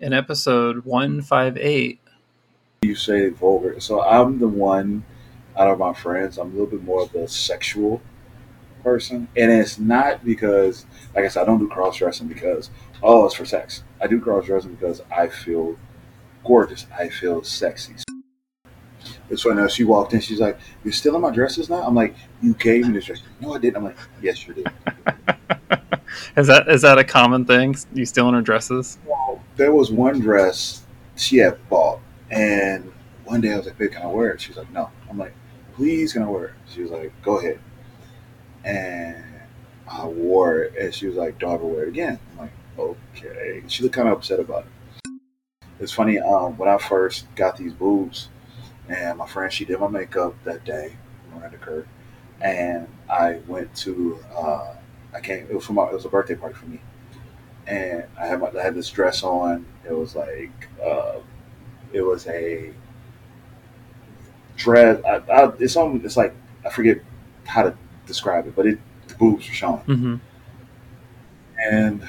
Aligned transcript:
in 0.00 0.12
episode 0.12 0.84
158. 0.84 2.00
You 2.82 2.94
say 2.94 3.28
vulgar. 3.28 3.80
So 3.80 4.02
I'm 4.02 4.38
the 4.38 4.48
one 4.48 5.04
out 5.56 5.68
of 5.68 5.78
my 5.78 5.92
friends, 5.92 6.38
I'm 6.38 6.48
a 6.48 6.50
little 6.50 6.66
bit 6.66 6.84
more 6.84 7.02
of 7.02 7.12
the 7.12 7.26
sexual 7.26 8.00
person. 8.84 9.28
And 9.36 9.50
it's 9.50 9.78
not 9.78 10.24
because, 10.24 10.86
like 11.14 11.24
I 11.24 11.28
said, 11.28 11.42
I 11.42 11.46
don't 11.46 11.58
do 11.58 11.68
cross 11.68 11.96
dressing 11.96 12.28
because, 12.28 12.70
oh, 13.02 13.26
it's 13.26 13.34
for 13.34 13.44
sex. 13.44 13.82
I 14.00 14.06
do 14.06 14.20
cross 14.20 14.46
dressing 14.46 14.74
because 14.74 15.02
I 15.10 15.26
feel 15.26 15.76
gorgeous. 16.44 16.86
I 16.96 17.08
feel 17.08 17.42
sexy. 17.42 17.96
It's 19.30 19.42
funny. 19.42 19.56
Now 19.60 19.66
she 19.66 19.84
walked 19.84 20.14
in. 20.14 20.20
She's 20.20 20.40
like, 20.40 20.58
"You're 20.84 20.92
still 20.92 21.14
in 21.16 21.20
my 21.20 21.30
dresses 21.30 21.68
now." 21.68 21.82
I'm 21.82 21.94
like, 21.94 22.14
"You 22.40 22.54
gave 22.54 22.86
me 22.86 22.94
this 22.94 23.04
dress." 23.04 23.22
No, 23.40 23.54
I 23.54 23.58
didn't. 23.58 23.76
I'm 23.76 23.84
like, 23.84 23.98
"Yes, 24.22 24.46
you 24.46 24.54
did." 24.54 24.66
is 26.36 26.46
that 26.46 26.68
is 26.68 26.82
that 26.82 26.98
a 26.98 27.04
common 27.04 27.44
thing? 27.44 27.76
You 27.92 28.06
still 28.06 28.28
in 28.28 28.34
her 28.34 28.40
dresses? 28.40 28.98
Well, 29.04 29.17
there 29.58 29.72
was 29.72 29.90
one 29.92 30.20
dress 30.20 30.84
she 31.16 31.38
had 31.38 31.58
bought, 31.68 32.00
and 32.30 32.92
one 33.24 33.42
day 33.42 33.52
I 33.52 33.58
was 33.58 33.66
like, 33.66 33.78
"Babe, 33.78 33.92
can 33.92 34.02
I 34.02 34.06
wear 34.06 34.30
it?" 34.30 34.40
She's 34.40 34.56
like, 34.56 34.70
"No." 34.72 34.90
I'm 35.10 35.18
like, 35.18 35.34
"Please, 35.74 36.14
can 36.14 36.22
I 36.22 36.28
wear 36.30 36.46
it?" 36.46 36.54
She 36.68 36.82
was 36.82 36.90
like, 36.92 37.12
"Go 37.22 37.38
ahead." 37.38 37.60
And 38.64 39.24
I 39.88 40.06
wore 40.06 40.58
it, 40.60 40.76
and 40.76 40.94
she 40.94 41.06
was 41.06 41.16
like, 41.16 41.38
"Don't 41.38 41.54
ever 41.54 41.66
wear 41.66 41.84
it 41.84 41.88
again." 41.88 42.18
I'm 42.32 42.38
like, 42.38 42.52
"Okay." 42.78 43.62
She 43.68 43.82
looked 43.82 43.94
kind 43.94 44.08
of 44.08 44.18
upset 44.18 44.40
about 44.40 44.64
it. 44.66 44.70
It's 45.80 45.92
funny. 45.92 46.18
Um, 46.18 46.56
when 46.58 46.68
I 46.68 46.78
first 46.78 47.26
got 47.36 47.56
these 47.56 47.72
boobs 47.72 48.28
and 48.88 49.18
my 49.18 49.26
friend 49.26 49.52
she 49.52 49.64
did 49.64 49.80
my 49.80 49.88
makeup 49.88 50.34
that 50.44 50.64
day 50.64 50.96
it 51.44 51.54
occurred, 51.54 51.88
and 52.40 52.88
I 53.10 53.40
went 53.46 53.74
to 53.76 54.18
uh, 54.36 54.74
I 55.14 55.20
came 55.20 55.46
it 55.48 55.54
was 55.54 55.66
for 55.66 55.72
my 55.74 55.84
it 55.88 55.94
was 55.94 56.04
a 56.04 56.08
birthday 56.08 56.34
party 56.34 56.54
for 56.54 56.66
me, 56.66 56.80
and 57.68 58.04
I 58.20 58.26
had 58.26 58.40
my, 58.40 58.50
I 58.58 58.62
had 58.62 58.74
this 58.74 58.90
dress 58.90 59.22
on. 59.22 59.66
It 59.88 59.92
was 59.92 60.16
like 60.16 60.50
uh, 60.84 61.20
it 61.92 62.00
was 62.02 62.26
a 62.26 62.72
dress. 64.56 65.02
I, 65.04 65.16
I, 65.32 65.52
it's 65.58 65.76
on. 65.76 66.00
It's 66.04 66.16
like 66.16 66.34
I 66.64 66.70
forget 66.70 66.98
how 67.46 67.62
to 67.62 67.76
describe 68.06 68.46
it, 68.46 68.56
but 68.56 68.66
it 68.66 68.78
the 69.08 69.14
boobs 69.14 69.46
were 69.48 69.54
showing, 69.54 69.82
Mm-hmm. 69.82 70.14
and 71.70 72.06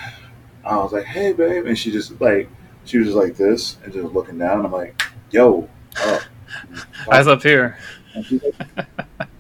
I 0.66 0.78
was 0.78 0.92
like, 0.94 1.06
"Hey, 1.06 1.33
babe," 1.33 1.66
and 1.66 1.78
she 1.78 1.92
just 1.92 2.20
like 2.22 2.50
she 2.86 2.98
was 2.98 3.08
just 3.08 3.17
like 3.17 3.36
this 3.36 3.78
and 3.83 3.94
just 3.94 4.14
looking 4.14 4.38
down. 4.38 4.58
And 4.58 4.66
I'm 4.66 4.72
like, 4.72 5.02
"Yo." 5.31 5.70
up." 6.03 6.22
Eyes 7.11 7.28
up 7.28 7.44
here. 7.44 7.78
And 8.16 8.26
she's 8.26 8.42
like, 8.44 8.55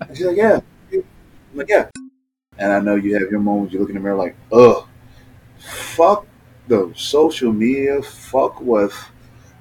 and 0.01 0.17
she's 0.17 0.25
like, 0.27 0.37
yeah. 0.37 0.59
I'm 0.93 1.03
like, 1.55 1.69
yeah. 1.69 1.89
And 2.59 2.71
I 2.71 2.79
know 2.79 2.95
you 2.95 3.13
have 3.15 3.31
your 3.31 3.39
moments, 3.39 3.73
you 3.73 3.79
look 3.79 3.89
in 3.89 3.95
the 3.95 4.01
mirror 4.01 4.15
like, 4.15 4.35
ugh, 4.51 4.87
fuck 5.59 6.25
the 6.67 6.91
social 6.95 7.51
media, 7.51 8.01
fuck 8.01 8.61
with 8.61 8.93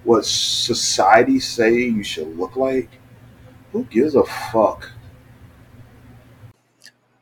what 0.04 0.24
society 0.24 1.40
say 1.40 1.74
you 1.74 2.02
should 2.02 2.36
look 2.36 2.56
like. 2.56 2.88
Who 3.72 3.84
gives 3.84 4.14
a 4.14 4.24
fuck? 4.24 4.90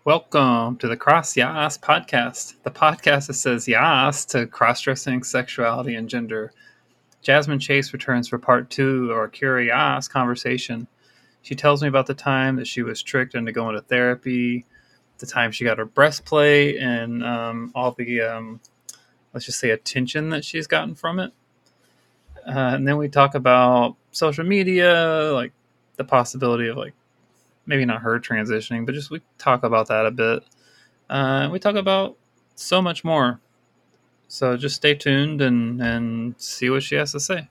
Welcome 0.04 0.77
to 0.77 0.86
the 0.86 0.97
Cross 0.97 1.36
Yas 1.36 1.78
podcast, 1.78 2.54
the 2.62 2.70
podcast 2.70 3.27
that 3.27 3.34
says 3.34 3.66
yas 3.66 4.24
to 4.27 4.47
cross 4.47 4.80
dressing, 4.82 5.24
sexuality, 5.24 5.97
and 5.97 6.08
gender. 6.08 6.52
Jazmine 7.24 7.60
Chase 7.60 7.92
returns 7.92 8.28
for 8.28 8.38
part 8.38 8.70
two 8.70 9.10
of 9.10 9.16
our 9.16 9.27
Curious 9.27 10.06
conversation. 10.06 10.86
She 11.42 11.56
tells 11.56 11.82
me 11.82 11.88
about 11.88 12.06
the 12.06 12.14
time 12.14 12.54
that 12.56 12.69
she 12.69 12.82
was 12.82 13.02
tricked 13.02 13.34
into 13.34 13.50
going 13.50 13.74
to 13.74 13.82
therapy, 13.82 14.64
the 15.19 15.27
time 15.27 15.53
she 15.53 15.64
got 15.64 15.78
her 15.78 15.84
breastplate, 15.84 16.77
and 16.77 17.25
um, 17.25 17.72
all 17.75 17.92
the, 17.92 18.20
um, 18.20 18.61
let's 19.33 19.47
just 19.47 19.59
say, 19.59 19.70
attention 19.70 20.31
that 20.31 20.45
she's 20.45 20.67
gotten 20.67 20.95
from 20.95 21.19
it. 21.19 21.33
Uh, 22.47 22.75
and 22.75 22.86
then 22.86 22.97
we 22.97 23.09
talk 23.09 23.34
about 23.34 23.97
social 24.12 24.44
media, 24.44 25.31
like 25.33 25.53
the 25.97 26.05
possibility 26.05 26.69
of 26.69 26.77
like 26.77 26.94
maybe 27.67 27.84
not 27.84 28.03
her 28.03 28.20
transitioning, 28.20 28.87
but 28.87 28.94
just 28.94 29.11
we 29.11 29.20
talk 29.38 29.65
about 29.65 29.88
that 29.88 30.06
a 30.06 30.10
bit. 30.10 30.44
Uh, 31.10 31.49
we 31.50 31.59
talk 31.59 31.75
about 31.75 32.16
so 32.55 32.81
much 32.81 33.05
more. 33.05 33.41
So 34.28 34.56
just 34.56 34.76
stay 34.76 34.94
tuned 34.94 35.41
and 35.41 35.81
and 35.81 36.34
see 36.38 36.71
what 36.71 36.82
she 36.82 36.97
has 36.97 37.12
to 37.12 37.21
say. 37.21 37.49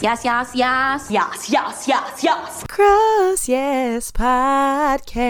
Yes! 0.00 0.24
Yes, 0.24 0.24
yes, 0.24 0.54
yes. 0.54 1.10
Yes, 1.10 1.50
yes, 1.50 1.88
yes, 1.88 2.22
yes. 2.22 2.64
Cross 2.68 3.48
Yes 3.48 4.12
Podcast 4.12 5.24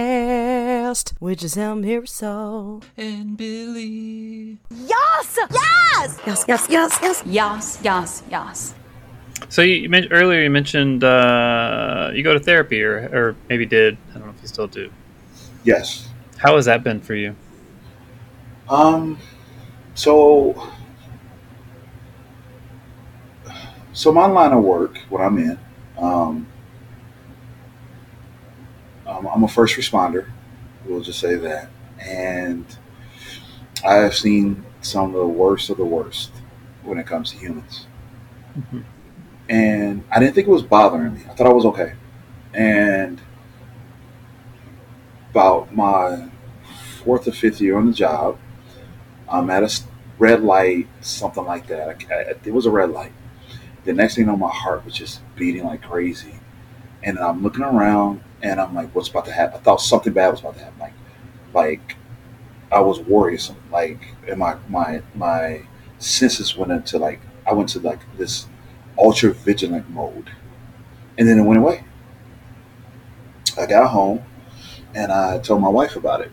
with 1.21 1.41
Giselle 1.41 1.77
Mirasol. 1.77 2.83
And 2.97 3.37
Billie. 3.37 4.59
Yes! 4.71 5.39
Yes! 5.51 6.21
Yes, 6.27 6.45
yes, 6.47 6.67
yes, 6.69 6.99
yes. 7.01 7.23
Yes, 7.25 7.79
yes, 7.83 8.23
yes. 8.31 8.75
So 9.49 9.63
you, 9.63 9.77
you 9.77 9.89
mentioned 9.89 10.13
earlier 10.13 10.43
you 10.43 10.51
mentioned 10.51 11.03
uh, 11.03 12.11
you 12.13 12.23
go 12.23 12.35
to 12.35 12.41
therapy 12.41 12.83
or 12.83 13.09
or 13.13 13.37
maybe 13.49 13.65
did 13.65 13.97
I 14.11 14.19
don't 14.19 14.27
know 14.27 14.35
if 14.37 14.43
you 14.43 14.49
still 14.49 14.67
do. 14.67 14.91
Yes. 15.65 16.09
How 16.37 16.57
has 16.57 16.67
that 16.67 16.85
been 16.85 17.01
for 17.01 17.15
you? 17.15 17.35
Um, 18.69 19.19
so, 19.95 20.71
so 23.99 24.13
my 24.13 24.27
line 24.27 24.53
of 24.53 24.63
work, 24.63 24.99
what 25.09 25.21
I'm 25.21 25.39
in, 25.39 25.59
um, 25.99 26.47
I'm, 29.07 29.27
I'm 29.27 29.45
a 29.45 29.49
first 29.49 29.77
responder. 29.77 30.29
We'll 30.85 31.01
just 31.01 31.19
say 31.21 31.35
that, 31.37 31.71
and 32.01 32.65
I 33.85 33.95
have 33.95 34.15
seen 34.15 34.65
some 34.81 35.07
of 35.15 35.21
the 35.21 35.27
worst 35.27 35.71
of 35.71 35.77
the 35.77 35.85
worst 35.85 36.31
when 36.83 36.99
it 36.99 37.07
comes 37.07 37.31
to 37.33 37.37
humans. 37.39 37.87
Mhm. 38.59 38.85
And 39.49 40.05
I 40.11 40.21
didn't 40.21 40.35
think 40.35 40.49
it 40.49 40.51
was 40.53 40.63
bothering 40.63 41.15
me. 41.15 41.23
I 41.31 41.35
thought 41.35 41.47
I 41.47 41.53
was 41.53 41.67
okay. 41.67 41.95
And 42.55 43.21
about 45.31 45.75
my 45.75 46.29
fourth 47.05 47.29
or 47.29 47.33
fifth 47.33 47.61
year 47.61 47.77
on 47.77 47.87
the 47.87 47.93
job, 47.93 48.39
I'm 49.29 49.51
at 49.51 49.63
a 49.63 49.83
red 50.19 50.43
light, 50.43 50.89
something 51.01 51.45
like 51.45 51.67
that. 51.69 51.89
I, 52.11 52.15
I- 52.15 52.35
it 52.45 52.53
was 52.55 52.67
a 52.67 52.71
red 52.71 52.91
light. 52.91 53.13
The 53.89 53.95
next 53.95 54.17
thing 54.17 54.27
you 54.27 54.31
know, 54.31 54.37
my 54.37 54.51
heart 54.51 54.85
was 54.85 54.93
just 54.93 55.23
beating 55.35 55.65
like 55.65 55.81
crazy. 55.81 56.35
And 57.03 57.19
I'm 57.19 57.43
looking 57.43 57.63
around 57.63 58.23
and 58.43 58.61
I'm 58.61 58.75
like, 58.75 58.95
what's 58.95 59.09
about 59.09 59.25
to 59.25 59.33
happen? 59.33 59.59
I 59.59 59.63
thought 59.63 59.81
something 59.81 60.13
bad 60.13 60.29
was 60.29 60.41
about 60.41 60.59
to 60.59 60.65
happen. 60.65 60.79
Like, 60.79 60.93
like 61.55 61.97
I 62.71 62.81
was 62.81 63.01
worrisome. 63.01 63.57
Like, 63.73 64.09
and 64.29 64.39
my, 64.39 64.59
my, 64.69 65.01
my 65.15 65.63
senses 66.01 66.55
went 66.55 66.71
into 66.71 66.99
like, 66.99 67.19
I 67.47 67.55
went 67.55 67.71
to 67.71 67.81
like 67.81 68.01
this 68.19 68.47
ultra 68.99 69.33
vigilant 69.33 69.89
mode. 69.89 70.33
And 71.17 71.27
then 71.27 71.39
it 71.39 71.45
went 71.45 71.59
away. 71.59 71.83
I 73.57 73.65
got 73.65 73.89
home 73.89 74.23
and 74.95 75.11
I 75.11 75.39
told 75.39 75.63
my 75.63 75.71
wife 75.71 75.97
about 75.97 76.21
it. 76.21 76.31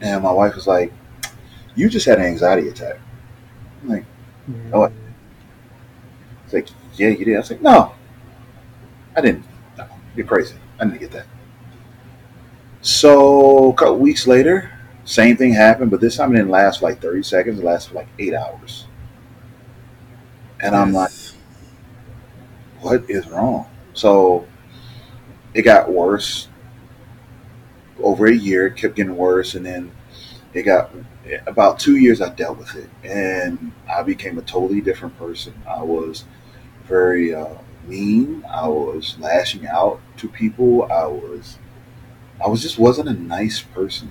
And 0.00 0.22
my 0.22 0.32
wife 0.32 0.54
was 0.54 0.68
like, 0.68 0.92
You 1.74 1.88
just 1.88 2.06
had 2.06 2.20
an 2.20 2.24
anxiety 2.26 2.68
attack. 2.68 3.00
I'm 3.82 3.88
like, 3.88 4.04
Oh, 4.72 4.92
It's 6.52 6.70
like, 6.70 6.78
Yeah, 6.96 7.08
you 7.08 7.24
did. 7.24 7.34
I 7.36 7.38
was 7.38 7.50
like, 7.50 7.62
No, 7.62 7.92
I 9.16 9.20
didn't. 9.20 9.44
No, 9.76 9.86
you're 10.16 10.26
crazy. 10.26 10.56
I 10.78 10.84
didn't 10.84 11.00
get 11.00 11.12
that. 11.12 11.26
So 12.80 13.70
a 13.70 13.74
couple 13.74 13.98
weeks 13.98 14.26
later, 14.26 14.70
same 15.04 15.36
thing 15.36 15.52
happened, 15.52 15.90
but 15.90 16.00
this 16.00 16.16
time 16.16 16.32
it 16.32 16.36
didn't 16.36 16.50
last 16.50 16.80
for 16.80 16.86
like 16.86 17.00
30 17.00 17.22
seconds, 17.22 17.58
it 17.60 17.64
lasted 17.64 17.90
for 17.90 17.96
like 17.96 18.08
eight 18.18 18.34
hours. 18.34 18.86
And 20.60 20.74
I'm 20.74 20.92
like, 20.92 21.10
what 22.80 23.08
is 23.08 23.28
wrong? 23.28 23.66
So 23.94 24.46
it 25.54 25.62
got 25.62 25.90
worse 25.90 26.48
over 28.02 28.26
a 28.26 28.34
year, 28.34 28.66
it 28.66 28.76
kept 28.76 28.96
getting 28.96 29.16
worse, 29.16 29.54
and 29.54 29.64
then 29.64 29.92
it 30.54 30.62
got 30.62 30.90
about 31.46 31.78
two 31.78 31.96
years 31.96 32.20
I 32.20 32.30
dealt 32.30 32.58
with 32.58 32.74
it, 32.74 32.88
and 33.04 33.72
I 33.88 34.02
became 34.02 34.38
a 34.38 34.42
totally 34.42 34.80
different 34.80 35.16
person. 35.18 35.54
I 35.68 35.82
was 35.82 36.24
very 36.92 37.34
uh, 37.34 37.54
mean. 37.86 38.44
I 38.48 38.68
was 38.68 39.18
lashing 39.18 39.66
out 39.66 40.00
to 40.18 40.28
people. 40.28 40.84
I 40.92 41.06
was, 41.06 41.58
I 42.44 42.48
was 42.48 42.60
just 42.60 42.78
wasn't 42.78 43.08
a 43.08 43.14
nice 43.14 43.62
person. 43.62 44.10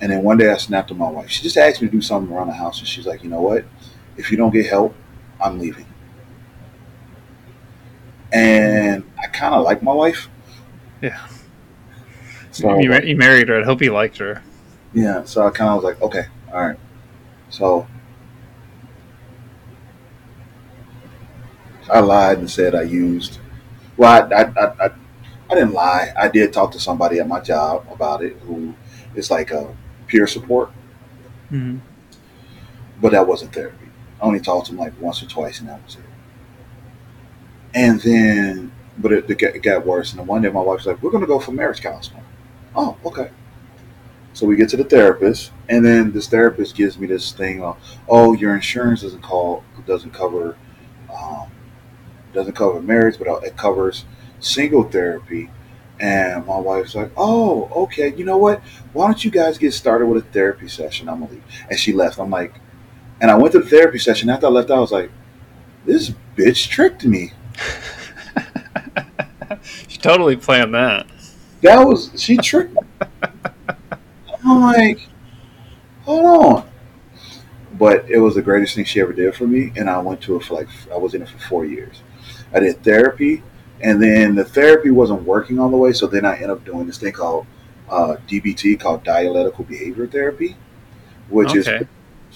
And 0.00 0.10
then 0.10 0.24
one 0.24 0.36
day 0.36 0.50
I 0.50 0.56
snapped 0.56 0.90
at 0.90 0.96
my 0.96 1.08
wife. 1.08 1.30
She 1.30 1.42
just 1.42 1.56
asked 1.56 1.80
me 1.80 1.86
to 1.86 1.92
do 1.92 2.02
something 2.02 2.34
around 2.34 2.48
the 2.48 2.54
house, 2.54 2.80
and 2.80 2.88
she's 2.88 3.06
like, 3.06 3.22
"You 3.22 3.30
know 3.30 3.42
what? 3.42 3.64
If 4.16 4.30
you 4.30 4.36
don't 4.36 4.50
get 4.50 4.66
help, 4.66 4.94
I'm 5.40 5.58
leaving." 5.60 5.86
And 8.32 9.04
I 9.22 9.26
kind 9.28 9.54
of 9.54 9.62
like 9.62 9.82
my 9.82 9.92
wife. 9.92 10.28
Yeah. 11.02 11.20
So 12.50 12.78
you, 12.78 12.92
you 13.02 13.16
married 13.16 13.48
her. 13.48 13.60
I 13.60 13.64
hope 13.64 13.80
you 13.80 13.92
liked 13.92 14.18
her. 14.18 14.42
Yeah, 14.92 15.24
so 15.24 15.46
I 15.46 15.50
kind 15.50 15.70
of 15.70 15.76
was 15.76 15.84
like, 15.84 16.02
okay, 16.02 16.26
all 16.52 16.66
right. 16.66 16.78
So 17.48 17.86
I 21.90 22.00
lied 22.00 22.38
and 22.38 22.50
said 22.50 22.74
I 22.74 22.82
used. 22.82 23.38
Well, 23.96 24.28
I, 24.32 24.34
I, 24.34 24.42
I, 24.42 24.86
I, 24.86 24.90
I 25.50 25.54
didn't 25.54 25.72
lie. 25.72 26.12
I 26.16 26.28
did 26.28 26.52
talk 26.52 26.72
to 26.72 26.80
somebody 26.80 27.18
at 27.18 27.28
my 27.28 27.40
job 27.40 27.86
about 27.90 28.22
it 28.22 28.36
who 28.46 28.74
is 29.14 29.30
like 29.30 29.50
a 29.50 29.74
peer 30.06 30.26
support. 30.26 30.70
Mm-hmm. 31.50 31.78
but 33.00 33.10
that 33.10 33.26
wasn't 33.26 33.52
therapy. 33.52 33.88
I 34.20 34.24
only 34.24 34.38
talked 34.38 34.66
to 34.66 34.72
him 34.72 34.78
like 34.78 34.92
once 35.00 35.20
or 35.20 35.26
twice, 35.26 35.58
and 35.58 35.68
that 35.68 35.84
was 35.84 35.96
it. 35.96 36.02
And 37.74 38.00
then, 38.02 38.72
but 38.98 39.12
it, 39.12 39.28
it, 39.28 39.62
got, 39.62 39.84
worse. 39.84 40.12
And 40.12 40.20
then 40.20 40.28
one 40.28 40.42
day, 40.42 40.48
my 40.48 40.60
wife 40.60 40.78
was 40.78 40.86
like, 40.86 41.02
"We're 41.02 41.10
going 41.10 41.22
to 41.22 41.26
go 41.26 41.40
for 41.40 41.50
marriage 41.50 41.80
counseling." 41.80 42.22
Oh, 42.76 42.96
okay. 43.04 43.30
So 44.32 44.46
we 44.46 44.54
get 44.54 44.68
to 44.68 44.76
the 44.76 44.84
therapist, 44.84 45.50
and 45.68 45.84
then 45.84 46.12
this 46.12 46.28
therapist 46.28 46.76
gives 46.76 46.96
me 46.98 47.08
this 47.08 47.32
thing 47.32 47.62
of, 47.64 47.76
"Oh, 48.08 48.32
your 48.32 48.54
insurance 48.54 49.02
doesn't 49.02 49.22
call 49.22 49.64
doesn't 49.86 50.12
cover 50.12 50.56
um, 51.12 51.50
doesn't 52.32 52.54
cover 52.54 52.80
marriage, 52.80 53.16
but 53.18 53.28
it 53.44 53.56
covers 53.56 54.04
single 54.40 54.84
therapy." 54.84 55.50
And 55.98 56.46
my 56.46 56.58
wife's 56.58 56.94
like, 56.94 57.10
"Oh, 57.16 57.68
okay. 57.84 58.14
You 58.14 58.24
know 58.24 58.38
what? 58.38 58.62
Why 58.92 59.06
don't 59.06 59.24
you 59.24 59.30
guys 59.30 59.58
get 59.58 59.74
started 59.74 60.06
with 60.06 60.24
a 60.24 60.28
therapy 60.28 60.68
session? 60.68 61.08
I'm 61.08 61.20
gonna 61.20 61.32
leave." 61.32 61.42
And 61.68 61.78
she 61.78 61.92
left. 61.92 62.18
I'm 62.18 62.30
like, 62.30 62.54
and 63.20 63.30
I 63.30 63.36
went 63.36 63.52
to 63.52 63.60
the 63.60 63.68
therapy 63.68 63.98
session. 63.98 64.30
After 64.30 64.46
I 64.46 64.50
left, 64.50 64.70
I 64.70 64.78
was 64.78 64.92
like, 64.92 65.10
"This 65.84 66.12
bitch 66.36 66.68
tricked 66.68 67.04
me." 67.04 67.32
she 69.88 69.98
totally 69.98 70.36
planned 70.36 70.74
that. 70.74 71.06
That 71.62 71.86
was 71.86 72.10
she 72.16 72.38
tricked 72.38 72.72
me. 72.72 72.80
I'm 74.44 74.62
like, 74.62 75.08
hold 76.02 76.24
on. 76.24 76.70
But 77.72 78.10
it 78.10 78.18
was 78.18 78.34
the 78.34 78.42
greatest 78.42 78.74
thing 78.74 78.84
she 78.84 79.00
ever 79.00 79.12
did 79.12 79.34
for 79.34 79.46
me, 79.46 79.72
and 79.76 79.88
I 79.88 79.98
went 79.98 80.20
to 80.22 80.36
it 80.36 80.44
for 80.44 80.54
like 80.54 80.68
I 80.92 80.96
was 80.96 81.14
in 81.14 81.22
it 81.22 81.28
for 81.28 81.38
four 81.38 81.64
years. 81.64 82.02
I 82.52 82.60
did 82.60 82.82
therapy, 82.82 83.42
and 83.80 84.02
then 84.02 84.34
the 84.34 84.44
therapy 84.44 84.90
wasn't 84.90 85.22
working 85.22 85.58
all 85.58 85.70
the 85.70 85.76
way, 85.76 85.92
so 85.92 86.06
then 86.06 86.24
I 86.24 86.34
ended 86.34 86.50
up 86.50 86.64
doing 86.64 86.86
this 86.86 86.98
thing 86.98 87.12
called 87.12 87.46
uh, 87.88 88.16
DBT, 88.28 88.78
called 88.78 89.04
dialectical 89.04 89.64
behavior 89.64 90.06
therapy, 90.06 90.56
which 91.28 91.54
Okay. 91.56 91.56
is 91.56 91.86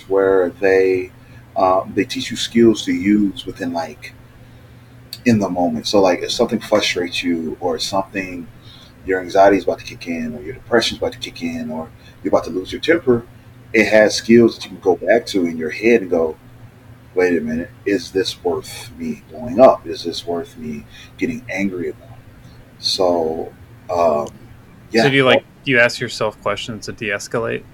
where 0.08 0.50
they 0.50 1.12
um, 1.56 1.92
they 1.94 2.04
teach 2.04 2.30
you 2.30 2.36
skills 2.36 2.84
to 2.84 2.92
use 2.92 3.46
within 3.46 3.72
like 3.72 4.12
in 5.24 5.38
the 5.38 5.48
moment. 5.48 5.86
So 5.86 6.00
like 6.00 6.20
if 6.20 6.30
something 6.32 6.60
frustrates 6.60 7.22
you 7.22 7.56
or 7.60 7.78
something 7.78 8.46
your 9.06 9.20
anxiety 9.20 9.58
is 9.58 9.64
about 9.64 9.78
to 9.80 9.84
kick 9.84 10.08
in 10.08 10.34
or 10.34 10.42
your 10.42 10.54
depression 10.54 10.96
is 10.96 10.98
about 10.98 11.12
to 11.12 11.18
kick 11.18 11.42
in 11.42 11.70
or 11.70 11.90
you're 12.22 12.30
about 12.30 12.44
to 12.44 12.50
lose 12.50 12.72
your 12.72 12.80
temper, 12.80 13.26
it 13.72 13.86
has 13.88 14.16
skills 14.16 14.56
that 14.56 14.64
you 14.64 14.70
can 14.70 14.80
go 14.80 14.96
back 14.96 15.26
to 15.26 15.46
in 15.46 15.58
your 15.58 15.70
head 15.70 16.02
and 16.02 16.10
go, 16.10 16.36
wait 17.14 17.36
a 17.36 17.40
minute, 17.40 17.70
is 17.84 18.10
this 18.10 18.42
worth 18.42 18.90
me 18.98 19.22
blowing 19.30 19.60
up? 19.60 19.86
Is 19.86 20.04
this 20.04 20.26
worth 20.26 20.56
me 20.56 20.84
getting 21.18 21.44
angry 21.50 21.90
about? 21.90 22.18
So 22.78 23.52
um 23.90 24.28
yeah. 24.90 25.04
So 25.04 25.10
do 25.10 25.16
you 25.16 25.24
like 25.24 25.44
do 25.64 25.70
you 25.70 25.78
ask 25.78 26.00
yourself 26.00 26.40
questions 26.42 26.86
to 26.86 26.92
de-escalate? 26.92 27.64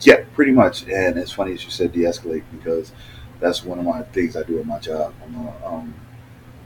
Yeah, 0.00 0.24
pretty 0.34 0.52
much. 0.52 0.84
And 0.84 1.18
it's 1.18 1.32
funny 1.32 1.52
as 1.52 1.64
you 1.64 1.70
said 1.70 1.92
de-escalate 1.92 2.44
because 2.50 2.92
that's 3.40 3.64
one 3.64 3.78
of 3.78 3.84
my 3.84 4.02
things 4.02 4.36
I 4.36 4.42
do 4.42 4.58
in 4.58 4.66
my 4.66 4.78
job. 4.78 5.14
I'm 5.22 5.34
a, 5.34 5.66
um, 5.66 5.94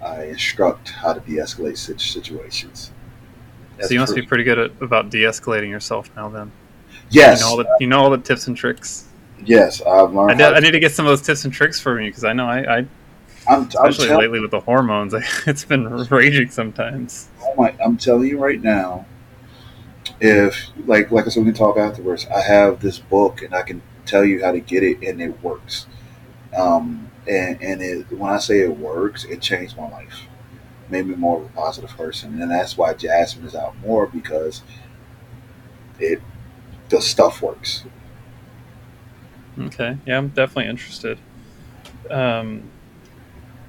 I 0.03 0.25
instruct 0.25 0.91
how 0.91 1.13
to 1.13 1.21
de-escalate 1.21 1.77
situ- 1.77 1.99
situations. 1.99 2.93
so 3.81 3.93
you 3.93 4.01
must 4.01 4.15
That's 4.15 4.23
be 4.23 4.27
pretty 4.27 4.45
good 4.45 4.59
at 4.59 4.71
about 4.83 5.11
de-escalating 5.11 5.69
yourself 5.69 6.11
now. 6.17 6.29
Then 6.29 6.53
Yes, 7.11 7.41
you 7.41 7.45
know 7.45 7.51
all 7.51 7.57
the 7.57 7.77
you 7.81 7.87
know 7.87 8.01
all 8.01 8.11
the 8.11 8.19
tips 8.19 8.47
and 8.47 8.57
tricks. 8.57 9.07
Yes, 9.45 9.81
I've 9.83 10.13
learned. 10.13 10.33
I, 10.33 10.35
did, 10.35 10.55
I 10.55 10.61
need 10.61 10.73
to 10.73 10.81
get 10.81 10.93
some 10.93 11.07
of 11.07 11.11
those 11.11 11.23
tips 11.23 11.45
and 11.45 11.53
tricks 11.53 11.81
from 11.81 12.01
you 12.01 12.11
because 12.11 12.25
I 12.25 12.33
know 12.33 12.47
I, 12.47 12.79
I 12.79 12.87
I'm, 13.49 13.63
I'm, 13.63 13.67
especially 13.67 14.09
tell- 14.09 14.19
lately 14.19 14.41
with 14.41 14.51
the 14.51 14.61
hormones, 14.61 15.15
it's 15.47 15.65
been 15.65 15.85
raging 15.87 16.51
sometimes. 16.51 17.29
oh 17.43 17.55
my, 17.57 17.75
I'm 17.83 17.97
telling 17.97 18.29
you 18.29 18.39
right 18.39 18.61
now. 18.61 19.07
If 20.21 20.69
like 20.87 21.11
like 21.11 21.27
I 21.27 21.31
said, 21.31 21.45
we 21.45 21.51
can 21.51 21.59
talk 21.59 21.79
afterwards. 21.79 22.27
I 22.27 22.41
have 22.41 22.81
this 22.81 22.99
book, 22.99 23.43
and 23.43 23.55
I 23.55 23.63
can 23.63 23.81
tell 24.05 24.25
you 24.25 24.45
how 24.45 24.53
to 24.53 24.61
get 24.61 24.83
it, 24.83 25.03
and 25.03 25.21
it 25.21 25.43
works. 25.43 25.87
Um, 26.55 27.11
and 27.27 27.61
and 27.63 27.81
it, 27.81 28.13
when 28.13 28.31
I 28.31 28.39
say 28.39 28.61
it 28.61 28.77
works, 28.77 29.25
it 29.25 29.41
changed 29.41 29.77
my 29.77 29.89
life, 29.89 30.27
made 30.91 31.07
me 31.07 31.15
more 31.15 31.39
of 31.39 31.47
a 31.47 31.49
positive 31.51 31.91
person, 31.91 32.41
and 32.43 32.51
that's 32.51 32.77
why 32.77 32.93
Jazmine 32.93 33.47
is 33.47 33.55
out 33.55 33.79
more 33.79 34.07
because 34.07 34.63
it 35.99 36.21
the 36.89 37.01
stuff 37.01 37.41
works. 37.41 37.85
Okay, 39.61 39.97
yeah, 40.07 40.19
I'm 40.19 40.29
definitely 40.29 40.71
interested. 40.71 41.19
Um, 42.11 42.71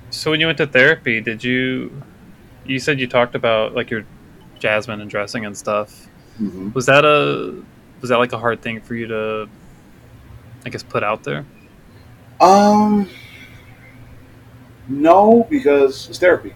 so 0.10 0.32
when 0.32 0.40
you 0.40 0.46
went 0.46 0.58
to 0.60 0.68
therapy, 0.68 1.22
did 1.22 1.44
you? 1.44 2.02
You 2.66 2.80
said 2.80 3.00
you 3.00 3.08
talked 3.08 3.36
about 3.36 3.74
like 3.76 3.90
your 3.90 4.06
Jazmine 4.60 5.02
and 5.02 5.10
dressing 5.10 5.46
and 5.46 5.58
stuff. 5.58 6.08
hmm 6.38 6.70
Was 6.74 6.86
that 6.86 7.06
a 7.06 7.64
was 8.02 8.10
that 8.10 8.18
like 8.18 8.34
a 8.34 8.38
hard 8.38 8.62
thing 8.62 8.82
for 8.82 8.96
you 8.96 9.08
to, 9.08 9.50
I 10.66 10.70
guess, 10.70 10.84
put 10.84 11.04
out 11.04 11.24
there? 11.24 11.46
Um, 12.40 13.10
no, 14.88 15.48
because 15.50 16.10
it's 16.10 16.20
therapy. 16.20 16.54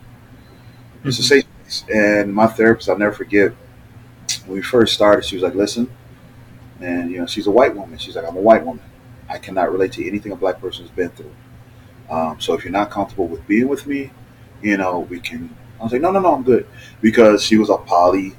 It's 1.04 1.20
a 1.20 1.22
Mhm. 1.22 1.26
safe 1.26 1.44
place. 1.62 1.86
And 1.94 2.34
my 2.34 2.48
therapist, 2.48 2.90
I'll 2.90 2.98
never 2.98 3.14
forget, 3.14 3.54
when 4.46 4.56
we 4.58 4.62
first 4.62 4.94
started, 4.96 5.26
she 5.26 5.36
was 5.36 5.44
like, 5.44 5.56
listen, 5.56 5.90
and 6.82 7.12
you 7.12 7.20
know, 7.20 7.26
she's 7.28 7.48
a 7.48 7.52
white 7.52 7.76
woman. 7.76 7.98
She's 7.98 8.16
like, 8.16 8.26
I'm 8.28 8.38
a 8.38 8.42
white 8.42 8.66
woman. 8.66 8.84
I 9.30 9.38
cannot 9.38 9.72
relate 9.72 9.94
to 9.94 10.07
anything 10.07 10.31
a 10.31 10.36
black 10.36 10.60
person's 10.62 10.89
been 10.92 11.10
through. 11.10 11.33
Um, 12.10 12.39
so 12.39 12.54
if 12.54 12.63
you're 12.63 12.72
not 12.74 12.92
comfortable 12.92 13.27
with 13.27 13.45
being 13.48 13.68
with 13.68 13.88
me, 13.88 14.12
you 14.62 14.77
know, 14.77 15.00
we 15.01 15.19
can. 15.19 15.56
I 15.80 15.83
was 15.83 15.94
like, 15.94 16.01
no, 16.01 16.12
no, 16.12 16.19
no, 16.19 16.36
I'm 16.36 16.44
good. 16.44 16.68
Because 17.01 17.44
she 17.44 17.57
was 17.57 17.69
a 17.69 17.77
poly 17.77 18.36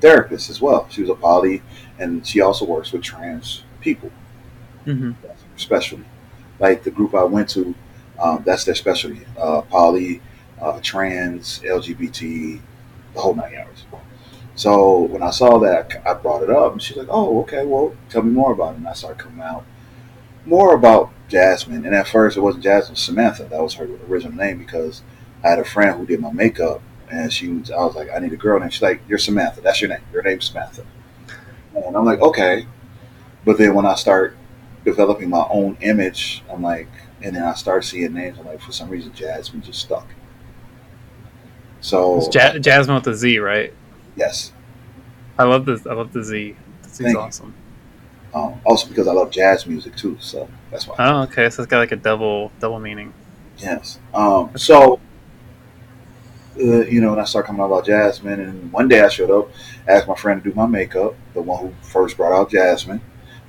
therapist 0.00 0.50
as 0.50 0.60
well. 0.60 0.86
She 0.90 1.00
was 1.02 1.10
a 1.10 1.14
poly, 1.14 1.62
and 1.98 2.26
she 2.26 2.40
also 2.40 2.64
works 2.64 2.92
with 2.92 3.02
trans 3.02 3.64
people 3.80 4.10
hmm 4.84 5.12
specialty. 5.56 6.04
Like 6.58 6.84
the 6.84 6.90
group 6.90 7.14
I 7.14 7.24
went 7.24 7.48
to, 7.50 7.74
um, 8.20 8.42
that's 8.46 8.64
their 8.64 8.74
specialty. 8.74 9.26
Uh, 9.38 9.62
poly, 9.62 10.22
uh, 10.60 10.80
trans, 10.82 11.60
LGBT, 11.64 12.60
the 13.14 13.20
whole 13.20 13.34
nine 13.34 13.52
yards. 13.52 13.84
So 14.54 15.00
when 15.02 15.22
I 15.22 15.30
saw 15.30 15.58
that, 15.60 16.02
I 16.06 16.14
brought 16.14 16.42
it 16.42 16.50
up, 16.50 16.72
and 16.72 16.82
she's 16.82 16.96
like, 16.96 17.08
"Oh, 17.10 17.40
okay. 17.42 17.64
Well, 17.66 17.94
tell 18.10 18.22
me 18.22 18.32
more 18.32 18.52
about 18.52 18.74
it." 18.74 18.78
And 18.78 18.88
I 18.88 18.92
started 18.94 19.18
coming 19.18 19.42
out 19.42 19.64
more 20.46 20.74
about 20.74 21.10
Jazmine. 21.28 21.84
And 21.86 21.94
at 21.94 22.08
first, 22.08 22.36
it 22.36 22.40
wasn't 22.40 22.64
Jazmine, 22.64 22.96
Samantha. 22.96 23.44
That 23.44 23.62
was 23.62 23.74
her 23.74 23.88
original 24.08 24.34
name 24.34 24.58
because 24.58 25.02
I 25.44 25.48
had 25.50 25.58
a 25.58 25.64
friend 25.64 25.98
who 25.98 26.06
did 26.06 26.20
my 26.20 26.32
makeup, 26.32 26.82
and 27.10 27.32
she 27.32 27.48
was. 27.48 27.70
I 27.70 27.78
was 27.78 27.94
like, 27.94 28.08
"I 28.14 28.18
need 28.18 28.32
a 28.32 28.36
girl 28.36 28.58
name." 28.60 28.70
She's 28.70 28.82
like, 28.82 29.00
"You're 29.08 29.18
Samantha. 29.18 29.60
That's 29.60 29.80
your 29.80 29.90
name. 29.90 30.00
Your 30.12 30.22
name's 30.22 30.46
Samantha." 30.46 30.84
And 31.74 31.96
I'm 31.96 32.04
like, 32.04 32.20
"Okay." 32.20 32.66
But 33.44 33.58
then 33.58 33.74
when 33.74 33.86
I 33.86 33.94
start 33.94 34.36
developing 34.84 35.30
my 35.30 35.46
own 35.50 35.76
image, 35.80 36.42
I'm 36.50 36.62
like, 36.62 36.88
and 37.22 37.34
then 37.36 37.42
I 37.42 37.54
start 37.54 37.84
seeing 37.84 38.12
names. 38.12 38.38
I'm 38.38 38.46
like, 38.46 38.60
for 38.60 38.72
some 38.72 38.88
reason, 38.90 39.12
Jazmine 39.12 39.62
just 39.62 39.80
stuck. 39.80 40.06
So 41.80 42.18
It's 42.18 42.34
ja- 42.34 42.52
Jazmine 42.54 42.96
with 42.96 43.04
the 43.04 43.14
Z, 43.14 43.38
right? 43.38 43.72
yes, 44.16 44.52
I 45.38 45.44
love 45.44 45.64
this. 45.64 45.86
I 45.86 45.94
love 45.94 46.12
the 46.12 46.22
Z. 46.22 46.56
Is 46.84 46.98
Thank 46.98 47.16
you. 47.16 47.52
Um, 48.32 48.60
also 48.64 48.88
because 48.88 49.08
I 49.08 49.12
love 49.12 49.30
jazz 49.30 49.66
music 49.66 49.96
too, 49.96 50.16
so 50.20 50.48
that's 50.70 50.86
why. 50.86 50.94
Oh, 50.98 51.22
okay. 51.22 51.50
So 51.50 51.62
it's 51.62 51.70
got 51.70 51.78
like 51.78 51.92
a 51.92 51.96
double 51.96 52.52
double 52.60 52.78
meaning. 52.78 53.12
Yes. 53.58 53.98
Um, 54.14 54.56
so, 54.56 55.00
uh, 56.56 56.86
you 56.86 57.00
know, 57.00 57.12
and 57.12 57.20
I 57.20 57.24
started 57.24 57.46
coming 57.46 57.62
out 57.62 57.66
about 57.66 57.86
Jazmine, 57.86 58.40
and 58.40 58.72
one 58.72 58.88
day 58.88 59.00
I 59.00 59.08
showed 59.08 59.30
up, 59.30 59.50
asked 59.86 60.08
my 60.08 60.14
friend 60.14 60.42
to 60.42 60.50
do 60.50 60.54
my 60.54 60.66
makeup, 60.66 61.14
the 61.34 61.42
one 61.42 61.60
who 61.60 61.74
first 61.82 62.16
brought 62.16 62.32
out 62.32 62.50
Jazmine. 62.50 63.00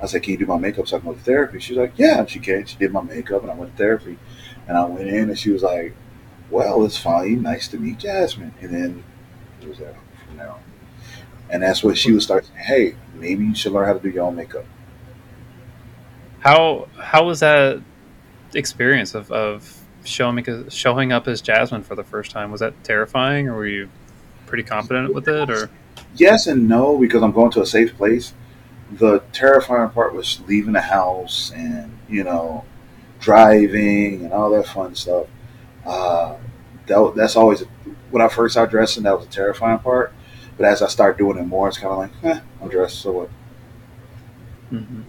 I 0.01 0.07
said, 0.07 0.23
"Can 0.23 0.31
you 0.33 0.39
do 0.39 0.45
my 0.47 0.57
makeup 0.57 0.87
so 0.87 0.97
I 0.97 0.99
can 0.99 1.09
go 1.09 1.15
to 1.15 1.21
therapy?" 1.21 1.59
She's 1.59 1.77
like, 1.77 1.93
"Yeah." 1.97 2.19
And 2.19 2.29
she 2.29 2.39
came. 2.39 2.65
She 2.65 2.77
did 2.77 2.91
my 2.91 3.01
makeup, 3.01 3.43
and 3.43 3.51
I 3.51 3.55
went 3.55 3.71
to 3.71 3.77
therapy. 3.77 4.17
And 4.67 4.77
I 4.77 4.85
went 4.85 5.07
in, 5.07 5.29
and 5.29 5.37
she 5.37 5.51
was 5.51 5.61
like, 5.61 5.93
"Well, 6.49 6.83
it's 6.85 6.97
fine. 6.97 7.43
Nice 7.43 7.67
to 7.69 7.77
meet 7.77 7.99
Jazmine." 7.99 8.53
And 8.61 8.73
then 8.73 9.03
it 9.61 9.67
was 9.67 9.77
there 9.77 9.93
from 9.93 9.93
there 9.93 9.99
on. 9.99 10.00
And 11.51 11.61
that's 11.61 11.83
when 11.83 11.95
she 11.95 12.11
would 12.11 12.23
start 12.23 12.45
saying, 12.45 12.57
"Hey, 12.57 12.95
maybe 13.13 13.45
you 13.45 13.55
should 13.55 13.73
learn 13.73 13.85
how 13.85 13.93
to 13.93 13.99
do 13.99 14.09
your 14.09 14.25
own 14.25 14.35
makeup." 14.35 14.65
How 16.39 16.87
how 16.99 17.25
was 17.25 17.41
that 17.41 17.81
experience 18.53 19.13
of, 19.13 19.31
of 19.31 19.81
showing 20.03 20.69
showing 20.69 21.11
up 21.11 21.27
as 21.27 21.41
Jazmine 21.41 21.83
for 21.83 21.95
the 21.95 22.03
first 22.03 22.31
time? 22.31 22.51
Was 22.51 22.61
that 22.61 22.83
terrifying, 22.83 23.47
or 23.47 23.55
were 23.55 23.67
you 23.67 23.89
pretty 24.47 24.63
confident 24.63 25.13
with 25.13 25.27
it? 25.27 25.49
Or 25.49 25.69
yes 26.15 26.47
and 26.47 26.67
no 26.67 26.97
because 26.97 27.21
I'm 27.21 27.31
going 27.31 27.51
to 27.51 27.61
a 27.61 27.65
safe 27.65 27.95
place. 27.95 28.33
The 28.91 29.19
terrifying 29.31 29.89
part 29.91 30.13
was 30.13 30.41
leaving 30.47 30.73
the 30.73 30.81
house 30.81 31.51
and 31.55 31.97
you 32.09 32.23
know 32.23 32.65
driving 33.19 34.25
and 34.25 34.33
all 34.33 34.49
that 34.49 34.67
fun 34.67 34.95
stuff. 34.95 35.27
Uh, 35.85 36.35
that, 36.87 37.13
that's 37.15 37.35
always 37.35 37.63
when 38.09 38.21
I 38.21 38.27
first 38.27 38.53
started 38.53 38.71
dressing. 38.71 39.03
That 39.03 39.17
was 39.17 39.27
a 39.27 39.29
terrifying 39.29 39.79
part. 39.79 40.13
But 40.57 40.65
as 40.67 40.81
I 40.81 40.87
start 40.87 41.17
doing 41.17 41.37
it 41.37 41.43
more, 41.47 41.67
it's 41.67 41.77
kind 41.77 41.91
of 41.93 41.97
like, 41.99 42.11
eh, 42.37 42.39
I'm 42.61 42.69
dressed, 42.69 42.99
so 43.01 43.11
what? 43.11 43.29
Mhm. 44.71 45.03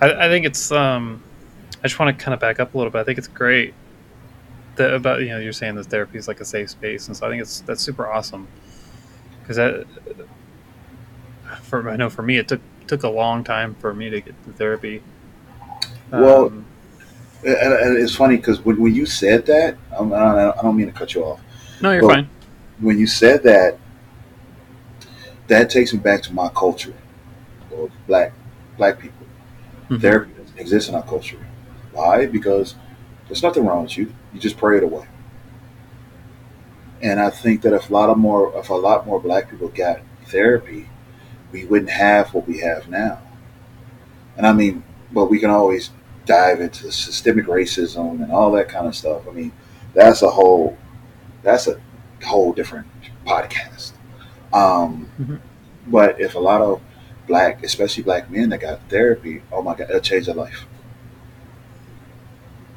I, 0.00 0.26
I 0.26 0.28
think 0.28 0.46
it's. 0.46 0.70
Um, 0.72 1.22
I 1.82 1.88
just 1.88 1.98
want 1.98 2.16
to 2.16 2.24
kind 2.24 2.32
of 2.34 2.40
back 2.40 2.60
up 2.60 2.74
a 2.74 2.78
little 2.78 2.90
bit. 2.90 2.98
I 3.00 3.04
think 3.04 3.18
it's 3.18 3.28
great 3.28 3.74
that 4.76 4.92
about 4.94 5.20
you 5.20 5.28
know 5.28 5.38
you're 5.38 5.52
saying 5.52 5.74
that 5.76 5.84
therapy 5.86 6.18
is 6.18 6.28
like 6.28 6.40
a 6.40 6.44
safe 6.44 6.70
space, 6.70 7.08
and 7.08 7.16
so 7.16 7.26
I 7.26 7.30
think 7.30 7.42
it's 7.42 7.60
that's 7.60 7.82
super 7.82 8.08
awesome 8.10 8.48
because 9.40 9.56
that 9.56 9.86
for 11.62 11.88
I 11.90 11.96
know 11.96 12.08
for 12.10 12.22
me 12.22 12.38
it 12.38 12.48
took 12.48 12.60
took 12.86 13.02
a 13.02 13.08
long 13.08 13.44
time 13.44 13.74
for 13.76 13.92
me 13.94 14.10
to 14.10 14.20
get 14.20 14.44
to 14.44 14.52
therapy. 14.52 15.02
Well, 16.10 16.46
Um, 16.46 16.64
And, 17.44 17.74
and 17.74 17.98
it's 17.98 18.14
funny 18.14 18.36
because 18.36 18.64
when, 18.64 18.80
when 18.80 18.94
you 18.94 19.04
said 19.04 19.44
that, 19.46 19.76
I 19.92 19.96
I 20.02 20.62
don't 20.62 20.76
mean 20.76 20.86
to 20.86 20.92
cut 20.92 21.14
you 21.14 21.22
off. 21.24 21.40
no, 21.82 21.92
you're 21.92 22.08
fine. 22.08 22.28
When 22.80 22.98
you 22.98 23.06
said 23.06 23.42
that, 23.42 23.78
that 25.48 25.70
takes 25.70 25.92
me 25.92 25.98
back 25.98 26.22
to 26.22 26.32
my 26.32 26.48
culture 26.48 26.94
of 27.72 27.90
black 28.06 28.32
black 28.76 28.98
people. 28.98 29.26
Mhm. 29.88 30.00
Therapy 30.00 30.32
doesn't 30.38 30.58
exist 30.58 30.88
in 30.88 30.94
our 30.94 31.02
culture. 31.02 31.38
Why? 31.92 32.26
Because 32.26 32.74
there's 33.28 33.42
nothing 33.42 33.66
wrong 33.66 33.84
with 33.84 33.96
you. 33.96 34.12
You 34.32 34.40
just 34.40 34.56
pray 34.56 34.78
it 34.78 34.82
away. 34.82 35.06
And 37.02 37.20
I 37.20 37.30
think 37.30 37.62
that 37.62 37.72
if 37.72 37.90
a 37.90 37.92
lot 37.92 38.08
of 38.08 38.18
more 38.18 38.52
if 38.56 38.70
a 38.70 38.74
lot 38.74 39.06
more 39.06 39.20
black 39.20 39.50
people 39.50 39.68
got 39.68 40.00
therapy, 40.26 40.88
we 41.52 41.64
wouldn't 41.64 41.90
have 41.90 42.32
what 42.32 42.48
we 42.48 42.58
have 42.60 42.88
now. 42.88 43.18
And 44.36 44.46
I 44.46 44.52
mean, 44.52 44.82
but 45.12 45.26
we 45.26 45.38
can 45.38 45.50
always 45.50 45.90
dive 46.26 46.60
into 46.60 46.90
systemic 46.90 47.46
racism 47.46 48.22
and 48.22 48.32
all 48.32 48.50
that 48.52 48.68
kind 48.68 48.86
of 48.86 48.96
stuff. 48.96 49.22
I 49.28 49.32
mean, 49.32 49.52
that's 49.92 50.22
a 50.22 50.30
whole 50.30 50.76
that's 51.42 51.68
a 51.68 51.78
whole 52.24 52.52
different 52.52 52.86
podcast. 53.26 53.93
Um, 54.54 55.08
Mhm. 55.20 55.40
But 55.86 56.18
if 56.20 56.34
a 56.34 56.38
lot 56.38 56.62
of 56.62 56.80
black, 57.26 57.62
especially 57.62 58.04
black 58.04 58.30
men 58.30 58.48
that 58.50 58.60
got 58.60 58.80
therapy, 58.88 59.42
oh 59.52 59.60
my 59.60 59.74
god, 59.74 59.90
it'll 59.90 60.00
change 60.00 60.26
their 60.26 60.34
life. 60.34 60.66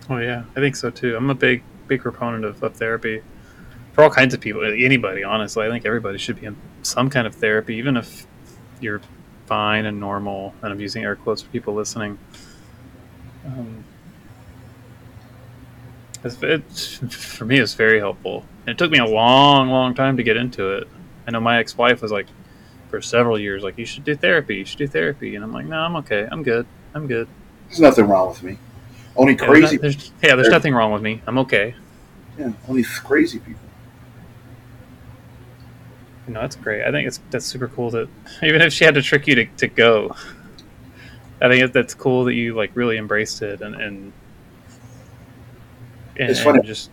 Oh 0.09 0.17
yeah, 0.17 0.43
I 0.55 0.59
think 0.59 0.75
so 0.75 0.89
too. 0.89 1.15
I'm 1.15 1.29
a 1.29 1.35
big 1.35 1.63
big 1.87 2.01
proponent 2.01 2.43
of, 2.43 2.61
of 2.61 2.75
therapy 2.75 3.21
for 3.93 4.03
all 4.03 4.09
kinds 4.09 4.33
of 4.33 4.41
people. 4.41 4.63
Anybody, 4.63 5.23
honestly, 5.23 5.65
I 5.65 5.69
think 5.69 5.85
everybody 5.85 6.17
should 6.17 6.39
be 6.39 6.47
in 6.47 6.57
some 6.81 7.09
kind 7.09 7.25
of 7.25 7.35
therapy, 7.35 7.75
even 7.75 7.95
if 7.97 8.27
you're 8.81 9.01
fine 9.45 9.85
and 9.85 9.99
normal. 9.99 10.53
And 10.61 10.73
I'm 10.73 10.79
using 10.79 11.03
air 11.03 11.15
quotes 11.15 11.41
for 11.41 11.49
people 11.49 11.73
listening. 11.73 12.17
Um, 13.45 13.83
it's, 16.23 16.97
for 17.09 17.45
me, 17.45 17.59
it's 17.59 17.73
very 17.73 17.99
helpful. 17.99 18.45
And 18.61 18.69
it 18.69 18.77
took 18.77 18.91
me 18.91 18.99
a 18.99 19.05
long, 19.05 19.69
long 19.69 19.95
time 19.95 20.17
to 20.17 20.23
get 20.23 20.37
into 20.37 20.71
it. 20.73 20.87
I 21.27 21.31
know 21.31 21.39
my 21.41 21.57
ex-wife 21.59 22.01
was 22.01 22.11
like, 22.11 22.27
for 22.89 23.01
several 23.01 23.37
years, 23.37 23.63
like, 23.63 23.77
you 23.77 23.85
should 23.85 24.05
do 24.05 24.15
therapy. 24.15 24.55
You 24.55 24.65
should 24.65 24.77
do 24.77 24.87
therapy. 24.87 25.35
And 25.35 25.43
I'm 25.43 25.51
like, 25.51 25.65
no, 25.65 25.77
I'm 25.77 25.95
okay. 25.97 26.27
I'm 26.31 26.41
good. 26.41 26.65
I'm 26.93 27.05
good. 27.05 27.27
There's 27.67 27.81
nothing 27.81 28.05
wrong 28.05 28.29
with 28.29 28.41
me. 28.43 28.57
Only 29.17 29.33
Yeah, 29.33 29.45
crazy, 29.45 29.77
there's, 29.77 29.95
there's- 29.97 30.11
yeah, 30.23 30.35
there's 30.35 30.47
nothing 30.49 30.73
wrong 30.73 30.93
with 30.93 31.01
me. 31.01 31.21
I'm 31.27 31.37
okay. 31.39 31.75
yeah, 32.39 32.51
only 32.69 32.83
crazy 32.83 33.39
people. 33.39 33.61
You 36.27 36.33
know, 36.33 36.41
that's 36.41 36.55
great. 36.55 36.83
I 36.83 36.91
think 36.91 37.07
it's 37.07 37.19
that's 37.31 37.45
super 37.45 37.67
cool 37.69 37.89
that 37.91 38.07
even 38.43 38.61
if 38.61 38.73
she 38.73 38.83
had 38.85 38.95
to 38.95 39.01
trick 39.01 39.27
you 39.27 39.35
to, 39.35 39.45
to 39.45 39.67
go, 39.67 40.13
I 41.41 41.47
think 41.47 41.71
that's 41.73 41.93
cool 41.93 42.25
that 42.25 42.33
you 42.33 42.53
like 42.53 42.71
really 42.75 42.97
embraced 42.97 43.41
it 43.41 43.61
and 43.61 43.75
and, 43.75 44.13
and, 46.19 46.29
It's 46.29 46.41
funny. 46.41 46.59
and 46.59 46.67
just 46.67 46.91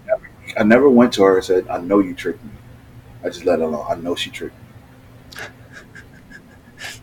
I 0.57 0.62
never 0.62 0.88
went 0.88 1.12
to 1.14 1.25
her 1.25 1.37
and 1.37 1.45
said, 1.45 1.67
"I 1.69 1.79
know 1.81 1.99
you 1.99 2.14
tricked 2.14 2.45
me." 2.45 2.50
I 3.25 3.28
just 3.28 3.45
let 3.45 3.61
her 3.61 3.71
know. 3.71 3.83
I 3.83 3.95
know 3.97 4.14
she 4.14 4.31
tricked 4.31 4.57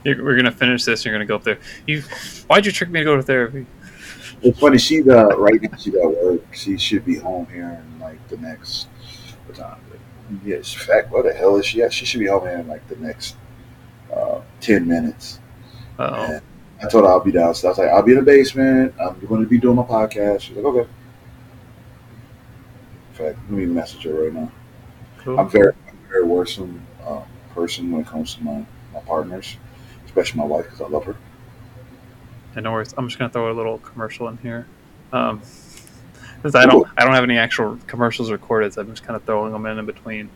me. 0.05 0.15
we're 0.21 0.35
gonna 0.35 0.51
finish 0.51 0.83
this. 0.85 1.03
You're 1.03 1.13
gonna 1.13 1.25
go 1.25 1.35
up 1.35 1.43
there. 1.43 1.59
You, 1.87 2.01
why'd 2.47 2.65
you 2.65 2.71
trick 2.71 2.89
me 2.89 2.99
to 2.99 3.05
go 3.05 3.15
to 3.15 3.23
therapy? 3.23 3.65
It's 4.41 4.59
funny. 4.59 4.77
She's 4.77 5.07
uh, 5.07 5.37
right 5.37 5.61
now. 5.61 5.77
She's 5.77 5.95
at 5.95 6.01
work. 6.03 6.41
She 6.53 6.77
should 6.77 7.05
be 7.05 7.15
home 7.15 7.47
here 7.47 7.83
in 7.83 7.99
like 7.99 8.25
the 8.27 8.37
next. 8.37 8.87
What 9.45 9.57
time? 9.57 9.79
Yes. 10.45 10.73
Fact. 10.73 11.11
What 11.11 11.25
the 11.25 11.33
hell 11.33 11.57
is 11.57 11.65
she 11.65 11.81
at? 11.81 11.93
She 11.93 12.05
should 12.05 12.19
be 12.19 12.27
home 12.27 12.43
here 12.43 12.57
in 12.57 12.67
like 12.67 12.87
the 12.87 12.95
next 12.95 13.35
uh, 14.13 14.41
ten 14.59 14.87
minutes. 14.87 15.39
Oh, 15.99 16.39
I 16.83 16.87
told 16.87 17.03
her 17.03 17.11
I'll 17.11 17.19
be 17.19 17.31
downstairs. 17.31 17.77
I 17.77 17.81
was 17.81 17.87
like, 17.87 17.95
I'll 17.95 18.01
be 18.01 18.13
in 18.13 18.19
the 18.19 18.23
basement. 18.23 18.93
I'm 18.99 19.19
going 19.27 19.41
to 19.41 19.47
be 19.47 19.59
doing 19.59 19.75
my 19.75 19.83
podcast. 19.83 20.41
She's 20.41 20.55
like, 20.55 20.65
okay. 20.65 20.89
In 23.09 23.15
fact, 23.15 23.39
let 23.49 23.51
me 23.51 23.65
message 23.65 24.03
her 24.03 24.23
right 24.23 24.33
now. 24.33 24.51
cool. 25.19 25.39
I'm 25.39 25.47
very, 25.49 25.73
very 26.11 26.23
worrisome 26.23 26.85
uh, 27.05 27.21
person 27.53 27.91
when 27.91 28.01
it 28.01 28.07
comes 28.07 28.35
to 28.35 28.43
my, 28.43 28.65
my 28.93 28.99
partners, 29.01 29.57
especially 30.05 30.39
my 30.39 30.45
wife, 30.45 30.65
because 30.65 30.81
I 30.81 30.87
love 30.87 31.05
her. 31.05 31.15
And 32.55 32.65
no 32.65 32.73
worries. 32.73 32.93
I'm 32.97 33.07
just 33.07 33.17
gonna 33.17 33.31
throw 33.31 33.51
a 33.51 33.55
little 33.55 33.77
commercial 33.79 34.27
in 34.27 34.37
here. 34.37 34.67
Um, 35.13 35.41
I 36.43 36.65
don't 36.65 36.87
I 36.97 37.05
don't 37.05 37.13
have 37.13 37.23
any 37.23 37.37
actual 37.37 37.77
commercials 37.87 38.29
recorded, 38.29 38.73
so 38.73 38.81
I'm 38.81 38.89
just 38.89 39.03
kind 39.03 39.15
of 39.15 39.23
throwing 39.23 39.53
them 39.53 39.65
in 39.65 39.79
in 39.79 39.85
between. 39.85 40.29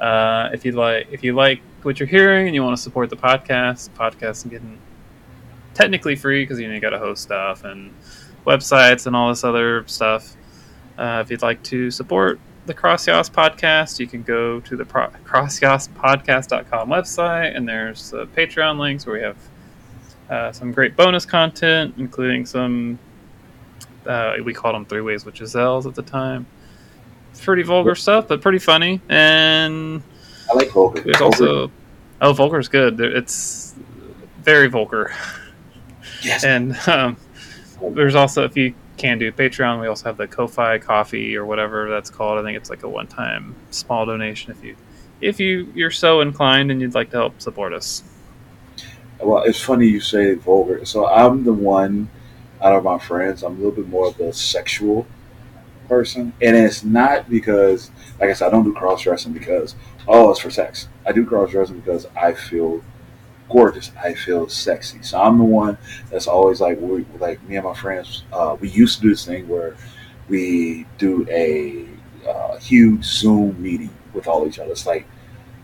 Uh, 0.00 0.50
if 0.52 0.64
you 0.64 0.72
like 0.72 1.08
if 1.10 1.24
you 1.24 1.34
like 1.34 1.60
what 1.82 1.98
you're 1.98 2.06
hearing 2.06 2.46
and 2.46 2.54
you 2.54 2.62
want 2.62 2.76
to 2.76 2.82
support 2.82 3.10
the 3.10 3.16
podcast, 3.16 3.90
podcast 3.90 4.48
getting 4.48 4.78
technically 5.74 6.14
free 6.14 6.42
because 6.42 6.60
you 6.60 6.68
know 6.68 6.74
you 6.74 6.80
got 6.80 6.90
to 6.90 6.98
host 6.98 7.22
stuff 7.22 7.64
and 7.64 7.92
websites 8.46 9.06
and 9.06 9.16
all 9.16 9.28
this 9.28 9.42
other 9.42 9.84
stuff. 9.88 10.36
Uh, 10.98 11.20
if 11.24 11.30
you'd 11.30 11.42
like 11.42 11.62
to 11.64 11.90
support 11.90 12.38
the 12.66 12.74
Cross 12.74 13.06
Yas 13.06 13.30
podcast, 13.30 14.00
you 14.00 14.06
can 14.06 14.22
go 14.22 14.60
to 14.60 14.76
the 14.76 14.84
pro- 14.84 15.08
crossyaspodcast.com 15.24 16.88
website, 16.88 17.56
and 17.56 17.68
there's 17.68 18.12
uh, 18.12 18.26
Patreon 18.36 18.78
links 18.78 19.06
where 19.06 19.16
we 19.16 19.22
have 19.22 19.36
uh, 20.28 20.52
some 20.52 20.72
great 20.72 20.96
bonus 20.96 21.24
content, 21.24 21.94
including 21.96 22.44
some 22.44 22.98
uh, 24.06 24.34
we 24.44 24.52
called 24.52 24.74
them 24.74 24.84
three 24.84 25.00
ways 25.00 25.24
with 25.24 25.34
Giselles 25.34 25.86
at 25.86 25.94
the 25.94 26.02
time. 26.02 26.46
Pretty 27.42 27.62
vulgar 27.62 27.94
stuff, 27.94 28.28
but 28.28 28.40
pretty 28.40 28.58
funny. 28.58 29.00
And 29.08 30.02
I 30.50 30.54
like 30.54 30.70
Vulgar. 30.70 31.02
there's 31.02 31.20
also 31.20 31.70
oh, 32.20 32.32
vulgar's 32.32 32.68
good. 32.68 32.98
It's 33.00 33.74
very 34.40 34.68
vulgar. 34.68 35.14
yes. 36.22 36.44
And 36.44 36.76
um, 36.88 37.16
there's 37.80 38.14
also 38.14 38.44
if 38.44 38.56
you 38.56 38.74
can 38.96 39.18
do 39.18 39.30
Patreon, 39.32 39.80
we 39.80 39.86
also 39.86 40.04
have 40.06 40.16
the 40.16 40.26
Ko-fi 40.26 40.78
coffee 40.78 41.36
or 41.36 41.44
whatever 41.44 41.88
that's 41.88 42.10
called. 42.10 42.38
I 42.38 42.42
think 42.42 42.56
it's 42.56 42.70
like 42.70 42.82
a 42.82 42.88
one-time 42.88 43.54
small 43.70 44.06
donation 44.06 44.52
if 44.52 44.64
you 44.64 44.76
if 45.20 45.40
you 45.40 45.72
you're 45.74 45.90
so 45.90 46.20
inclined 46.20 46.70
and 46.70 46.80
you'd 46.80 46.94
like 46.94 47.10
to 47.10 47.16
help 47.16 47.40
support 47.40 47.72
us. 47.72 48.02
Well, 49.20 49.44
it's 49.44 49.60
funny 49.60 49.86
you 49.86 50.00
say 50.00 50.34
vulgar. 50.34 50.84
So 50.84 51.06
I'm 51.06 51.44
the 51.44 51.52
one 51.52 52.10
out 52.62 52.74
of 52.74 52.84
my 52.84 52.98
friends. 52.98 53.42
I'm 53.42 53.52
a 53.52 53.56
little 53.56 53.72
bit 53.72 53.88
more 53.88 54.08
of 54.08 54.16
the 54.18 54.32
sexual 54.32 55.06
person, 55.88 56.32
and 56.42 56.56
it's 56.56 56.84
not 56.84 57.30
because, 57.30 57.90
like 58.20 58.28
I 58.30 58.32
said, 58.34 58.48
I 58.48 58.50
don't 58.50 58.64
do 58.64 58.74
cross 58.74 59.02
dressing 59.02 59.32
because 59.32 59.74
oh, 60.08 60.30
it's 60.30 60.40
for 60.40 60.50
sex. 60.50 60.88
I 61.06 61.12
do 61.12 61.24
cross 61.24 61.50
dressing 61.50 61.80
because 61.80 62.06
I 62.16 62.32
feel 62.32 62.82
gorgeous. 63.48 63.92
I 64.02 64.14
feel 64.14 64.48
sexy. 64.48 65.02
So 65.02 65.20
I'm 65.20 65.38
the 65.38 65.44
one 65.44 65.78
that's 66.10 66.26
always 66.26 66.60
like, 66.60 66.80
we, 66.80 67.04
like 67.18 67.42
me 67.44 67.56
and 67.56 67.64
my 67.64 67.74
friends. 67.74 68.24
Uh, 68.32 68.56
we 68.60 68.68
used 68.68 68.96
to 68.96 69.02
do 69.02 69.10
this 69.10 69.24
thing 69.24 69.48
where 69.48 69.76
we 70.28 70.86
do 70.98 71.26
a 71.30 71.86
uh, 72.28 72.58
huge 72.58 73.04
Zoom 73.04 73.60
meeting 73.62 73.90
with 74.12 74.26
all 74.26 74.46
each 74.46 74.58
other. 74.58 74.72
It's 74.72 74.86
like 74.86 75.06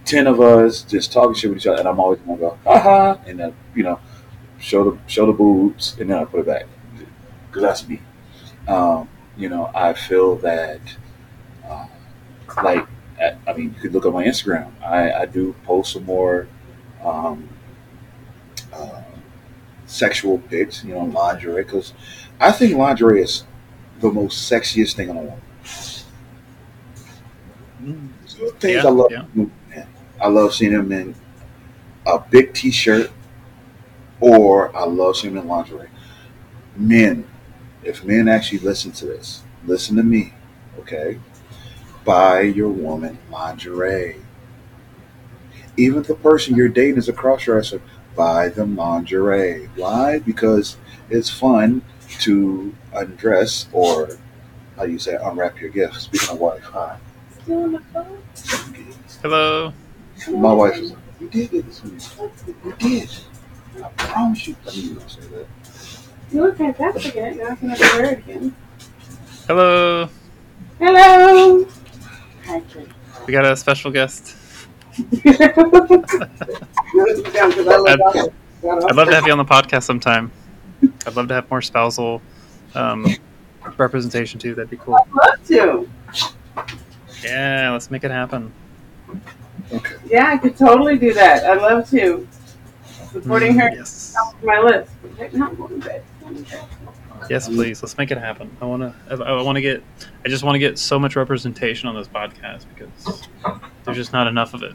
ten 0.05 0.27
of 0.27 0.41
us 0.41 0.83
just 0.83 1.12
talking 1.12 1.35
shit 1.35 1.51
with 1.51 1.59
each 1.59 1.67
other, 1.67 1.81
and 1.81 1.89
I'm 1.89 2.01
always 2.01 2.21
gonna 2.21 2.39
go, 2.39 2.59
haha, 2.65 3.17
and 3.27 3.39
then 3.39 3.55
you 3.75 3.83
know, 3.83 4.01
show 4.59 4.91
the 4.91 4.99
show 5.07 5.27
the 5.27 5.33
boobs, 5.33 5.97
and 5.99 6.11
then 6.11 6.19
I 6.19 6.25
put 6.25 6.41
it 6.41 6.47
back 6.47 6.67
because 7.47 7.62
that's 7.62 7.89
me. 7.89 8.01
Um, 8.69 9.09
you 9.37 9.49
know, 9.49 9.71
I 9.75 9.95
feel 9.95 10.37
that, 10.37 10.81
uh, 11.69 11.87
like, 12.62 12.87
I, 13.47 13.53
mean, 13.55 13.75
you 13.75 13.81
could 13.81 13.93
look 13.93 14.07
at 14.07 14.12
my 14.12 14.25
Instagram. 14.25 14.71
I, 14.83 15.12
I 15.12 15.27
do 15.27 15.55
post 15.65 15.93
some 15.93 16.05
more 16.05 16.49
um, 17.03 17.49
sexual 19.93 20.39
pics, 20.39 20.83
you 20.85 20.95
know, 20.95 21.05
lingerie, 21.05 21.65
because 21.65 21.93
I 22.41 22.51
think 22.51 22.77
lingerie 22.77 23.23
is 23.23 23.45
the 24.01 24.11
most 24.11 24.51
sexiest 24.51 24.95
thing 24.95 25.11
on 25.11 25.17
the 25.17 25.23
woman. 25.23 25.43
Mm. 27.83 28.09
So 28.27 28.51
things 28.53 28.83
Yeah, 28.83 28.89
I 28.89 28.91
love. 28.91 29.11
yeah. 29.11 29.87
I 30.21 30.29
love 30.29 30.55
seeing 30.55 30.73
them 30.73 30.93
in 30.93 31.15
a 32.07 32.19
big 32.19 32.55
T-shirt, 32.55 33.11
or 34.21 34.75
I 34.77 34.85
love 34.85 35.17
seeing 35.17 35.35
them 35.35 35.43
in 35.43 35.49
lingerie. 35.49 35.89
Men, 36.77 37.27
if 37.83 38.05
men 38.05 38.29
actually 38.29 38.61
listen 38.61 38.93
to 38.93 39.07
this, 39.07 39.43
listen 39.67 39.97
to 39.97 40.03
me, 40.03 40.33
okay? 40.79 41.19
Buy 42.05 42.43
your 42.43 42.69
woman 42.69 43.19
lingerie. 43.31 44.17
Even 45.77 46.01
if 46.01 46.07
the 46.07 46.15
person 46.15 46.57
you're 46.57 46.69
dating 46.69 46.99
is 46.99 47.09
a 47.09 47.13
crossdresser, 47.13 47.81
buy 48.14 48.49
the 48.49 48.64
lingerie. 48.64 49.69
Why? 49.76 50.19
Because 50.21 50.76
it's 51.11 51.31
fun 51.31 51.83
to 52.21 52.75
undress 52.95 53.66
or 53.73 54.09
how 54.76 54.87
do 54.87 54.92
you 54.92 54.99
say 54.99 55.16
unwrap 55.23 55.61
your 55.61 55.71
gifts. 55.71 56.02
Speaking 56.02 56.31
of 56.31 56.40
wife, 56.40 56.62
hi. 56.62 56.99
Hello. 59.23 59.73
My 60.31 60.52
wife 60.52 60.76
is 60.76 60.90
like, 60.92 61.00
you 61.21 61.28
did 61.28 61.50
get 61.50 61.66
this 61.66 61.83
one. 61.85 62.31
You 62.64 62.75
did. 62.78 63.11
I 63.83 63.88
promise 63.90 64.47
you. 64.47 64.57
I 64.66 64.75
knew 64.75 64.83
you 64.83 64.95
were 64.95 65.00
gonna 65.00 65.11
say 65.11 65.21
that. 65.21 65.47
You 66.33 66.40
look 66.42 66.57
fantastic 66.57 67.16
in 67.16 67.25
it. 67.25 67.37
Now 67.37 67.50
I 67.50 67.54
can 67.57 67.69
never 67.69 67.83
wear 67.83 68.12
it 68.12 68.19
again. 68.19 68.57
Hello. 69.47 70.09
Hello. 70.78 71.66
Hi, 72.45 72.62
We 73.26 73.33
got 73.33 73.45
a 73.45 73.57
special 73.57 73.90
guest. 73.90 74.37
I'd 74.99 75.09
I'd 78.65 78.95
love 78.95 79.09
to 79.09 79.15
have 79.15 79.27
you 79.27 79.33
on 79.33 79.39
the 79.39 79.45
podcast 79.45 79.85
sometime. 79.85 80.31
I'd 81.07 81.17
love 81.17 81.29
to 81.29 81.35
have 81.35 81.51
more 81.51 81.63
spousal 81.63 82.21
um, 82.75 83.07
representation 83.77 84.39
too. 84.39 84.55
That'd 84.55 84.71
be 84.71 84.77
cool. 84.77 84.95
I'd 84.97 85.13
Love 85.13 85.47
to. 85.49 85.89
Yeah, 87.23 87.71
let's 87.73 87.91
make 87.91 88.05
it 88.05 88.11
happen. 88.11 88.53
Okay. 89.73 89.95
Yeah, 90.07 90.29
I 90.29 90.37
could 90.39 90.57
totally 90.57 90.99
do 90.99 91.13
that. 91.15 91.45
I'd 91.45 91.61
love 91.63 91.89
to. 91.91 92.27
Supporting 93.13 93.59
her 93.59 93.71
Mm, 93.71 93.77
Yes. 93.77 94.15
off 94.21 94.35
my 94.43 94.59
list. 94.59 94.91
Not 95.35 95.57
bed. 95.81 96.03
Going 96.21 96.45
to 96.45 96.51
bed. 96.51 96.65
Yes, 97.31 97.49
um, 97.49 97.55
please. 97.55 97.83
Let's 97.83 97.97
make 97.99 98.11
it 98.11 98.19
happen. 98.19 98.55
I 98.61 98.64
want 98.67 98.83
to. 98.83 99.25
I 99.25 99.43
want 99.43 99.57
to 99.57 99.62
get. 99.62 99.83
I 100.25 100.29
just 100.29 100.43
want 100.45 100.55
to 100.55 100.59
get 100.59 100.79
so 100.79 100.99
much 100.99 101.17
representation 101.17 101.88
on 101.88 101.95
this 101.95 102.09
podcast 102.09 102.64
because 102.75 103.29
there's 103.85 103.97
just 103.97 104.12
not 104.12 104.26
enough 104.26 104.55
of 104.55 104.62
it. 104.62 104.73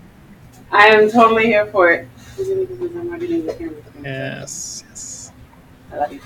I 0.71 0.87
am 0.87 1.09
totally 1.09 1.45
here 1.45 1.65
for 1.67 1.91
it. 1.91 2.07
I'm 2.39 3.07
already 3.09 3.35
in 3.35 3.45
the 3.45 3.53
camera. 3.53 3.75
Yes. 4.03 4.83
Yes. 4.89 5.31
I 5.91 5.97
love 5.97 6.13
you. 6.13 6.21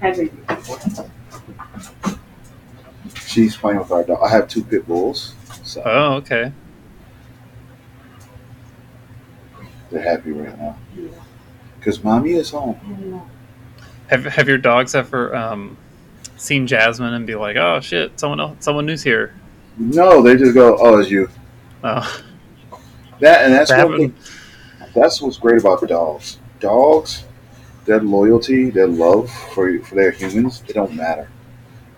Had. 0.00 0.30
She's 3.26 3.56
playing 3.56 3.78
with 3.78 3.90
our 3.90 4.04
dog. 4.04 4.20
I 4.22 4.28
have 4.30 4.48
two 4.48 4.62
pit 4.64 4.86
bulls, 4.86 5.34
so 5.64 5.82
Oh, 5.84 6.14
okay. 6.14 6.52
they're 9.90 10.02
happy 10.02 10.30
right 10.32 10.56
now. 10.58 10.78
Because 11.78 12.02
mommy 12.02 12.32
is 12.32 12.50
home. 12.50 13.28
Have 14.08 14.24
Have 14.24 14.48
your 14.48 14.58
dogs 14.58 14.94
ever 14.94 15.34
um, 15.34 15.76
seen 16.36 16.66
Jazmine 16.66 17.14
and 17.14 17.26
be 17.26 17.34
like, 17.34 17.56
"Oh 17.56 17.80
shit, 17.80 18.18
someone 18.18 18.40
else, 18.40 18.56
someone 18.60 18.86
new's 18.86 19.02
here"? 19.02 19.34
No, 19.76 20.22
they 20.22 20.36
just 20.36 20.54
go, 20.54 20.76
"Oh, 20.78 20.98
it's 20.98 21.10
you." 21.10 21.28
Oh, 21.82 22.22
That 23.20 23.44
and 23.44 23.54
that's 23.54 23.70
That 23.70 23.88
one 23.88 23.98
thing. 23.98 24.14
That's 24.94 25.20
what's 25.20 25.38
great 25.38 25.60
about 25.60 25.86
dogs. 25.88 26.38
Dogs, 26.60 27.24
their 27.84 28.00
loyalty, 28.00 28.70
their 28.70 28.86
love 28.86 29.30
for 29.54 29.78
for 29.80 29.94
their 29.94 30.10
humans, 30.10 30.62
it 30.68 30.74
don't 30.74 30.94
matter. 30.94 31.28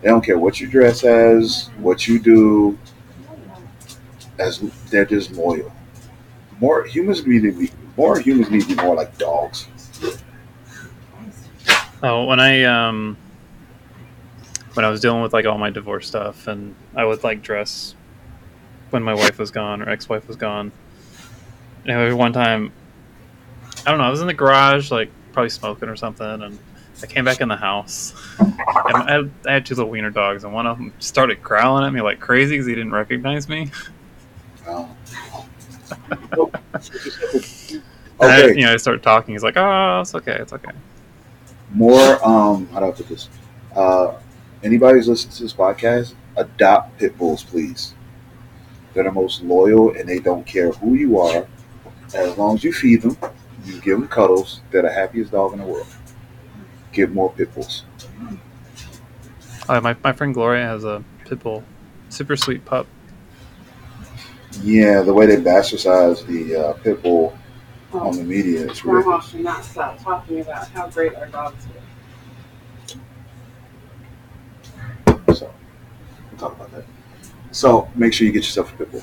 They 0.01 0.09
don't 0.09 0.23
care 0.23 0.37
what 0.37 0.59
you 0.59 0.67
dress 0.67 1.03
as, 1.03 1.69
what 1.79 2.07
you 2.07 2.19
do. 2.19 2.77
As 4.39 4.59
they're 4.91 5.05
just 5.05 5.31
loyal. 5.31 5.71
More 6.59 6.85
humans 6.85 7.25
need 7.25 7.41
to 7.43 7.51
be 7.51 7.71
more 7.95 8.19
humans 8.19 8.51
need 8.51 8.61
to 8.61 8.75
be 8.75 8.81
more 8.81 8.95
like 8.95 9.17
dogs. 9.17 9.67
Oh. 12.03 12.25
When 12.25 12.39
I 12.39 12.63
um, 12.63 13.17
when 14.73 14.85
I 14.85 14.89
was 14.89 15.01
dealing 15.01 15.21
with 15.21 15.33
like 15.33 15.45
all 15.45 15.57
my 15.57 15.69
divorce 15.69 16.07
stuff, 16.07 16.47
and 16.47 16.75
I 16.95 17.05
would 17.05 17.23
like 17.23 17.41
dress 17.41 17.95
when 18.89 19.03
my 19.03 19.13
wife 19.13 19.37
was 19.37 19.51
gone 19.51 19.81
or 19.81 19.89
ex-wife 19.89 20.27
was 20.27 20.37
gone. 20.37 20.71
And 21.85 22.17
one 22.17 22.33
time, 22.33 22.71
I 23.85 23.91
don't 23.91 23.99
know. 23.99 24.05
I 24.05 24.09
was 24.09 24.21
in 24.21 24.27
the 24.27 24.33
garage, 24.33 24.91
like 24.91 25.09
probably 25.33 25.49
smoking 25.49 25.89
or 25.89 25.95
something, 25.95 26.25
and 26.25 26.59
I 27.01 27.05
came 27.07 27.25
back 27.25 27.41
in 27.41 27.47
the 27.47 27.55
house. 27.55 28.13
And 28.39 28.95
I 28.95 29.11
had, 29.11 29.31
I 29.45 29.53
had 29.53 29.65
two 29.65 29.75
little 29.75 29.89
wiener 29.89 30.09
dogs, 30.09 30.43
and 30.43 30.53
one 30.53 30.67
of 30.67 30.77
them 30.77 30.93
started 30.99 31.41
growling 31.41 31.85
at 31.85 31.93
me 31.93 32.01
like 32.01 32.19
crazy 32.19 32.55
because 32.55 32.67
he 32.67 32.75
didn't 32.75 32.91
recognize 32.91 33.47
me. 33.47 33.71
Um, 34.67 34.95
And 38.19 38.31
I, 38.31 38.41
okay, 38.43 38.55
you 38.59 38.65
know, 38.65 38.73
I 38.73 38.77
started 38.77 39.03
talking. 39.03 39.35
He's 39.35 39.43
like, 39.43 39.57
"Oh, 39.57 40.01
it's 40.01 40.15
okay, 40.15 40.37
it's 40.39 40.53
okay." 40.53 40.71
More. 41.71 42.25
Um, 42.25 42.67
how 42.67 42.79
do 42.79 42.87
I 42.87 42.91
put 42.91 43.07
this? 43.07 43.29
Uh, 43.75 44.15
anybody 44.63 44.99
who's 44.99 45.07
listening 45.07 45.35
to 45.35 45.43
this 45.43 45.53
podcast, 45.53 46.13
adopt 46.35 46.97
pit 46.97 47.17
bulls, 47.17 47.43
please. 47.43 47.93
They're 48.93 49.03
the 49.03 49.11
most 49.11 49.43
loyal, 49.43 49.91
and 49.95 50.07
they 50.09 50.19
don't 50.19 50.45
care 50.45 50.71
who 50.71 50.95
you 50.95 51.19
are. 51.19 51.47
As 52.15 52.37
long 52.37 52.55
as 52.55 52.63
you 52.63 52.73
feed 52.73 53.01
them, 53.01 53.17
you 53.65 53.79
give 53.81 53.99
them 53.99 54.07
cuddles. 54.07 54.61
They're 54.71 54.81
the 54.81 54.91
happiest 54.91 55.31
dog 55.31 55.53
in 55.53 55.59
the 55.59 55.65
world. 55.65 55.87
Give 56.91 57.11
more 57.11 57.31
pit 57.31 57.53
bulls. 57.53 57.83
Uh, 59.69 59.81
my 59.81 59.95
my 60.03 60.13
friend 60.13 60.33
Gloria 60.33 60.65
has 60.65 60.85
a 60.85 61.03
pit 61.25 61.39
bull, 61.43 61.63
super 62.09 62.37
sweet 62.37 62.63
pup. 62.63 62.87
Yeah, 64.63 65.01
the 65.01 65.13
way 65.13 65.25
they 65.25 65.35
bastardize 65.35 66.25
the 66.25 66.55
uh, 66.55 66.73
pit 66.73 67.03
bull 67.03 67.37
Oh. 67.93 67.99
on 68.09 68.17
the 68.17 68.23
media 68.23 68.69
is 68.69 68.81
Grandma 68.81 68.97
ridiculous. 68.99 69.29
should 69.29 69.41
not 69.41 69.63
stop 69.63 70.03
talking 70.03 70.41
about 70.41 70.67
how 70.69 70.89
great 70.89 71.15
our 71.15 71.27
dogs 71.27 71.65
are. 75.07 75.33
So 75.33 75.53
we'll 76.31 76.39
talk 76.39 76.55
about 76.55 76.71
that. 76.73 76.83
So 77.51 77.89
make 77.95 78.13
sure 78.13 78.27
you 78.27 78.33
get 78.33 78.43
yourself 78.43 78.73
a 78.73 78.77
pit 78.77 78.91
bull. 78.91 79.01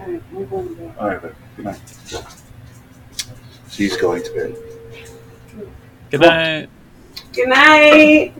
All 0.00 0.06
right, 0.06 0.22
we're 0.32 0.44
going 0.46 0.68
to 0.68 0.74
bed. 0.74 0.94
All 0.98 1.08
right, 1.08 1.22
babe. 1.22 1.32
Good 1.56 1.64
night. 1.64 1.80
She's 3.70 3.96
going 3.96 4.22
to 4.22 4.30
bed. 4.34 4.56
Good 6.10 6.20
night. 6.20 6.68
Good 7.32 7.48
night. 7.48 8.34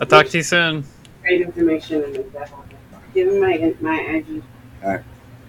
I'll 0.00 0.06
talk 0.06 0.28
to 0.28 0.38
you 0.38 0.42
soon. 0.42 0.84
Great 1.22 1.42
information 1.42 2.02
and 2.04 2.32
that. 2.32 2.50
Give 3.12 3.32
me 3.32 3.40
my 3.40 3.74
my 3.80 4.00
IG. 4.00 4.42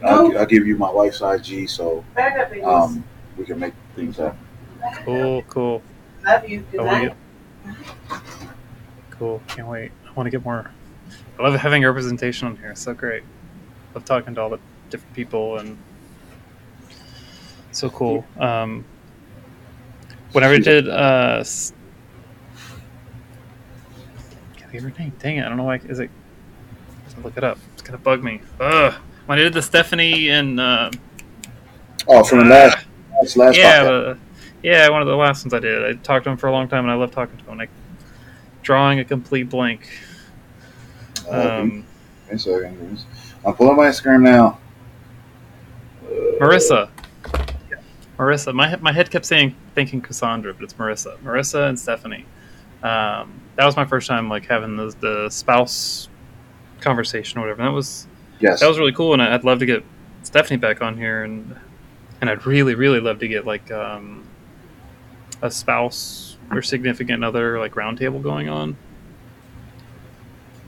I'll, 0.04 0.38
I'll 0.38 0.46
give 0.46 0.66
you 0.66 0.78
my 0.78 0.90
wife's 0.92 1.22
IG 1.22 1.70
so 1.70 2.04
Back 2.16 2.38
up, 2.40 2.50
babies. 2.50 2.66
um, 2.66 3.04
we 3.38 3.46
can 3.46 3.60
make 3.60 3.74
things 3.96 4.18
happen. 4.18 4.40
Cool, 5.04 5.42
cool. 5.44 5.82
Love 6.26 6.48
you. 6.48 6.62
Good 6.72 6.82
I 6.82 6.84
night. 6.86 7.14
get 7.70 8.22
cool. 9.12 9.42
Can't 9.48 9.68
wait. 9.68 9.92
I 10.08 10.12
want 10.14 10.28
to 10.28 10.32
get 10.32 10.44
more. 10.46 10.72
I 11.38 11.44
love 11.44 11.56
having 11.56 11.84
representation 11.84 12.48
on 12.48 12.56
here. 12.58 12.72
It's 12.72 12.82
so 12.82 12.94
great. 12.94 13.24
Love 13.94 14.06
talking 14.06 14.36
to 14.36 14.42
all 14.42 14.50
the 14.50 14.60
different 14.90 15.14
people 15.16 15.58
and 15.60 15.78
so 17.72 17.90
cool. 17.90 18.26
Um, 18.40 18.86
whenever 20.32 20.54
I 20.56 20.60
did, 20.60 20.88
uh, 20.90 21.38
s- 21.42 21.74
can't 24.56 24.72
think 24.72 24.84
of 24.84 24.92
her 24.98 25.00
name. 25.04 25.14
Dang 25.20 25.38
it! 25.38 25.46
I 25.46 25.50
don't 25.50 25.58
know 25.58 25.64
why. 25.64 25.76
Is 25.76 26.00
it? 26.00 26.10
Look 27.24 27.36
it 27.38 27.44
up. 27.44 27.58
It's 27.74 27.82
gonna 27.82 27.98
bug 27.98 28.24
me. 28.24 28.42
Ugh. 28.60 28.94
When 29.30 29.38
I 29.38 29.44
did 29.44 29.54
the 29.54 29.62
Stephanie 29.62 30.30
and 30.30 30.60
uh, 30.60 30.90
Oh, 32.08 32.24
from 32.24 32.40
the 32.40 32.46
last 32.46 32.88
last, 33.14 33.38
last 33.38 33.58
yeah, 33.60 33.84
the, 33.84 34.18
yeah, 34.64 34.90
one 34.90 35.04
of 35.04 35.08
the 35.08 35.16
last 35.16 35.46
ones 35.46 35.54
I 35.54 35.60
did. 35.60 35.86
I 35.86 35.94
talked 36.02 36.24
to 36.24 36.32
him 36.32 36.38
for 36.38 36.48
a 36.48 36.52
long 36.52 36.68
time, 36.68 36.84
and 36.84 36.92
I 36.92 36.96
love 36.96 37.12
talking 37.12 37.38
to 37.38 37.44
him. 37.46 37.60
Like 37.60 37.70
drawing 38.64 38.98
a 38.98 39.06
complete 39.06 39.44
blank. 39.44 39.88
Uh, 41.32 41.60
Um, 41.60 41.86
Instagram. 42.32 43.00
I'm 43.46 43.54
pulling 43.54 43.78
my 43.78 43.86
Instagram 43.86 44.24
now. 44.24 44.58
Marissa. 46.42 46.90
Marissa. 48.18 48.52
My 48.52 48.78
my 48.78 48.92
head 48.92 49.12
kept 49.12 49.28
saying 49.28 49.56
thinking 49.76 50.02
Cassandra, 50.02 50.56
but 50.56 50.64
it's 50.64 50.74
Marissa. 50.74 51.20
Marissa 51.20 51.70
and 51.70 51.80
Stephanie. 51.80 52.26
Um, 52.82 53.40
that 53.58 53.66
was 53.68 53.76
my 53.76 53.86
first 53.86 54.08
time 54.08 54.28
like 54.28 54.48
having 54.48 54.76
the 54.76 54.96
the 55.00 55.30
spouse 55.30 56.10
conversation 56.82 57.38
or 57.38 57.42
whatever. 57.42 57.62
That 57.62 57.74
was 57.74 58.08
Yes. 58.40 58.62
that 58.62 58.68
was 58.68 58.80
really 58.80 58.94
cool, 58.94 59.14
and 59.14 59.22
I'd 59.22 59.44
love 59.44 59.60
to 59.60 59.66
get 59.66 59.84
Stephanie 60.24 60.58
back 60.58 60.82
on 60.82 60.98
here, 60.98 61.24
and 61.24 61.56
and 62.22 62.30
I'd 62.30 62.46
really 62.46 62.76
really 62.76 63.00
love 63.00 63.20
to 63.20 63.28
get 63.28 63.46
like 63.46 63.72
um, 63.72 64.28
a 65.42 65.52
spouse 65.52 66.38
or 66.52 66.62
significant 66.62 67.24
other 67.24 67.60
like 67.60 67.74
roundtable 67.74 68.22
going 68.22 68.50
on. 68.50 68.78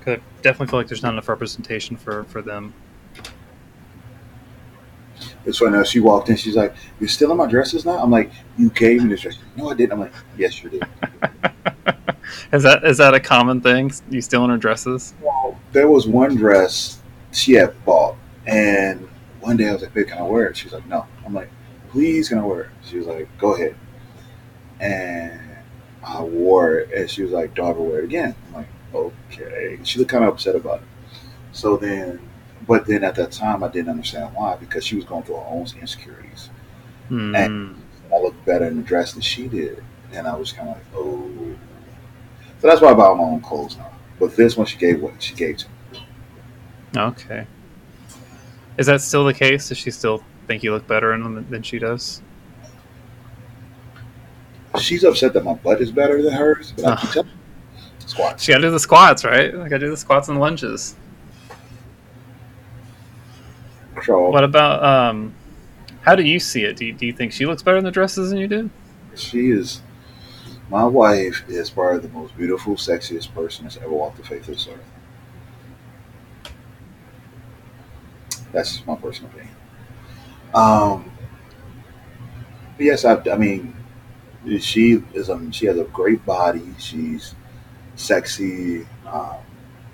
Cause 0.03 0.17
I 0.17 0.41
definitely 0.41 0.67
feel 0.67 0.79
like 0.79 0.87
there's 0.87 1.03
not 1.03 1.13
enough 1.13 1.29
representation 1.29 1.95
for 1.95 2.23
for 2.25 2.41
them. 2.41 2.73
It's 5.45 5.57
funny. 5.57 5.71
Now 5.71 5.83
she 5.83 5.99
walked 5.99 6.29
in. 6.29 6.35
She's 6.35 6.55
like, 6.55 6.73
"You're 6.99 7.09
still 7.09 7.31
in 7.31 7.37
my 7.37 7.47
dresses 7.47 7.85
now." 7.85 7.97
I'm 7.99 8.11
like, 8.11 8.31
"You 8.57 8.69
gave 8.69 9.03
me 9.03 9.09
this 9.09 9.21
dress." 9.21 9.37
No, 9.55 9.69
I 9.69 9.75
didn't. 9.75 9.93
I'm 9.93 9.99
like, 9.99 10.13
"Yes, 10.37 10.61
you 10.63 10.69
did." 10.69 10.83
Is 12.53 12.63
that 12.63 12.85
is 12.85 12.97
that 12.97 13.13
a 13.13 13.19
common 13.19 13.61
thing? 13.61 13.91
You 14.09 14.21
still 14.21 14.43
in 14.45 14.49
her 14.49 14.57
dresses? 14.57 15.13
Well, 15.21 15.57
there 15.71 15.89
was 15.89 16.07
one 16.07 16.35
dress 16.35 17.00
she 17.31 17.53
had 17.53 17.73
bought, 17.85 18.15
and 18.45 19.07
one 19.39 19.57
day 19.57 19.69
I 19.69 19.73
was 19.73 19.81
like, 19.81 19.93
"Babe, 19.93 20.07
can 20.07 20.19
I 20.19 20.23
wear 20.23 20.47
it?" 20.47 20.57
She's 20.57 20.73
like, 20.73 20.87
"No." 20.87 21.05
I'm 21.25 21.33
like, 21.33 21.49
"Please, 21.89 22.29
can 22.29 22.37
I 22.39 22.43
wear 22.45 22.61
it?" 22.61 22.69
She 22.83 22.97
was 22.97 23.07
like, 23.07 23.27
"Go 23.37 23.55
ahead." 23.55 23.75
And 24.79 25.39
I 26.03 26.21
wore 26.21 26.75
it, 26.75 26.91
and 26.91 27.09
she 27.09 27.23
was 27.23 27.31
like, 27.31 27.53
"Don't 27.55 27.69
ever 27.69 27.81
wear 27.81 27.99
it 27.99 28.05
again." 28.05 28.35
I'm 28.47 28.53
like, 28.53 28.67
"Okay." 28.93 29.79
She 29.83 29.99
looked 29.99 30.11
kind 30.11 30.23
of 30.23 30.33
upset 30.33 30.55
about 30.55 30.79
it. 30.81 30.87
So 31.51 31.77
then, 31.77 32.19
but 32.67 32.85
then 32.85 33.03
at 33.03 33.15
that 33.15 33.31
time, 33.31 33.63
I 33.63 33.67
didn't 33.67 33.89
understand 33.89 34.33
why 34.33 34.55
because 34.55 34.83
she 34.85 34.95
was 34.95 35.05
going 35.05 35.23
through 35.23 35.35
her 35.35 35.47
own 35.47 35.67
insecurities. 35.79 36.49
Hmm. 37.07 37.35
I 38.13 38.19
looked 38.19 38.43
better 38.45 38.65
in 38.65 38.77
the 38.77 38.83
dress 38.83 39.13
than 39.13 39.21
she 39.21 39.47
did, 39.47 39.83
and 40.13 40.27
I 40.27 40.35
was 40.35 40.51
kind 40.51 40.69
of 40.69 40.75
like, 40.75 40.85
"Oh." 40.95 41.55
So 42.59 42.67
that's 42.67 42.81
why 42.81 42.89
I 42.91 42.93
buy 42.93 43.13
my 43.13 43.23
own 43.23 43.41
clothes 43.41 43.77
now. 43.77 43.91
But 44.19 44.35
this 44.35 44.55
one, 44.55 44.67
she 44.67 44.77
gave 44.77 45.01
what 45.01 45.21
she 45.21 45.33
gave 45.33 45.57
to 45.57 45.67
me. 45.67 45.73
Okay. 46.95 47.45
Is 48.77 48.87
that 48.87 49.01
still 49.01 49.25
the 49.25 49.33
case? 49.33 49.69
Does 49.69 49.77
she 49.77 49.91
still 49.91 50.23
think 50.47 50.63
you 50.63 50.71
look 50.73 50.87
better 50.87 51.13
in 51.13 51.23
them 51.23 51.45
than 51.49 51.61
she 51.63 51.79
does? 51.79 52.21
She's 54.79 55.03
upset 55.03 55.33
that 55.33 55.43
my 55.43 55.53
butt 55.53 55.81
is 55.81 55.91
better 55.91 56.21
than 56.21 56.33
hers, 56.33 56.73
but 56.75 56.85
I 56.85 56.91
Ah. 56.91 56.95
keep 56.95 57.09
telling 57.11 57.29
squats. 58.05 58.43
She 58.43 58.51
got 58.51 58.57
to 58.59 58.63
do 58.63 58.71
the 58.71 58.79
squats, 58.79 59.23
right? 59.25 59.53
I 59.53 59.57
got 59.69 59.69
to 59.69 59.79
do 59.79 59.89
the 59.89 59.97
squats 59.97 60.29
and 60.29 60.39
lunges. 60.39 60.95
Crawl. 63.95 64.31
What 64.31 64.43
about 64.43 64.83
um? 64.83 65.33
How 66.01 66.15
do 66.15 66.23
you 66.23 66.39
see 66.39 66.63
it? 66.63 66.77
Do 66.77 66.85
you, 66.85 66.93
do 66.93 67.05
you 67.05 67.13
think 67.13 67.31
she 67.31 67.45
looks 67.45 67.61
better 67.61 67.77
in 67.77 67.83
the 67.83 67.91
dresses 67.91 68.31
than 68.31 68.39
you 68.39 68.47
do? 68.47 68.69
She 69.15 69.51
is. 69.51 69.81
My 70.69 70.83
wife 70.85 71.43
is 71.47 71.69
probably 71.69 71.99
the 71.99 72.09
most 72.09 72.35
beautiful, 72.35 72.75
sexiest 72.75 73.33
person 73.35 73.65
that's 73.65 73.77
ever 73.77 73.89
walked 73.89 74.17
the 74.17 74.23
face 74.23 74.41
of 74.47 74.55
this 74.55 74.67
earth. 74.67 74.79
That's 78.51 78.73
just 78.73 78.87
my 78.87 78.95
personal 78.95 79.31
opinion. 79.31 79.55
Um, 80.53 81.11
but 82.77 82.85
yes, 82.85 83.05
I, 83.05 83.21
I 83.31 83.37
mean, 83.37 83.75
she 84.59 85.03
is. 85.13 85.29
Um, 85.29 85.51
she 85.51 85.65
has 85.67 85.77
a 85.77 85.85
great 85.85 86.25
body. 86.25 86.73
She's 86.77 87.35
sexy. 87.95 88.87
Um, 89.05 89.37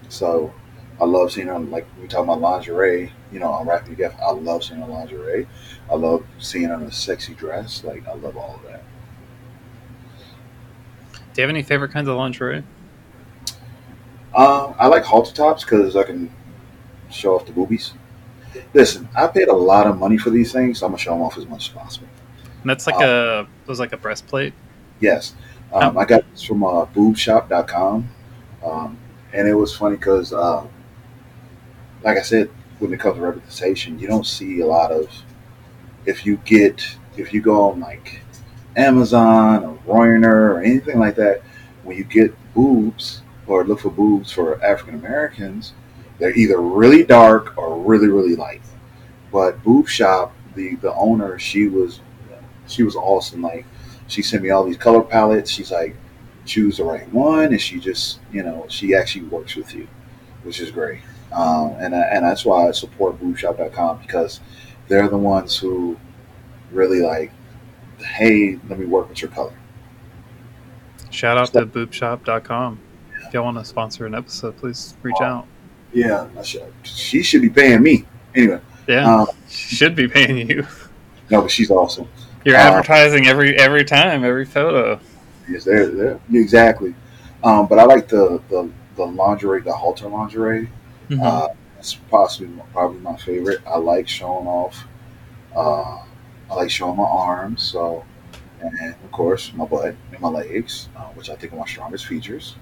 so 0.10 0.54
I 1.00 1.06
love 1.06 1.32
seeing 1.32 1.48
her. 1.48 1.60
Like 1.60 1.88
we 2.02 2.08
talk 2.08 2.24
about 2.24 2.42
lingerie. 2.42 3.12
You 3.32 3.40
know, 3.40 3.52
on 3.52 3.68
Rapid 3.68 3.98
Gift, 3.98 4.16
I 4.20 4.32
love 4.32 4.64
seeing 4.64 4.80
her 4.80 4.88
lingerie. 4.88 5.48
I 5.92 5.96
love 5.96 6.26
seeing 6.40 6.70
her 6.70 6.76
in 6.76 6.84
a 6.84 6.92
sexy 6.92 7.34
dress. 7.34 7.84
Like 7.84 8.08
I 8.08 8.14
love 8.14 8.38
all 8.38 8.56
of 8.56 8.64
that. 8.64 8.84
Do 11.34 11.42
you 11.42 11.44
have 11.44 11.50
any 11.50 11.62
favorite 11.62 11.92
kinds 11.92 12.08
of 12.08 12.16
lingerie? 12.16 12.64
Um, 14.34 14.76
I 14.80 14.88
like 14.88 15.04
halter 15.04 15.34
tops 15.34 15.64
because 15.64 15.96
I 15.96 16.04
can 16.04 16.32
show 17.10 17.36
off 17.36 17.46
the 17.46 17.52
boobies. 17.52 17.94
Listen, 18.74 19.08
I 19.16 19.28
paid 19.28 19.48
a 19.48 19.54
lot 19.54 19.88
of 19.88 19.98
money 19.98 20.18
for 20.18 20.30
these 20.30 20.52
things, 20.52 20.80
so 20.80 20.86
I'm 20.86 20.92
gonna 20.92 21.02
show 21.02 21.12
them 21.12 21.22
off 21.22 21.38
as 21.38 21.46
much 21.48 21.70
as 21.70 21.76
possible. 21.76 22.08
And 22.62 22.70
that's 22.70 22.88
like 22.88 23.02
a 23.02 23.48
it 23.64 23.68
was 23.68 23.80
like 23.80 23.94
a 23.94 23.98
breastplate. 23.98 24.54
Yes, 25.00 25.36
um, 25.74 25.98
I 25.98 26.06
got 26.06 26.30
this 26.32 26.44
from 26.44 26.64
uh, 26.64 26.86
boobshop.com, 26.88 28.10
um, 28.64 28.98
and 29.34 29.48
it 29.48 29.54
was 29.54 29.76
funny 29.76 29.98
because, 29.98 30.34
uh, 30.34 30.66
like 32.04 32.18
I 32.18 32.22
said, 32.22 32.50
when 32.80 32.94
it 32.94 33.00
comes 33.00 33.16
to 33.16 33.22
representation, 33.22 34.00
you 34.00 34.08
don't 34.08 34.26
see 34.26 34.62
a 34.62 34.66
lot 34.66 34.92
of. 34.92 35.10
If 36.06 36.26
you 36.26 36.38
get, 36.46 36.98
if 37.18 37.34
you 37.34 37.42
go 37.42 37.70
on 37.70 37.82
like 37.82 38.22
Amazon 38.78 39.66
or 39.66 39.78
Reuner 39.86 40.56
or 40.56 40.62
anything 40.62 41.00
like 41.00 41.16
that, 41.16 41.42
when 41.84 41.98
you 41.98 42.06
get 42.06 42.34
boobs 42.54 43.22
or 43.46 43.66
look 43.66 43.82
for 43.82 43.90
boobs 43.90 44.32
for 44.32 44.64
African 44.64 44.96
Americans, 44.96 45.74
they're 46.20 46.36
either 46.36 46.60
really 46.60 47.04
dark 47.04 47.58
or 47.58 47.80
really 47.80 48.08
really 48.08 48.36
light. 48.36 48.62
But 49.32 49.64
Boob 49.64 49.88
Shop, 49.88 50.34
the 50.56 50.76
the 50.76 50.94
owner, 50.94 51.38
she 51.40 51.68
was 51.68 52.02
she 52.68 52.84
was 52.84 52.96
awesome. 52.96 53.42
Like 53.42 53.66
she 54.08 54.22
sent 54.22 54.44
me 54.44 54.50
all 54.50 54.64
these 54.64 54.78
color 54.78 55.02
palettes. 55.02 55.52
She's 55.52 55.72
like, 55.72 55.96
choose 56.46 56.78
the 56.78 56.84
right 56.84 57.12
one, 57.12 57.46
and 57.46 57.62
she 57.62 57.80
just 57.80 58.20
you 58.32 58.44
know 58.44 58.66
she 58.70 58.96
actually 58.96 59.26
works 59.26 59.56
with 59.56 59.74
you, 59.74 59.88
which 60.44 60.60
is 60.60 60.72
great. 60.72 61.02
Um, 61.32 61.76
and 61.80 61.94
I, 61.94 62.02
and 62.04 62.26
that's 62.26 62.46
why 62.46 62.68
I 62.68 62.72
support 62.72 63.20
boobshop.com 63.20 64.00
because 64.00 64.40
they're 64.88 65.10
the 65.10 65.18
ones 65.18 65.58
who 65.58 65.98
really 66.72 67.02
like, 67.02 67.32
hey, 68.00 68.60
let 68.70 68.80
me 68.80 68.86
work 68.86 69.10
with 69.10 69.22
your 69.22 69.32
color. 69.32 69.58
Shout 71.10 71.38
out 71.38 71.52
to 71.54 71.66
boobshop.com. 71.66 72.80
If 73.26 73.34
y'all 73.34 73.44
want 73.44 73.58
to 73.58 73.66
sponsor 73.66 74.06
an 74.06 74.16
episode, 74.16 74.56
please 74.58 74.96
reach 75.04 75.20
out. 75.22 75.48
Yeah, 75.94 76.28
I 76.38 76.42
should, 76.44 76.72
she 76.84 77.24
should 77.24 77.42
be 77.42 77.50
paying 77.50 77.82
me 77.82 78.06
anyway. 78.36 78.60
Yeah, 78.88 79.22
Um, 79.22 79.28
should 79.50 79.96
be 79.96 80.08
paying 80.08 80.50
you. 80.50 80.66
no, 81.30 81.42
but 81.42 81.52
she's 81.52 81.72
awesome. 81.72 82.08
You're 82.46 82.56
Uh, 82.56 82.60
advertising 82.60 83.28
every 83.28 83.58
every 83.58 83.84
time, 83.84 84.24
every 84.24 84.46
photo. 84.46 85.00
Yes, 85.50 85.64
there, 85.66 85.88
there, 85.88 86.20
exactly. 86.32 86.94
Um, 87.44 87.68
but 87.68 87.80
I 87.80 87.84
like 87.84 88.08
the, 88.08 88.42
the 88.50 88.70
the 88.96 89.06
lingerie, 89.06 89.62
the 89.62 89.74
halter 89.74 90.08
lingerie. 90.08 90.70
Mhm. 91.10 91.22
Uh, 91.24 91.48
it's 91.80 91.96
possibly 91.96 92.50
probably 92.74 93.00
my 93.00 93.16
favorite. 93.18 93.60
I 93.68 93.78
like 93.78 94.08
showing 94.08 94.48
off. 94.48 94.86
Uh, 95.56 96.00
I 96.50 96.54
like 96.56 96.70
showing 96.70 96.98
my 96.98 97.04
arms, 97.04 97.62
so 97.64 98.04
and 98.62 98.96
of 99.04 99.12
course 99.12 99.52
my 99.54 99.66
butt 99.66 99.96
and 100.12 100.20
my 100.22 100.30
legs, 100.30 100.90
uh, 100.96 101.02
which 101.16 101.30
I 101.30 101.36
think 101.36 101.54
are 101.54 101.58
my 101.58 101.66
strongest 101.66 102.06
features. 102.08 102.56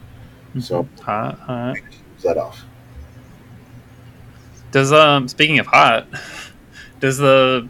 So 0.59 0.87
hot, 1.01 1.37
hot. 1.39 1.75
that 2.23 2.37
off. 2.37 2.65
Does 4.75 4.91
um 4.91 5.29
speaking 5.29 5.59
of 5.59 5.67
hot, 5.67 6.05
does 6.99 7.17
the 7.17 7.69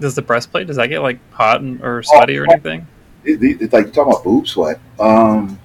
does 0.00 0.14
the 0.14 0.22
breastplate 0.22 0.66
does 0.66 0.76
that 0.76 0.86
get 0.86 1.00
like 1.00 1.18
hot 1.30 1.60
and, 1.60 1.82
or 1.82 2.02
sweaty 2.02 2.38
or 2.38 2.46
anything? 2.50 2.86
It, 3.24 3.42
it, 3.42 3.60
it's 3.60 3.74
like 3.74 3.92
talking 3.92 4.10
about 4.10 4.24
boob 4.24 4.48
sweat. 4.48 4.80
Um, 4.98 5.60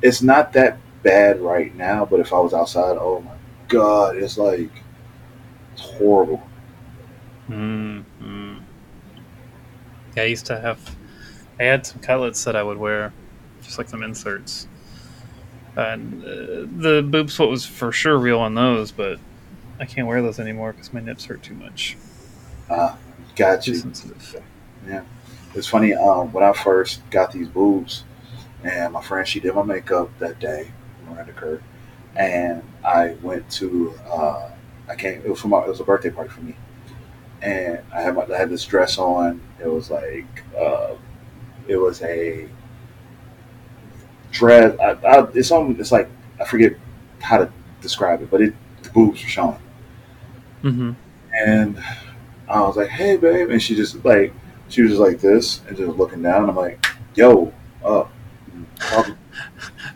it's 0.00 0.22
not 0.22 0.52
that 0.52 0.78
bad 1.02 1.40
right 1.40 1.74
now, 1.74 2.04
but 2.04 2.20
if 2.20 2.32
I 2.32 2.38
was 2.38 2.54
outside, 2.54 2.96
oh 3.00 3.18
my 3.22 3.34
god, 3.66 4.14
it's 4.14 4.38
like 4.38 4.70
it's 5.72 5.82
horrible. 5.82 6.40
Mm, 7.48 8.04
mm. 8.22 8.60
Yeah, 10.16 10.22
I 10.22 10.26
used 10.26 10.46
to 10.46 10.60
have. 10.60 10.96
I 11.58 11.64
had 11.64 11.84
some 11.84 12.00
cutlets 12.00 12.44
that 12.44 12.54
I 12.54 12.62
would 12.62 12.78
wear, 12.78 13.12
just 13.60 13.78
like 13.78 13.88
some 13.88 14.04
inserts. 14.04 14.68
And 15.74 16.22
uh, 16.22 16.26
the 16.80 17.04
boob 17.04 17.28
sweat 17.28 17.48
was 17.48 17.66
for 17.66 17.90
sure 17.90 18.16
real 18.16 18.38
on 18.38 18.54
those, 18.54 18.92
but 18.92 19.18
I 19.80 19.84
can't 19.86 20.06
wear 20.06 20.22
those 20.22 20.38
anymore 20.38 20.72
because 20.72 20.92
my 20.92 21.00
nips 21.00 21.24
hurt 21.24 21.42
too 21.42 21.54
much. 21.54 21.96
Uh, 22.70 22.96
got 23.36 23.62
Too 23.62 23.72
you. 23.72 23.78
sensitive. 23.78 24.42
It's 25.54 25.66
funny. 25.68 25.94
Um, 25.94 26.32
when 26.32 26.42
I 26.42 26.52
first 26.52 27.08
got 27.10 27.32
these 27.32 27.48
boobs, 27.48 28.04
and 28.64 28.92
my 28.92 29.02
friend 29.02 29.26
she 29.26 29.40
did 29.40 29.54
my 29.54 29.62
makeup 29.62 30.10
that 30.18 30.40
day, 30.40 30.70
Miranda 31.08 31.32
Kerr, 31.32 31.60
and 32.16 32.62
I 32.84 33.16
went 33.22 33.48
to. 33.52 33.94
Uh, 34.10 34.50
I 34.88 34.96
came. 34.96 35.22
It 35.24 35.28
was 35.28 35.40
for 35.40 35.48
my. 35.48 35.60
It 35.62 35.68
was 35.68 35.80
a 35.80 35.84
birthday 35.84 36.10
party 36.10 36.30
for 36.30 36.40
me, 36.40 36.56
and 37.42 37.78
I 37.92 38.00
had 38.00 38.16
my. 38.16 38.24
I 38.24 38.38
had 38.38 38.50
this 38.50 38.64
dress 38.64 38.98
on. 38.98 39.40
It 39.62 39.68
was 39.68 39.90
like. 39.90 40.44
Uh, 40.58 40.94
it 41.68 41.76
was 41.76 42.02
a 42.02 42.48
dress. 44.32 44.78
I, 44.80 44.90
I, 45.06 45.28
it's 45.34 45.50
on. 45.50 45.76
It's 45.78 45.92
like 45.92 46.08
I 46.40 46.44
forget 46.44 46.74
how 47.20 47.38
to 47.38 47.52
describe 47.80 48.22
it, 48.22 48.30
but 48.30 48.40
it 48.40 48.54
the 48.82 48.90
boobs 48.90 49.22
were 49.22 49.28
showing. 49.28 49.58
Mm-hmm. 50.64 50.92
And 51.46 51.78
I 52.48 52.60
was 52.62 52.76
like, 52.76 52.88
"Hey, 52.88 53.16
babe," 53.16 53.50
and 53.50 53.62
she 53.62 53.76
just 53.76 54.02
like 54.04 54.32
she 54.68 54.82
was 54.82 54.92
just 54.92 55.00
like 55.00 55.20
this 55.20 55.60
and 55.68 55.76
just 55.76 55.96
looking 55.96 56.22
down. 56.22 56.48
I'm 56.48 56.56
like, 56.56 56.84
"Yo, 57.14 57.52
up." 57.84 58.10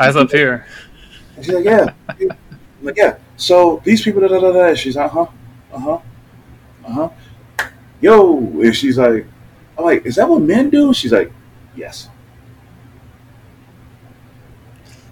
Eyes 0.00 0.14
up 0.14 0.30
here. 0.30 0.66
And 1.36 1.44
she's 1.44 1.54
like, 1.54 1.64
"Yeah." 1.64 1.92
I'm 2.08 2.28
like, 2.82 2.96
"Yeah." 2.98 3.16
So 3.36 3.80
these 3.82 4.02
people, 4.02 4.20
da 4.20 4.28
da 4.28 4.40
da 4.40 4.52
da. 4.52 4.74
She's 4.74 4.96
like, 4.96 5.06
"Uh 5.14 5.24
huh, 5.24 5.26
uh 5.72 5.78
huh, 5.78 5.98
uh 6.84 6.92
huh." 6.92 7.68
Yo, 8.02 8.36
and 8.36 8.76
she's 8.76 8.98
like, 8.98 9.26
"I'm 9.78 9.84
like, 9.84 10.04
is 10.04 10.16
that 10.16 10.28
what 10.28 10.42
men 10.42 10.68
do?" 10.68 10.92
She's 10.92 11.12
like, 11.12 11.32
"Yes." 11.74 12.10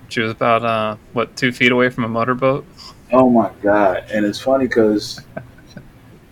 She 0.09 0.21
was 0.21 0.33
about 0.33 0.65
uh 0.65 0.97
what 1.15 1.35
two 1.37 1.51
feet 1.51 1.73
away 1.73 1.89
from 1.89 2.05
a 2.05 2.09
motorboat. 2.09 2.67
Oh 3.13 3.31
my 3.31 3.51
god! 3.63 4.05
And 4.13 4.25
it's 4.25 4.41
funny 4.41 4.67
because 4.67 5.21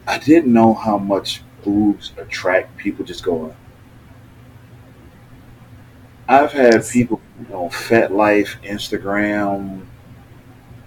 I 0.07 0.19
didn't 0.19 0.53
know 0.53 0.75
how 0.75 0.99
much 0.99 1.43
boobs 1.65 2.13
attract 2.19 2.77
people 2.77 3.05
just 3.05 3.25
going. 3.25 3.55
I've 6.29 6.53
had 6.53 6.87
people 6.87 7.21
you 7.41 7.47
know, 7.49 7.69
Fat 7.69 8.13
Life, 8.13 8.57
Instagram, 8.63 9.87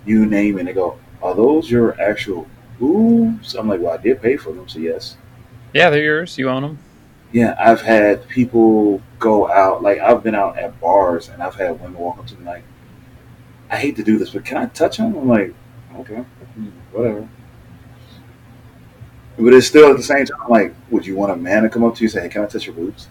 you 0.05 0.25
name 0.25 0.57
it. 0.57 0.65
They 0.65 0.73
go, 0.73 0.97
"Are 1.21 1.35
those 1.35 1.69
your 1.69 1.99
actual 2.01 2.47
boobs?" 2.79 3.55
I'm 3.55 3.67
like, 3.67 3.81
"Well, 3.81 3.93
I 3.93 3.97
did 3.97 4.21
pay 4.21 4.37
for 4.37 4.51
them, 4.51 4.67
so 4.67 4.79
yes." 4.79 5.17
Yeah, 5.73 5.89
they're 5.89 6.03
yours. 6.03 6.37
You 6.37 6.49
own 6.49 6.63
them. 6.63 6.79
Yeah, 7.31 7.55
I've 7.59 7.81
had 7.81 8.27
people 8.29 9.01
go 9.19 9.51
out. 9.51 9.83
Like 9.83 9.99
I've 9.99 10.23
been 10.23 10.35
out 10.35 10.57
at 10.57 10.79
bars, 10.79 11.29
and 11.29 11.43
I've 11.43 11.55
had 11.55 11.79
women 11.81 11.97
walk 11.97 12.17
up 12.19 12.27
to 12.27 12.35
me 12.35 12.45
like, 12.45 12.63
"I 13.69 13.77
hate 13.77 13.95
to 13.97 14.03
do 14.03 14.17
this, 14.17 14.29
but 14.31 14.45
can 14.45 14.57
I 14.57 14.67
touch 14.67 14.97
them?" 14.97 15.15
I'm 15.15 15.27
like, 15.27 15.53
"Okay, 15.99 16.23
whatever." 16.91 17.27
But 19.39 19.53
it's 19.53 19.67
still 19.67 19.91
at 19.91 19.97
the 19.97 20.03
same 20.03 20.25
time 20.25 20.49
like, 20.49 20.73
would 20.89 21.05
you 21.05 21.15
want 21.15 21.31
a 21.31 21.35
man 21.35 21.63
to 21.63 21.69
come 21.69 21.83
up 21.83 21.95
to 21.95 22.01
you 22.01 22.07
and 22.07 22.11
say, 22.11 22.21
"Hey, 22.21 22.29
can 22.29 22.43
I 22.43 22.47
touch 22.47 22.65
your 22.65 22.75
boobs?" 22.75 23.07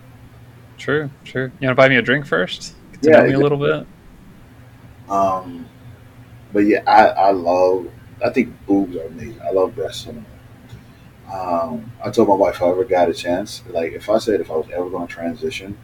True, 0.77 1.09
true. 1.25 1.53
You 1.61 1.69
want 1.69 1.77
to 1.77 1.83
buy 1.83 1.89
me 1.89 1.97
a 1.97 2.03
drink 2.03 2.27
first? 2.27 2.75
Get 2.93 3.03
to 3.03 3.11
Yeah, 3.11 3.17
know 3.21 3.27
me 3.29 3.33
a 3.35 3.39
little 3.39 3.59
bit. 3.59 3.87
Um, 5.09 5.69
but 6.53 6.61
yeah, 6.61 6.83
I, 6.87 7.07
I 7.07 7.31
love. 7.31 7.91
I 8.25 8.31
think 8.31 8.55
boobs 8.67 8.97
are 8.97 9.07
amazing. 9.07 9.41
I 9.43 9.53
love 9.53 9.75
breasts. 9.75 10.09
Um, 11.33 11.93
I 12.05 12.11
told 12.11 12.29
my 12.29 12.35
wife 12.35 12.57
if 12.57 12.62
I 12.62 12.69
ever 12.71 12.85
got 12.85 13.09
a 13.09 13.15
chance, 13.15 13.62
like 13.69 13.93
if 13.93 14.09
I 14.09 14.19
said 14.19 14.41
if 14.41 14.51
I 14.51 14.55
was 14.55 14.67
ever 14.73 14.89
going 14.89 15.07
to 15.07 15.12
transition, 15.12 15.77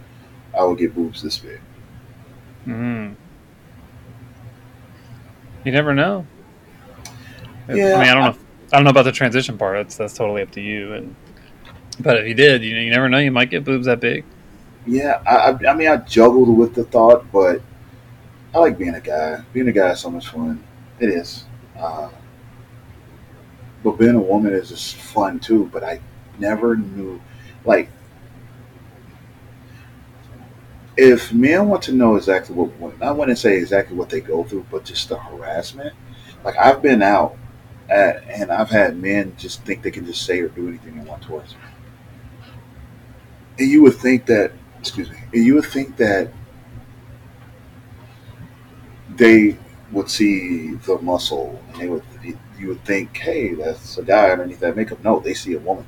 I 0.58 0.64
would 0.64 0.78
get 0.78 0.94
boobs 0.94 1.22
this 1.22 1.38
big. 1.38 1.60
Mm. 2.66 3.16
You 5.64 5.72
never 5.72 5.94
know. 5.94 6.26
Yeah, 7.68 7.96
I 7.96 8.00
mean, 8.00 8.08
I 8.08 8.14
don't 8.14 8.24
know. 8.24 8.30
If, 8.30 8.41
I 8.72 8.76
don't 8.76 8.84
know 8.84 8.90
about 8.90 9.04
the 9.04 9.12
transition 9.12 9.58
part. 9.58 9.76
That's 9.76 9.96
that's 9.96 10.14
totally 10.14 10.40
up 10.42 10.50
to 10.52 10.60
you. 10.60 10.94
And 10.94 11.14
but 12.00 12.18
if 12.18 12.28
you 12.28 12.34
did, 12.34 12.62
you 12.62 12.74
you 12.76 12.90
never 12.90 13.08
know. 13.08 13.18
You 13.18 13.30
might 13.30 13.50
get 13.50 13.64
boobs 13.64 13.86
that 13.86 14.00
big. 14.00 14.24
Yeah, 14.86 15.22
I, 15.26 15.52
I, 15.68 15.74
mean, 15.74 15.86
I 15.86 15.98
juggled 15.98 16.56
with 16.56 16.74
the 16.74 16.82
thought, 16.82 17.30
but 17.30 17.62
I 18.52 18.58
like 18.58 18.78
being 18.78 18.94
a 18.94 19.00
guy. 19.00 19.42
Being 19.52 19.68
a 19.68 19.72
guy 19.72 19.90
is 19.90 20.00
so 20.00 20.10
much 20.10 20.28
fun. 20.28 20.64
It 20.98 21.10
is. 21.10 21.44
Uh, 21.78 22.08
but 23.84 23.92
being 23.92 24.14
a 24.14 24.20
woman 24.20 24.54
is 24.54 24.70
just 24.70 24.96
fun 24.96 25.38
too. 25.38 25.68
But 25.72 25.84
I 25.84 26.00
never 26.38 26.74
knew, 26.74 27.20
like, 27.64 27.90
if 30.96 31.32
men 31.32 31.68
want 31.68 31.82
to 31.84 31.92
know 31.92 32.16
exactly 32.16 32.56
what, 32.56 32.70
what 32.78 33.02
I 33.02 33.12
wouldn't 33.12 33.38
say 33.38 33.56
exactly 33.58 33.96
what 33.96 34.08
they 34.08 34.20
go 34.20 34.44
through, 34.44 34.66
but 34.70 34.84
just 34.84 35.10
the 35.10 35.18
harassment. 35.18 35.94
Like 36.42 36.56
I've 36.56 36.82
been 36.82 37.02
out 37.02 37.36
and 37.92 38.50
I've 38.50 38.70
had 38.70 38.96
men 38.96 39.34
just 39.38 39.64
think 39.64 39.82
they 39.82 39.90
can 39.90 40.06
just 40.06 40.24
say 40.24 40.40
or 40.40 40.48
do 40.48 40.68
anything 40.68 40.96
they 40.98 41.04
want 41.04 41.22
towards 41.22 41.54
me. 41.54 41.60
And 43.58 43.68
you 43.70 43.82
would 43.82 43.94
think 43.94 44.26
that, 44.26 44.52
excuse 44.80 45.10
me, 45.10 45.16
and 45.32 45.44
you 45.44 45.54
would 45.54 45.66
think 45.66 45.96
that 45.96 46.32
they 49.16 49.58
would 49.90 50.10
see 50.10 50.74
the 50.74 50.98
muscle 50.98 51.62
and 51.68 51.80
they 51.80 51.88
would, 51.88 52.02
you 52.58 52.68
would 52.68 52.84
think, 52.84 53.16
hey, 53.16 53.54
that's 53.54 53.98
a 53.98 54.02
guy 54.02 54.30
underneath 54.30 54.60
that 54.60 54.76
makeup. 54.76 55.02
No, 55.04 55.20
they 55.20 55.34
see 55.34 55.54
a 55.54 55.58
woman. 55.58 55.86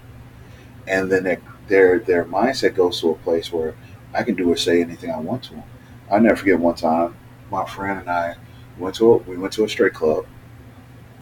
And 0.87 1.11
then 1.11 1.25
their, 1.25 1.43
their, 1.69 2.01
their 2.01 2.25
mindset 2.25 2.75
goes 2.77 3.01
to 3.01 3.11
a 3.11 3.15
place 3.17 3.53
where 3.53 3.75
I 4.15 4.25
can 4.25 4.35
do 4.35 4.51
or 4.53 4.57
say 4.57 4.83
anything 4.83 5.11
I 5.11 5.19
want 5.19 5.45
to. 5.45 5.63
I'll 6.11 6.21
never 6.21 6.37
forget 6.37 6.59
one 6.59 6.75
time, 6.77 7.17
my 7.51 7.67
friend 7.67 8.01
and 8.01 8.11
I 8.11 8.37
went 8.79 8.97
to 8.97 9.15
a, 9.15 9.17
we 9.19 9.39
went 9.39 9.55
to 9.55 9.65
a 9.65 9.69
straight 9.69 9.95
club 9.95 10.27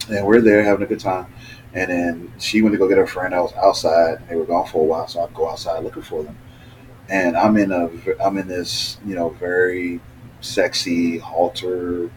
and 0.09 0.25
we're 0.25 0.41
there 0.41 0.63
having 0.63 0.83
a 0.83 0.87
good 0.87 0.99
time. 0.99 1.27
And 1.73 1.89
then 1.89 2.33
she 2.39 2.61
went 2.61 2.73
to 2.73 2.77
go 2.77 2.87
get 2.87 2.97
her 2.97 3.07
friend. 3.07 3.33
I 3.33 3.41
was 3.41 3.53
outside. 3.53 4.27
They 4.29 4.35
were 4.35 4.45
gone 4.45 4.67
for 4.67 4.81
a 4.81 4.85
while, 4.85 5.07
so 5.07 5.21
I 5.21 5.29
go 5.33 5.49
outside 5.49 5.83
looking 5.83 6.03
for 6.03 6.23
them. 6.23 6.37
And 7.09 7.35
I'm 7.35 7.57
in 7.57 7.71
a 7.71 7.89
I'm 8.23 8.37
in 8.37 8.47
this 8.47 8.97
you 9.05 9.15
know 9.15 9.29
very 9.29 9.99
sexy 10.41 11.17
halter 11.17 12.09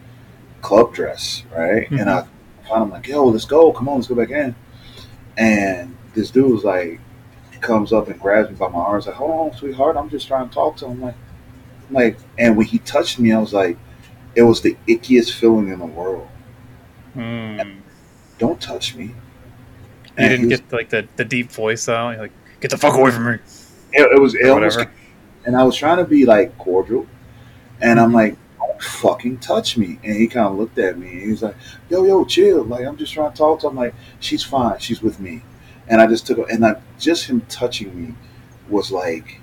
club 0.61 0.93
dress, 0.93 1.43
right? 1.55 1.85
Mm-hmm. 1.85 1.99
And 1.99 2.09
I 2.09 2.21
find 2.67 2.83
I'm 2.83 2.89
like, 2.89 3.07
yo, 3.07 3.25
let's 3.25 3.45
go, 3.45 3.71
come 3.71 3.89
on, 3.89 3.95
let's 3.95 4.07
go 4.07 4.15
back 4.15 4.29
in. 4.29 4.55
And 5.37 5.95
this 6.13 6.31
dude 6.31 6.51
was 6.51 6.63
like, 6.63 6.99
comes 7.61 7.93
up 7.93 8.07
and 8.07 8.19
grabs 8.19 8.49
me 8.49 8.55
by 8.55 8.67
my 8.67 8.79
arms, 8.79 9.07
like, 9.07 9.15
hold 9.15 9.31
on, 9.31 9.57
sweetheart, 9.57 9.97
I'm 9.97 10.09
just 10.09 10.27
trying 10.27 10.47
to 10.49 10.53
talk 10.53 10.77
to 10.77 10.87
him. 10.87 11.01
Like, 11.01 11.15
like, 11.89 12.17
and 12.37 12.57
when 12.57 12.65
he 12.65 12.79
touched 12.79 13.19
me, 13.19 13.31
I 13.31 13.39
was 13.39 13.53
like, 13.53 13.77
it 14.35 14.43
was 14.43 14.61
the 14.61 14.77
ickiest 14.87 15.33
feeling 15.33 15.69
in 15.69 15.79
the 15.79 15.85
world. 15.85 16.27
Mm. 17.17 17.77
Don't 18.37 18.61
touch 18.61 18.95
me. 18.95 19.05
You 19.05 19.13
And 20.17 20.29
didn't 20.29 20.49
was- 20.49 20.59
get 20.61 20.71
like 20.73 20.89
the, 20.89 21.07
the 21.15 21.25
deep 21.25 21.51
voice 21.51 21.89
out. 21.89 22.11
You're 22.11 22.21
like, 22.23 22.31
get 22.59 22.71
the 22.71 22.77
fuck 22.77 22.95
away 22.95 23.11
from 23.11 23.25
me. 23.25 23.33
it, 23.93 24.01
it 24.11 24.21
was 24.21 24.35
it 24.35 24.47
almost, 24.49 24.77
whatever. 24.77 24.93
and 25.45 25.55
I 25.55 25.63
was 25.63 25.75
trying 25.75 25.97
to 25.97 26.05
be 26.05 26.25
like 26.25 26.57
cordial, 26.57 27.07
and 27.81 27.99
I'm 27.99 28.13
like, 28.13 28.35
don't 28.59 28.81
fucking 28.81 29.39
touch 29.39 29.77
me. 29.77 29.99
And 30.03 30.15
he 30.15 30.27
kind 30.27 30.47
of 30.47 30.55
looked 30.57 30.77
at 30.77 30.97
me, 30.97 31.09
and 31.09 31.21
he 31.21 31.29
was 31.31 31.41
like, 31.43 31.55
yo, 31.89 32.05
yo, 32.05 32.25
chill. 32.25 32.63
Like 32.63 32.85
I'm 32.85 32.97
just 32.97 33.13
trying 33.13 33.31
to 33.31 33.37
talk 33.37 33.61
to 33.61 33.67
him. 33.69 33.75
Like 33.75 33.95
she's 34.19 34.43
fine, 34.43 34.79
she's 34.79 35.01
with 35.01 35.19
me. 35.19 35.41
And 35.87 36.01
I 36.01 36.07
just 36.07 36.27
took, 36.27 36.49
and 36.51 36.65
I 36.65 36.75
just 36.99 37.25
him 37.25 37.41
touching 37.49 37.99
me 37.99 38.13
was 38.69 38.91
like, 38.91 39.39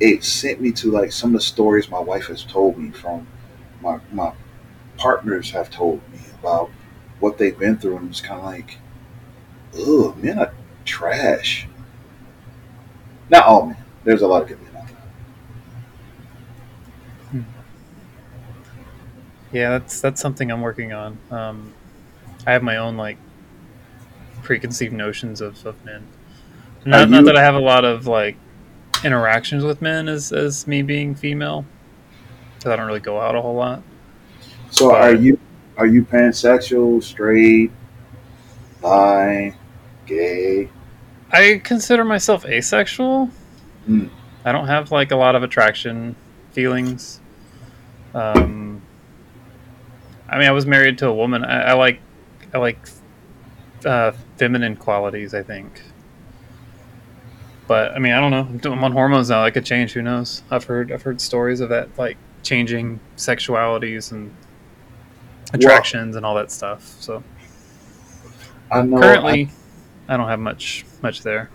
it 0.00 0.24
sent 0.24 0.60
me 0.60 0.72
to 0.72 0.90
like 0.90 1.12
some 1.12 1.30
of 1.34 1.40
the 1.40 1.44
stories 1.44 1.88
my 1.90 2.00
wife 2.00 2.26
has 2.26 2.42
told 2.44 2.78
me 2.78 2.90
from 2.90 3.26
my 3.82 4.00
my 4.12 4.32
partners 4.96 5.50
have 5.50 5.70
told 5.70 6.00
me 6.10 6.18
about 6.40 6.70
what 7.20 7.38
they've 7.38 7.58
been 7.58 7.78
through, 7.78 7.96
and 7.98 8.10
it's 8.10 8.20
kind 8.20 8.38
of 8.40 8.44
like, 8.44 8.78
oh, 9.76 10.14
men 10.20 10.38
are 10.38 10.52
trash. 10.84 11.68
Not 13.30 13.46
all 13.46 13.66
men. 13.66 13.76
There's 14.04 14.22
a 14.22 14.26
lot 14.26 14.42
of 14.42 14.48
good 14.48 14.60
men 14.62 14.76
out 14.76 14.88
there. 14.88 14.96
Yeah, 19.52 19.70
that's 19.70 20.00
that's 20.00 20.20
something 20.20 20.50
I'm 20.50 20.60
working 20.60 20.92
on. 20.92 21.18
Um, 21.30 21.72
I 22.46 22.52
have 22.52 22.62
my 22.62 22.76
own 22.76 22.96
like 22.96 23.16
preconceived 24.42 24.92
notions 24.92 25.40
of, 25.40 25.64
of 25.64 25.82
men. 25.84 26.06
Not, 26.84 27.08
not 27.08 27.24
that 27.24 27.36
I 27.36 27.42
have 27.42 27.54
a 27.54 27.60
lot 27.60 27.84
of 27.84 28.06
like 28.06 28.36
interactions 29.04 29.64
with 29.64 29.80
men 29.80 30.08
as 30.08 30.32
as 30.32 30.66
me 30.66 30.82
being 30.82 31.14
female, 31.14 31.64
because 32.58 32.72
I 32.72 32.76
don't 32.76 32.86
really 32.86 33.00
go 33.00 33.20
out 33.20 33.34
a 33.34 33.40
whole 33.40 33.54
lot. 33.54 33.82
So 34.70 34.90
But- 34.90 35.00
are 35.00 35.14
you 35.14 35.38
are 35.76 35.86
you 35.86 36.04
pansexual, 36.04 37.02
straight, 37.02 37.70
bi, 38.80 39.56
gay? 40.06 40.68
I 41.32 41.60
consider 41.64 42.04
myself 42.04 42.44
asexual. 42.46 43.30
Hmm. 43.86 44.06
I 44.44 44.52
don't 44.52 44.66
have 44.66 44.92
like 44.92 45.10
a 45.10 45.16
lot 45.16 45.34
of 45.34 45.42
attraction 45.42 46.14
feelings. 46.52 47.20
Um, 48.14 48.82
I 50.28 50.38
mean, 50.38 50.48
I 50.48 50.52
was 50.52 50.66
married 50.66 50.98
to 50.98 51.08
a 51.08 51.14
woman. 51.14 51.44
I, 51.44 51.70
I 51.70 51.72
like, 51.72 52.00
I 52.52 52.58
like 52.58 52.78
uh, 53.84 54.12
feminine 54.36 54.76
qualities. 54.76 55.34
I 55.34 55.42
think, 55.42 55.82
but 57.66 57.92
I 57.92 57.98
mean, 57.98 58.12
I 58.12 58.20
don't 58.20 58.30
know. 58.30 58.72
I'm 58.72 58.84
on 58.84 58.92
hormones 58.92 59.30
now. 59.30 59.44
That 59.44 59.52
could 59.52 59.64
change. 59.64 59.92
Who 59.92 60.02
knows? 60.02 60.42
I've 60.50 60.64
heard, 60.64 60.92
I've 60.92 61.02
heard 61.02 61.20
stories 61.20 61.60
of 61.60 61.70
that, 61.70 61.88
like 61.98 62.16
changing 62.42 63.00
sexualities 63.16 64.12
and 64.12 64.34
attractions 65.54 66.16
and 66.16 66.26
all 66.26 66.34
that 66.34 66.50
stuff. 66.50 66.82
So 67.00 67.22
I 68.70 68.82
know. 68.82 68.98
currently, 69.00 69.50
I 70.08 70.16
don't 70.16 70.28
have 70.28 70.40
much, 70.40 70.84
much 71.02 71.22
there. 71.22 71.50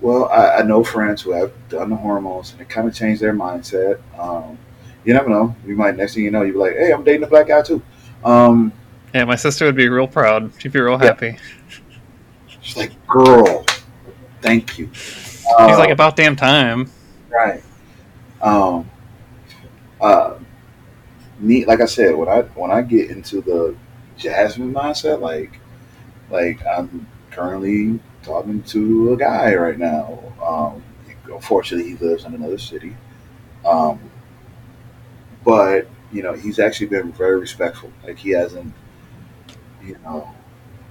well, 0.00 0.26
I, 0.28 0.56
I 0.56 0.62
know 0.62 0.82
friends 0.84 1.22
who 1.22 1.32
have 1.32 1.52
done 1.68 1.90
the 1.90 1.96
hormones, 1.96 2.52
and 2.52 2.60
it 2.60 2.68
kind 2.68 2.86
of 2.88 2.94
changed 2.94 3.22
their 3.22 3.32
mindset. 3.32 4.00
Um, 4.18 4.58
you 5.04 5.12
never 5.14 5.28
know. 5.28 5.54
You 5.66 5.76
might 5.76 5.96
next 5.96 6.14
thing 6.14 6.24
you 6.24 6.30
know, 6.30 6.42
you'd 6.42 6.52
be 6.52 6.58
like, 6.58 6.72
"Hey, 6.72 6.92
I'm 6.92 7.04
dating 7.04 7.22
a 7.24 7.26
black 7.26 7.46
guy 7.48 7.62
too." 7.62 7.82
Um, 8.24 8.72
Yeah, 9.14 9.24
my 9.24 9.36
sister 9.36 9.64
would 9.66 9.76
be 9.76 9.88
real 9.88 10.08
proud. 10.08 10.50
She'd 10.58 10.72
be 10.72 10.80
real 10.80 10.98
Yeah. 10.98 11.04
happy. 11.06 11.36
she's 12.60 12.76
like, 12.76 13.06
"Girl, 13.06 13.64
thank 14.42 14.78
you." 14.78 14.86
He's 14.86 15.44
Uh, 15.58 15.76
like, 15.78 15.90
about 15.90 16.16
damn 16.16 16.36
time. 16.36 16.90
Right. 17.30 17.62
Um. 18.42 18.88
Uh. 20.00 20.34
Like 21.40 21.80
I 21.80 21.86
said, 21.86 22.14
when 22.14 22.28
I 22.28 22.42
when 22.42 22.70
I 22.70 22.82
get 22.82 23.10
into 23.10 23.40
the 23.40 23.76
Jazmine 24.18 24.72
mindset, 24.72 25.20
like, 25.20 25.58
like 26.30 26.64
I'm 26.66 27.06
currently 27.30 28.00
talking 28.22 28.62
to 28.64 29.12
a 29.14 29.16
guy 29.16 29.54
right 29.54 29.78
now. 29.78 30.20
Um. 30.44 30.84
Unfortunately, 31.26 31.90
he 31.92 31.96
lives 31.96 32.24
in 32.24 32.34
another 32.34 32.58
city. 32.58 32.96
Um. 33.66 34.00
But 35.44 35.88
you 36.12 36.22
know, 36.22 36.32
he's 36.32 36.58
actually 36.58 36.86
been 36.86 37.12
very 37.12 37.38
respectful. 37.38 37.92
Like 38.04 38.18
he 38.18 38.30
hasn't, 38.30 38.72
you 39.82 39.98
know, 40.04 40.28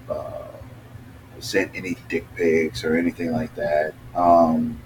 uh, 0.10 0.48
sent 1.40 1.72
any 1.76 1.98
dick 2.10 2.26
pics 2.36 2.84
or 2.84 2.96
anything 2.96 3.32
like 3.32 3.56
that. 3.56 3.94
Um 4.16 4.82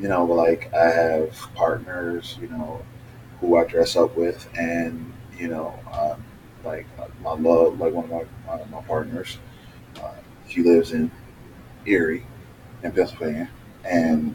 you 0.00 0.08
know, 0.08 0.24
like 0.24 0.72
I 0.74 0.90
have 0.90 1.36
partners, 1.54 2.38
you 2.40 2.48
know, 2.48 2.82
who 3.40 3.56
I 3.56 3.64
dress 3.64 3.96
up 3.96 4.16
with, 4.16 4.48
and 4.58 5.12
you 5.38 5.48
know, 5.48 5.78
um, 5.92 6.24
like 6.64 6.86
my 7.22 7.32
love, 7.32 7.78
like 7.80 7.92
one 7.92 8.04
of 8.04 8.10
my 8.10 8.24
my, 8.46 8.64
my 8.66 8.82
partners, 8.82 9.38
uh, 10.02 10.12
she 10.48 10.62
lives 10.62 10.92
in 10.92 11.10
Erie, 11.86 12.26
in 12.82 12.92
Pennsylvania, 12.92 13.50
and 13.84 14.34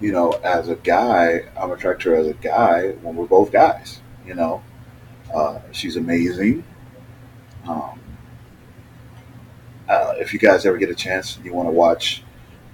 you 0.00 0.12
know, 0.12 0.32
as 0.44 0.68
a 0.68 0.76
guy, 0.76 1.42
I'm 1.56 1.70
attracted 1.70 2.04
to 2.04 2.10
her 2.10 2.16
as 2.16 2.26
a 2.26 2.34
guy 2.34 2.90
when 3.02 3.16
we're 3.16 3.26
both 3.26 3.52
guys. 3.52 4.00
You 4.26 4.34
know, 4.34 4.62
uh, 5.34 5.60
she's 5.72 5.96
amazing. 5.96 6.64
Um, 7.68 8.00
uh, 9.88 10.14
if 10.18 10.32
you 10.32 10.38
guys 10.38 10.64
ever 10.64 10.78
get 10.78 10.90
a 10.90 10.94
chance, 10.94 11.38
you 11.44 11.52
want 11.52 11.68
to 11.68 11.72
watch 11.72 12.22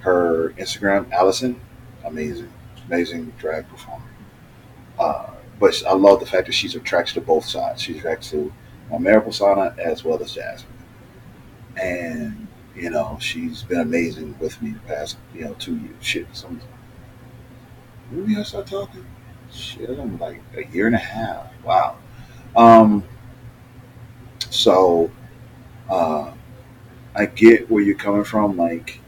her 0.00 0.50
Instagram, 0.58 1.10
Allison 1.10 1.60
amazing, 2.04 2.50
amazing 2.86 3.32
drag 3.38 3.68
performer. 3.68 4.04
Uh, 4.98 5.30
but 5.58 5.82
I 5.86 5.94
love 5.94 6.20
the 6.20 6.26
fact 6.26 6.46
that 6.46 6.52
she's 6.52 6.74
attracted 6.74 7.14
to 7.14 7.20
both 7.20 7.44
sides. 7.44 7.82
She's 7.82 7.98
attracted 7.98 8.30
to 8.30 8.52
my 8.90 8.98
Miracle 8.98 9.32
Sana 9.32 9.74
as 9.78 10.04
well 10.04 10.22
as 10.22 10.34
Jazmine. 10.34 10.64
And, 11.80 12.48
you 12.74 12.90
know, 12.90 13.18
she's 13.20 13.62
been 13.62 13.80
amazing 13.80 14.36
with 14.38 14.60
me 14.62 14.70
the 14.70 14.80
past, 14.80 15.16
you 15.34 15.44
know, 15.44 15.54
two 15.54 15.76
years. 15.76 15.96
Shit. 16.00 16.26
When 18.10 18.26
did 18.26 18.38
I 18.38 18.42
start 18.42 18.66
talking? 18.66 19.04
Shit, 19.50 19.90
I'm 19.90 20.18
like 20.18 20.40
a 20.56 20.64
year 20.66 20.86
and 20.86 20.94
a 20.94 20.98
half. 20.98 21.46
Wow. 21.64 21.96
Um, 22.56 23.04
so, 24.50 25.10
uh, 25.90 26.32
I 27.14 27.26
get 27.26 27.70
where 27.70 27.82
you're 27.82 27.96
coming 27.96 28.24
from. 28.24 28.56
Like, 28.56 29.00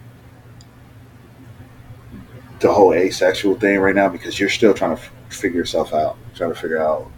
the 2.61 2.73
whole 2.73 2.93
asexual 2.93 3.55
thing 3.57 3.79
right 3.81 3.95
now 3.95 4.09
because 4.09 4.39
you're 4.39 4.49
still 4.49 4.75
trying 4.75 4.97
to 4.97 5.03
f- 5.03 5.11
figure 5.31 5.59
yourself 5.59 5.95
out, 5.95 6.17
trying 6.40 6.55
to 6.55 6.59
figure 6.59 6.83
out 6.83 7.11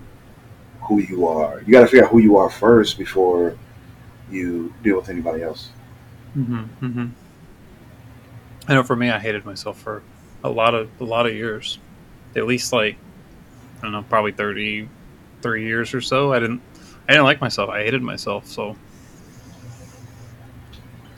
who 0.83 1.01
you 1.01 1.29
are. 1.29 1.63
You 1.63 1.73
got 1.73 1.83
to 1.83 1.87
figure 1.87 2.05
out 2.05 2.11
who 2.11 2.19
you 2.19 2.37
are 2.39 2.51
first 2.51 2.99
before 2.99 3.57
you 4.29 4.75
deal 4.83 4.97
with 4.97 5.09
anybody 5.09 5.43
else. 5.43 5.71
Mm-hmm, 6.37 6.85
mm-hmm. 6.85 7.07
I 8.67 8.75
know 8.75 8.83
for 8.83 8.97
me, 8.97 9.11
I 9.11 9.21
hated 9.21 9.45
myself 9.45 9.79
for 9.81 10.03
a 10.43 10.51
lot 10.51 10.75
of 10.75 10.91
a 11.01 11.05
lot 11.05 11.27
of 11.27 11.35
years, 11.35 11.79
at 12.35 12.47
least 12.47 12.73
like 12.73 12.97
I 13.79 13.83
don't 13.83 13.93
know, 13.93 14.03
probably 14.03 14.33
thirty 14.33 14.89
three 15.41 15.67
years 15.67 15.95
or 15.95 16.01
so. 16.01 16.33
I 16.33 16.41
didn't 16.41 16.61
I 17.09 17.13
didn't 17.13 17.25
like 17.25 17.41
myself. 17.41 17.71
I 17.71 17.85
hated 17.85 18.03
myself. 18.03 18.47
So 18.49 18.77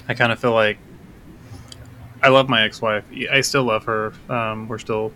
I 0.08 0.14
kind 0.14 0.30
of 0.30 0.38
feel 0.38 0.52
like 0.52 0.76
I 2.22 2.28
love 2.28 2.50
my 2.50 2.64
ex 2.64 2.82
wife. 2.82 3.04
I 3.30 3.40
still 3.40 3.64
love 3.64 3.84
her. 3.84 4.12
Um, 4.28 4.68
we're 4.68 4.78
still 4.78 5.12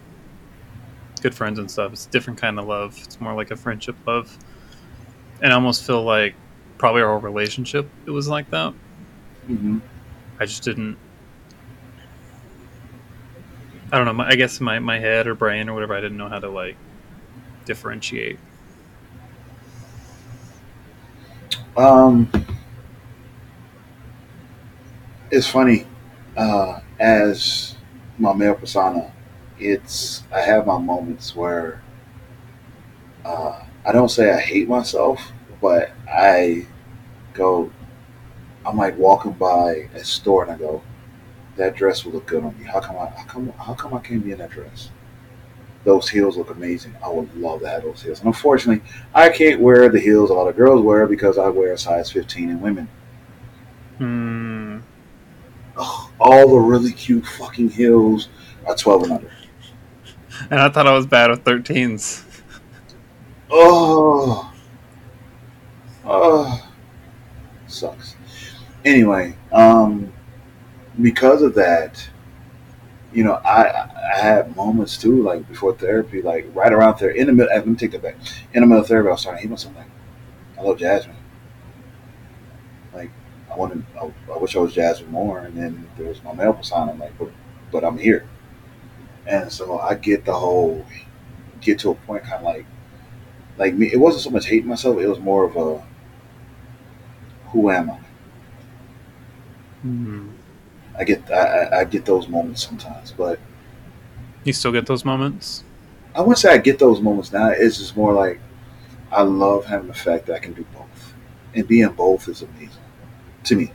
good 1.20 1.34
friends 1.34 1.58
and 1.58 1.70
stuff. 1.70 1.92
It's 1.92 2.06
a 2.06 2.10
different 2.10 2.40
kind 2.40 2.58
of 2.58 2.66
love. 2.66 2.98
It's 3.04 3.20
more 3.20 3.34
like 3.34 3.50
a 3.50 3.56
friendship 3.56 3.96
love, 4.06 4.38
and 5.40 5.52
I 5.52 5.56
almost 5.56 5.84
feel 5.86 6.02
like 6.02 6.36
probably 6.78 7.02
our 7.02 7.08
whole 7.10 7.20
relationship 7.20 7.92
it 8.06 8.10
was 8.10 8.28
like 8.28 8.50
that. 8.50 8.74
hmm 9.46 9.78
I 10.40 10.46
just 10.46 10.64
didn't. 10.64 10.98
I 13.92 13.96
don't 13.96 14.06
know. 14.06 14.12
My, 14.12 14.28
I 14.28 14.34
guess 14.36 14.60
my 14.60 14.78
my 14.78 14.98
head 14.98 15.26
or 15.26 15.34
brain 15.34 15.68
or 15.68 15.74
whatever. 15.74 15.94
I 15.94 16.00
didn't 16.00 16.16
know 16.18 16.28
how 16.28 16.38
to 16.40 16.48
like 16.50 16.78
differentiate. 17.66 18.40
Um, 21.76 22.30
it's 25.30 25.46
funny. 25.46 25.86
Uh, 26.36 26.80
as 27.00 27.76
my 28.18 28.32
male 28.32 28.54
persona, 28.54 29.12
it's 29.60 30.22
I 30.32 30.40
have 30.40 30.66
my 30.66 30.78
moments 30.78 31.34
where 31.34 31.82
uh, 33.24 33.62
I 33.84 33.92
don't 33.92 34.08
say 34.08 34.32
I 34.32 34.40
hate 34.40 34.68
myself, 34.68 35.32
but 35.60 35.90
I 36.08 36.66
go. 37.34 37.70
I'm 38.66 38.76
like 38.76 38.98
walking 38.98 39.32
by 39.32 39.88
a 39.94 40.04
store 40.04 40.42
and 40.42 40.52
I 40.52 40.56
go, 40.56 40.82
"That 41.56 41.76
dress 41.76 42.04
would 42.04 42.14
look 42.14 42.26
good 42.26 42.44
on 42.44 42.58
me. 42.58 42.64
How 42.64 42.80
come 42.80 42.96
I? 42.96 43.06
How 43.06 43.24
come? 43.24 43.48
How 43.52 43.74
come 43.74 43.94
I 43.94 44.00
can't 44.00 44.24
be 44.24 44.32
in 44.32 44.38
that 44.38 44.50
dress? 44.50 44.90
Those 45.84 46.08
heels 46.08 46.36
look 46.36 46.50
amazing. 46.50 46.94
I 47.02 47.08
would 47.08 47.34
love 47.36 47.60
to 47.60 47.68
have 47.68 47.82
those 47.82 48.02
heels. 48.02 48.18
And 48.18 48.26
unfortunately, 48.26 48.84
I 49.14 49.30
can't 49.30 49.60
wear 49.60 49.88
the 49.88 50.00
heels 50.00 50.30
a 50.30 50.34
lot 50.34 50.48
of 50.48 50.56
girls 50.56 50.82
wear 50.82 51.06
because 51.06 51.38
I 51.38 51.48
wear 51.48 51.72
a 51.72 51.78
size 51.78 52.10
15 52.10 52.50
in 52.50 52.60
women. 52.60 52.88
Hmm. 53.96 54.78
All 56.20 56.48
the 56.48 56.58
really 56.58 56.92
cute 56.92 57.24
fucking 57.24 57.70
heels 57.70 58.28
are 58.66 58.74
12 58.74 59.04
and 59.04 59.12
under. 59.12 59.30
And 60.50 60.60
I 60.60 60.68
thought 60.68 60.86
I 60.86 60.92
was 60.92 61.06
bad 61.06 61.30
with 61.30 61.44
13s. 61.44 62.24
Oh, 63.50 64.52
oh, 66.04 66.70
sucks. 67.66 68.14
Anyway, 68.84 69.36
um, 69.52 70.12
because 71.00 71.42
of 71.42 71.54
that, 71.54 72.08
you 73.12 73.24
know, 73.24 73.34
I 73.34 73.88
I 74.14 74.18
had 74.20 74.56
moments 74.56 74.96
too, 74.98 75.22
like 75.22 75.48
before 75.48 75.74
therapy, 75.74 76.22
like 76.22 76.46
right 76.54 76.72
around 76.72 76.98
there 76.98 77.10
in 77.10 77.26
the 77.26 77.32
middle. 77.32 77.54
Let 77.54 77.66
me 77.66 77.74
take 77.74 77.92
that 77.92 78.02
back. 78.02 78.16
In 78.52 78.60
the 78.60 78.66
middle 78.66 78.82
of 78.82 78.88
therapy, 78.88 79.08
I 79.08 79.12
was 79.12 79.20
starting 79.20 79.38
to 79.38 79.42
hate 79.42 79.50
myself. 79.50 79.76
Like, 79.76 79.86
I 80.58 80.62
love 80.62 80.78
Jazmine. 80.78 81.14
Like, 82.92 83.10
I 83.50 83.56
wanted, 83.56 83.84
I, 84.00 84.10
I 84.32 84.38
wish 84.38 84.56
I 84.56 84.60
was 84.60 84.74
Jazmine 84.74 85.10
more. 85.10 85.40
And 85.40 85.56
then 85.56 85.88
there 85.96 86.08
was 86.08 86.22
my 86.22 86.32
male 86.32 86.52
persona. 86.52 86.94
Like, 86.94 87.16
but, 87.18 87.30
but 87.70 87.84
I'm 87.84 87.98
here. 87.98 88.26
And 89.28 89.52
so 89.52 89.78
I 89.78 89.94
get 89.94 90.24
the 90.24 90.32
whole, 90.32 90.84
get 91.60 91.78
to 91.80 91.90
a 91.90 91.94
point, 91.94 92.24
kind 92.24 92.34
of 92.36 92.42
like, 92.44 92.64
like 93.58 93.74
me. 93.74 93.90
It 93.92 93.98
wasn't 93.98 94.22
so 94.24 94.30
much 94.30 94.46
hating 94.46 94.68
myself. 94.68 94.98
It 94.98 95.06
was 95.06 95.18
more 95.20 95.44
of 95.44 95.56
a, 95.56 95.84
who 97.50 97.70
am 97.70 97.90
I? 97.90 97.98
Hmm. 99.82 100.28
I 100.98 101.04
get, 101.04 101.30
I, 101.30 101.36
I- 101.64 101.80
I 101.80 101.84
get 101.84 102.04
those 102.04 102.26
moments 102.28 102.66
sometimes, 102.66 103.12
but 103.12 103.38
You 104.44 104.52
still 104.52 104.72
get 104.72 104.86
those 104.86 105.04
moments? 105.04 105.62
I 106.14 106.20
wouldn't 106.20 106.38
say 106.38 106.52
I 106.52 106.58
get 106.58 106.78
those 106.78 107.00
moments 107.00 107.32
now. 107.32 107.48
It's 107.50 107.78
just 107.78 107.96
more 107.96 108.12
like 108.14 108.40
I 109.12 109.22
love 109.22 109.66
having 109.66 109.88
the 109.88 109.94
fact 109.94 110.26
that 110.26 110.34
I 110.34 110.38
can 110.38 110.52
do 110.54 110.64
both, 110.74 111.14
and 111.54 111.68
being 111.68 111.88
both 111.90 112.28
is 112.28 112.42
amazing 112.42 112.82
to 113.44 113.56
me. 113.56 113.72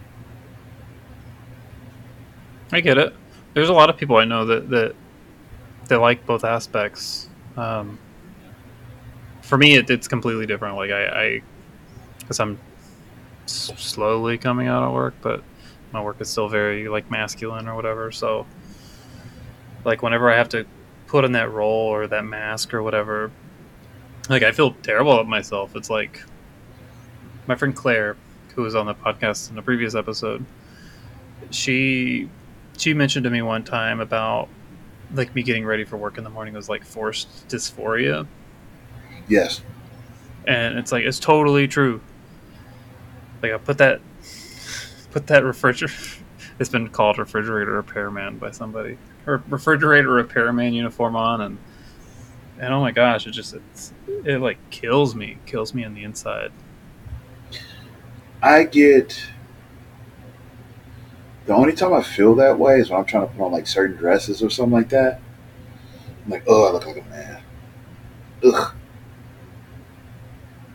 I 2.72 2.82
get 2.82 2.98
it. 2.98 3.14
There's 3.54 3.70
a 3.70 3.74
lot 3.74 3.90
of 3.90 3.98
people 3.98 4.18
I 4.18 4.26
know 4.26 4.46
that 4.46 4.70
that 4.72 4.96
they 5.88 5.96
like 5.96 6.26
both 6.26 6.44
aspects. 6.44 7.30
Um, 7.58 8.00
for 9.42 9.58
me, 9.58 9.76
it, 9.76 9.90
it's 9.90 10.08
completely 10.08 10.46
different. 10.46 10.76
Like 10.76 10.92
I, 10.92 11.42
because 12.20 12.40
I'm 12.40 12.58
s- 13.44 13.72
slowly 13.78 14.38
coming 14.38 14.68
out 14.68 14.84
of 14.84 14.94
work, 14.94 15.16
but 15.22 15.44
my 15.92 16.02
work 16.02 16.20
is 16.22 16.30
still 16.30 16.50
very 16.50 16.88
like 16.88 17.12
masculine 17.12 17.68
or 17.68 17.76
whatever. 17.76 18.12
So, 18.12 18.46
like 19.86 20.02
whenever 20.02 20.32
I 20.32 20.38
have 20.38 20.50
to 20.50 20.66
put 21.08 21.26
in 21.26 21.34
that 21.34 21.52
role 21.52 21.88
or 21.88 22.08
that 22.08 22.26
mask 22.26 22.74
or 22.74 22.82
whatever, 22.82 23.32
like 24.30 24.44
I 24.44 24.52
feel 24.52 24.72
terrible 24.72 25.20
at 25.20 25.28
myself. 25.28 25.76
It's 25.76 25.90
like 25.90 26.24
my 27.48 27.56
friend 27.56 27.76
Claire, 27.76 28.16
who 28.56 28.62
was 28.64 28.76
on 28.76 28.86
the 28.86 28.96
podcast 28.96 29.52
in 29.52 29.58
a 29.58 29.62
previous 29.62 29.96
episode. 29.96 30.46
She 31.52 32.30
she 32.78 32.94
mentioned 32.94 33.26
to 33.26 33.30
me 33.30 33.42
one 33.42 33.64
time 33.64 34.00
about 34.00 34.48
like 35.14 35.34
me 35.36 35.44
getting 35.44 35.66
ready 35.66 35.84
for 35.84 35.98
work 35.98 36.18
in 36.18 36.24
the 36.24 36.30
morning 36.30 36.54
was 36.54 36.70
like 36.70 36.84
forced 36.84 37.48
dysphoria. 37.48 38.28
Yes, 39.28 39.62
and 40.48 40.78
it's 40.78 40.92
like 40.92 41.06
it's 41.06 41.20
totally 41.20 41.68
true. 41.68 42.02
Like 43.42 43.52
i 43.52 43.58
put 43.58 43.78
that 43.80 44.02
put 45.12 45.28
that 45.28 45.44
refrigerator 45.44 45.94
it's 46.60 46.70
been 46.70 46.90
called 46.90 47.18
refrigerator 47.18 47.74
repairman 47.74 48.38
by 48.38 48.52
somebody. 48.52 48.98
Or 49.26 49.44
refrigerator 49.48 50.10
repairman 50.10 50.74
uniform 50.74 51.16
on 51.16 51.42
and 51.42 51.58
and 52.60 52.74
oh 52.74 52.82
my 52.82 52.92
gosh 52.92 53.26
it 53.26 53.32
just 53.32 53.54
it's 53.54 53.94
it 54.26 54.40
like 54.40 54.58
kills 54.70 55.16
me. 55.16 55.38
Kills 55.46 55.74
me 55.74 55.84
on 55.84 55.94
the 55.94 56.04
inside. 56.04 56.52
I 58.42 58.64
get. 58.64 59.22
The 61.46 61.54
only 61.54 61.74
time 61.74 61.94
I 61.94 62.02
feel 62.02 62.36
that 62.36 62.58
way 62.58 62.80
is 62.80 62.90
when 62.90 63.00
I'm 63.00 63.06
trying 63.06 63.28
to 63.28 63.34
put 63.34 63.44
on 63.44 63.52
like 63.52 63.68
certain 63.68 63.98
dresses 63.98 64.42
or 64.42 64.50
something 64.50 64.74
like 64.74 64.90
that. 64.90 65.20
I'm 66.26 66.32
like, 66.32 66.44
oh, 66.48 66.68
I 66.68 66.72
look 66.72 66.86
like 66.86 66.98
a 66.98 67.10
man. 67.10 67.42
Ugh. 68.44 68.74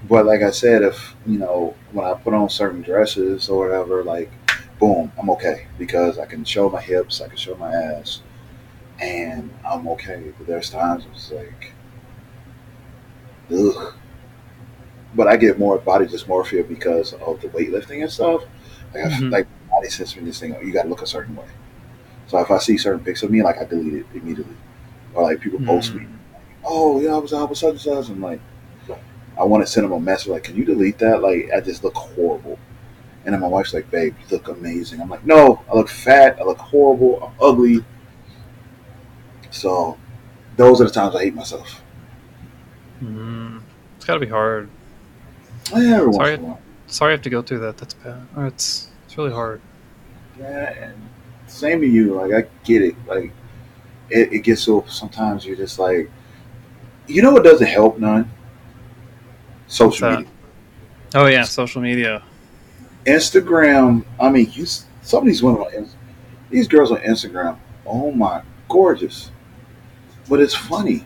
But 0.08 0.26
like 0.26 0.42
I 0.42 0.50
said, 0.50 0.82
if 0.82 1.14
you 1.26 1.38
know, 1.38 1.74
when 1.92 2.06
I 2.06 2.14
put 2.14 2.34
on 2.34 2.48
certain 2.48 2.82
dresses 2.82 3.48
or 3.48 3.66
whatever, 3.68 4.04
like, 4.04 4.30
boom, 4.78 5.12
I'm 5.18 5.30
okay 5.30 5.66
because 5.78 6.18
I 6.18 6.26
can 6.26 6.44
show 6.44 6.68
my 6.70 6.80
hips, 6.80 7.20
I 7.20 7.28
can 7.28 7.36
show 7.36 7.56
my 7.56 7.72
ass, 7.72 8.22
and 9.00 9.50
I'm 9.66 9.88
okay. 9.88 10.32
But 10.38 10.46
there's 10.46 10.70
times 10.70 11.06
it's 11.12 11.32
like, 11.32 11.72
ugh. 13.50 13.94
But 15.14 15.26
I 15.26 15.36
get 15.36 15.58
more 15.58 15.78
body 15.78 16.06
dysmorphia 16.06 16.66
because 16.68 17.12
of 17.14 17.40
the 17.40 17.48
weightlifting 17.48 18.02
and 18.02 18.10
stuff. 18.10 18.42
Like, 18.94 19.04
I, 19.04 19.08
Mhm. 19.08 19.32
like 19.32 19.46
body 19.78 19.90
sends 19.90 20.16
me 20.16 20.24
this 20.24 20.40
thing. 20.40 20.54
You 20.62 20.72
got 20.72 20.82
to 20.84 20.88
look 20.88 21.02
a 21.02 21.06
certain 21.06 21.36
way. 21.36 21.46
So 22.26 22.38
if 22.38 22.50
I 22.50 22.58
see 22.58 22.76
certain 22.78 23.00
pics 23.04 23.22
of 23.22 23.30
me, 23.30 23.42
like 23.42 23.58
I 23.58 23.64
delete 23.64 23.94
it 23.94 24.06
immediately, 24.14 24.56
or 25.14 25.22
like 25.22 25.40
people 25.40 25.60
post 25.64 25.94
me, 25.94 26.02
Mm. 26.02 26.12
oh 26.64 27.00
yeah, 27.00 27.14
I 27.14 27.18
was 27.18 27.32
out 27.32 27.48
with 27.48 27.58
such 27.58 27.70
and 27.70 27.80
such. 27.80 28.08
I'm 28.10 28.20
like, 28.20 28.40
I 29.38 29.44
want 29.44 29.64
to 29.64 29.70
send 29.70 29.84
them 29.84 29.92
a 29.92 30.00
message 30.00 30.28
like, 30.28 30.44
can 30.44 30.56
you 30.56 30.64
delete 30.64 30.98
that? 30.98 31.22
Like, 31.22 31.50
I 31.56 31.60
just 31.60 31.84
look 31.84 31.94
horrible. 31.94 32.58
And 33.24 33.32
then 33.32 33.40
my 33.40 33.46
wife's 33.46 33.72
like, 33.72 33.90
babe, 33.90 34.14
you 34.20 34.36
look 34.36 34.48
amazing. 34.48 35.00
I'm 35.00 35.08
like, 35.08 35.24
no, 35.24 35.62
I 35.70 35.76
look 35.76 35.88
fat. 35.88 36.38
I 36.40 36.44
look 36.44 36.58
horrible. 36.58 37.22
I'm 37.22 37.32
ugly. 37.40 37.84
So 39.50 39.96
those 40.56 40.80
are 40.80 40.84
the 40.84 40.90
times 40.90 41.14
I 41.14 41.24
hate 41.24 41.34
myself. 41.34 41.82
Mm. 43.02 43.60
it's 43.96 44.04
got 44.04 44.14
to 44.14 44.20
be 44.20 44.26
hard 44.26 44.68
Yeah, 45.72 45.98
Sorry. 45.98 46.06
once 46.08 46.16
in 46.30 46.40
a 46.40 46.48
while. 46.48 46.60
sorry 46.88 47.10
i 47.10 47.12
have 47.12 47.22
to 47.22 47.30
go 47.30 47.42
through 47.42 47.60
that 47.60 47.76
that's 47.78 47.94
bad 47.94 48.26
it's 48.38 48.88
it's 49.06 49.16
really 49.16 49.30
hard 49.30 49.60
Yeah, 50.38 50.92
same 51.46 51.80
to 51.80 51.86
you. 51.86 52.14
Like 52.14 52.32
I 52.32 52.48
get 52.64 52.82
it. 52.82 52.94
Like 53.06 53.32
it, 54.10 54.32
it 54.32 54.38
gets 54.40 54.62
so 54.62 54.84
sometimes 54.88 55.44
you're 55.44 55.56
just 55.56 55.78
like, 55.78 56.10
you 57.06 57.22
know 57.22 57.32
what 57.32 57.44
doesn't 57.44 57.66
help 57.66 57.98
none? 57.98 58.30
Social 59.66 60.10
media, 60.10 60.26
oh 61.14 61.26
yeah 61.26 61.42
social 61.42 61.82
media 61.82 62.22
Instagram. 63.04 64.04
I 64.20 64.30
mean, 64.30 64.50
you 64.52 64.64
some 64.64 65.20
of 65.20 65.26
these 65.26 65.42
women 65.42 65.62
on 65.62 65.88
these 66.50 66.68
girls 66.68 66.90
on 66.90 66.98
Instagram. 66.98 67.58
Oh 67.86 68.10
my, 68.10 68.42
gorgeous. 68.68 69.30
But 70.28 70.40
it's 70.40 70.54
funny. 70.54 71.04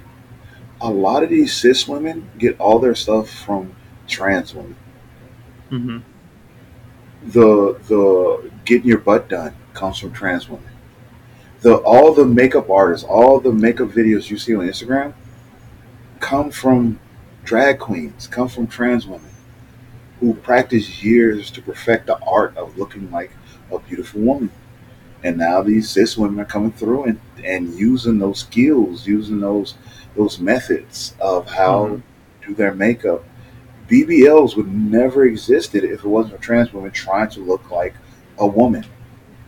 A 0.80 0.90
lot 0.90 1.22
of 1.22 1.30
these 1.30 1.52
cis 1.52 1.86
women 1.86 2.28
get 2.38 2.58
all 2.58 2.78
their 2.78 2.94
stuff 2.94 3.30
from 3.30 3.74
trans 4.08 4.54
women. 4.54 4.76
hmm 5.68 5.98
the 7.24 7.78
the 7.88 8.50
getting 8.64 8.86
your 8.88 8.98
butt 8.98 9.28
done 9.28 9.54
comes 9.74 9.98
from 9.98 10.12
trans 10.12 10.48
women. 10.48 10.66
The 11.60 11.76
all 11.76 12.12
the 12.12 12.24
makeup 12.24 12.70
artists, 12.70 13.06
all 13.06 13.40
the 13.40 13.52
makeup 13.52 13.88
videos 13.88 14.30
you 14.30 14.38
see 14.38 14.54
on 14.54 14.66
Instagram 14.66 15.14
come 16.20 16.50
from 16.50 16.98
drag 17.44 17.78
queens, 17.78 18.26
come 18.26 18.48
from 18.48 18.66
trans 18.66 19.06
women 19.06 19.30
who 20.20 20.34
practice 20.34 21.02
years 21.02 21.50
to 21.50 21.62
perfect 21.62 22.06
the 22.06 22.18
art 22.24 22.56
of 22.56 22.78
looking 22.78 23.10
like 23.10 23.32
a 23.72 23.78
beautiful 23.78 24.20
woman. 24.20 24.50
And 25.24 25.36
now 25.38 25.62
these 25.62 25.90
cis 25.90 26.16
women 26.16 26.40
are 26.40 26.44
coming 26.44 26.72
through 26.72 27.04
and, 27.04 27.20
and 27.44 27.74
using 27.74 28.18
those 28.18 28.40
skills, 28.40 29.06
using 29.06 29.40
those 29.40 29.74
those 30.14 30.38
methods 30.38 31.14
of 31.20 31.48
how 31.48 31.86
Mhm. 31.86 32.02
to 32.42 32.48
do 32.48 32.54
their 32.54 32.74
makeup 32.74 33.24
BBLs 33.88 34.56
would 34.56 34.72
never 34.72 35.24
existed 35.24 35.84
if 35.84 36.04
it 36.04 36.08
wasn't 36.08 36.34
for 36.36 36.40
trans 36.42 36.72
women 36.72 36.90
trying 36.90 37.28
to 37.30 37.40
look 37.40 37.70
like 37.70 37.94
a 38.38 38.46
woman, 38.46 38.84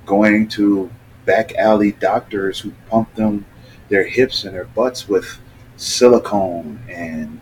going 0.07 0.49
to 0.49 0.91
back 1.24 1.55
alley 1.55 1.93
doctors 1.93 2.61
who 2.61 2.72
pump 2.89 3.14
them 3.14 3.47
their 3.89 4.05
hips 4.05 4.45
and 4.45 4.55
their 4.55 4.64
butts 4.64 5.09
with 5.09 5.39
silicone 5.76 6.80
and 6.89 7.41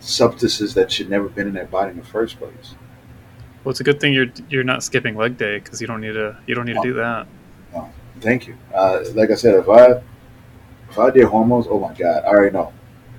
substances 0.00 0.74
that 0.74 0.90
should 0.90 1.08
never 1.08 1.28
been 1.28 1.46
in 1.46 1.54
their 1.54 1.66
body 1.66 1.90
in 1.90 1.96
the 1.96 2.04
first 2.04 2.38
place. 2.38 2.74
Well, 3.64 3.70
it's 3.70 3.80
a 3.80 3.84
good 3.84 4.00
thing 4.00 4.12
you're 4.12 4.32
you're 4.48 4.64
not 4.64 4.82
skipping 4.82 5.16
leg 5.16 5.36
day 5.36 5.58
because 5.58 5.80
you 5.80 5.86
don't 5.86 6.00
need 6.00 6.14
to 6.14 6.36
you 6.46 6.54
don't 6.54 6.66
need 6.66 6.74
to 6.74 6.82
do 6.82 6.94
that. 6.94 7.26
Thank 8.20 8.46
you. 8.46 8.56
Uh, 8.74 9.04
like 9.14 9.30
I 9.30 9.34
said, 9.34 9.54
if 9.54 9.68
I 9.68 10.02
if 10.90 10.98
I 10.98 11.10
did 11.10 11.24
hormones, 11.24 11.66
oh 11.68 11.78
my 11.78 11.94
god, 11.94 12.24
I 12.24 12.28
already 12.28 12.54
know. 12.54 12.72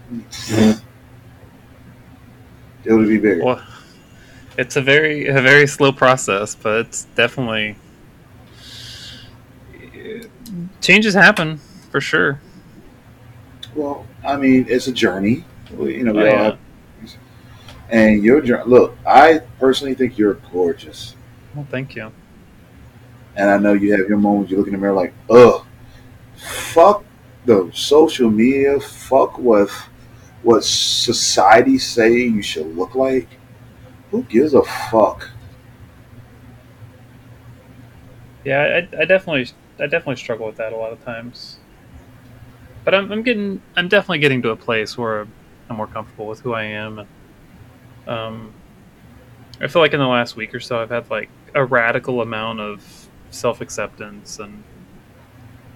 It 2.85 2.91
would 2.91 3.07
be 3.07 3.17
bigger. 3.17 3.45
Well, 3.45 3.63
it's 4.57 4.75
a 4.75 4.81
very 4.81 5.27
a 5.27 5.41
very 5.41 5.67
slow 5.67 5.91
process, 5.91 6.55
but 6.55 6.85
it's 6.85 7.05
definitely 7.15 7.75
changes 10.81 11.13
happen 11.13 11.57
for 11.91 12.01
sure. 12.01 12.39
Well, 13.75 14.05
I 14.25 14.37
mean, 14.37 14.65
it's 14.69 14.87
a 14.87 14.91
journey. 14.91 15.43
You 15.71 16.03
know, 16.03 16.13
we 16.13 16.19
Oh, 16.21 16.25
all 16.25 16.25
yeah. 16.25 16.43
have, 16.43 16.57
and 17.89 18.23
your 18.23 18.41
journey. 18.41 18.63
Look, 18.67 18.95
I 19.07 19.39
personally 19.59 19.95
think 19.95 20.17
you're 20.17 20.35
gorgeous, 20.51 21.15
Well, 21.55 21.65
thank 21.71 21.95
you. 21.95 22.11
and 23.35 23.49
I 23.49 23.57
know 23.57 23.73
you 23.73 23.91
have 23.97 24.07
your 24.07 24.17
moments. 24.19 24.51
You 24.51 24.57
look 24.57 24.67
in 24.67 24.73
the 24.73 24.79
mirror 24.79 24.93
like, 24.93 25.13
ugh, 25.29 25.65
fuck 26.35 27.03
the 27.45 27.71
social 27.73 28.29
media. 28.29 28.79
Fuck 28.79 29.39
with 29.39 29.71
what 30.43 30.63
society 30.63 31.79
say 31.79 32.11
you 32.21 32.41
should 32.43 32.75
look 32.77 32.93
like. 32.95 33.27
Who 34.13 34.21
gives 34.25 34.53
a 34.53 34.61
fuck? 34.61 35.27
Yeah, 38.45 38.61
I, 38.93 39.01
I 39.01 39.05
definitely 39.05 39.51
I 39.79 39.87
definitely 39.87 40.17
struggle 40.17 40.45
with 40.45 40.57
that 40.57 40.71
a 40.71 40.77
lot 40.77 40.93
of 40.93 41.03
times. 41.03 41.57
But 42.85 42.93
I'm, 42.93 43.11
I'm 43.11 43.23
getting 43.23 43.59
I'm 43.75 43.87
definitely 43.87 44.19
getting 44.19 44.43
to 44.43 44.51
a 44.51 44.55
place 44.55 44.95
where 44.99 45.27
I'm 45.67 45.77
more 45.77 45.87
comfortable 45.87 46.27
with 46.27 46.41
who 46.41 46.53
I 46.53 46.65
am. 46.65 47.07
Um, 48.05 48.53
I 49.59 49.65
feel 49.65 49.81
like 49.81 49.93
in 49.93 49.99
the 49.99 50.05
last 50.05 50.35
week 50.35 50.53
or 50.53 50.59
so 50.59 50.79
I've 50.79 50.91
had 50.91 51.09
like 51.09 51.29
a 51.55 51.65
radical 51.65 52.21
amount 52.21 52.59
of 52.59 53.09
self 53.31 53.61
acceptance 53.61 54.37
and 54.37 54.63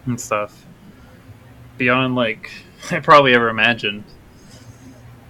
and 0.05 0.21
stuff 0.21 0.63
beyond 1.79 2.13
like 2.13 2.51
I 2.91 2.99
probably 2.99 3.33
ever 3.33 3.49
imagined. 3.49 4.03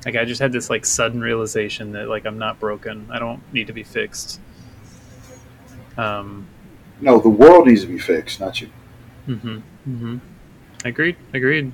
Like 0.08 0.16
I 0.16 0.24
just 0.24 0.40
had 0.40 0.54
this 0.54 0.70
like 0.70 0.86
sudden 0.86 1.20
realization 1.20 1.92
that 1.92 2.08
like 2.08 2.26
I'm 2.26 2.38
not 2.38 2.62
broken. 2.62 3.10
I 3.12 3.20
don't 3.20 3.42
need 3.52 3.68
to 3.68 3.74
be 3.74 3.84
fixed. 3.84 4.40
Um, 5.98 6.48
No, 7.02 7.20
the 7.20 7.28
world 7.28 7.68
needs 7.68 7.82
to 7.82 7.88
be 7.88 8.00
fixed, 8.00 8.40
not 8.40 8.62
you. 8.62 8.70
Mm-hmm. 9.28 9.58
Mm-hmm. 9.58 10.18
Agreed. 10.86 11.18
Agreed. 11.34 11.74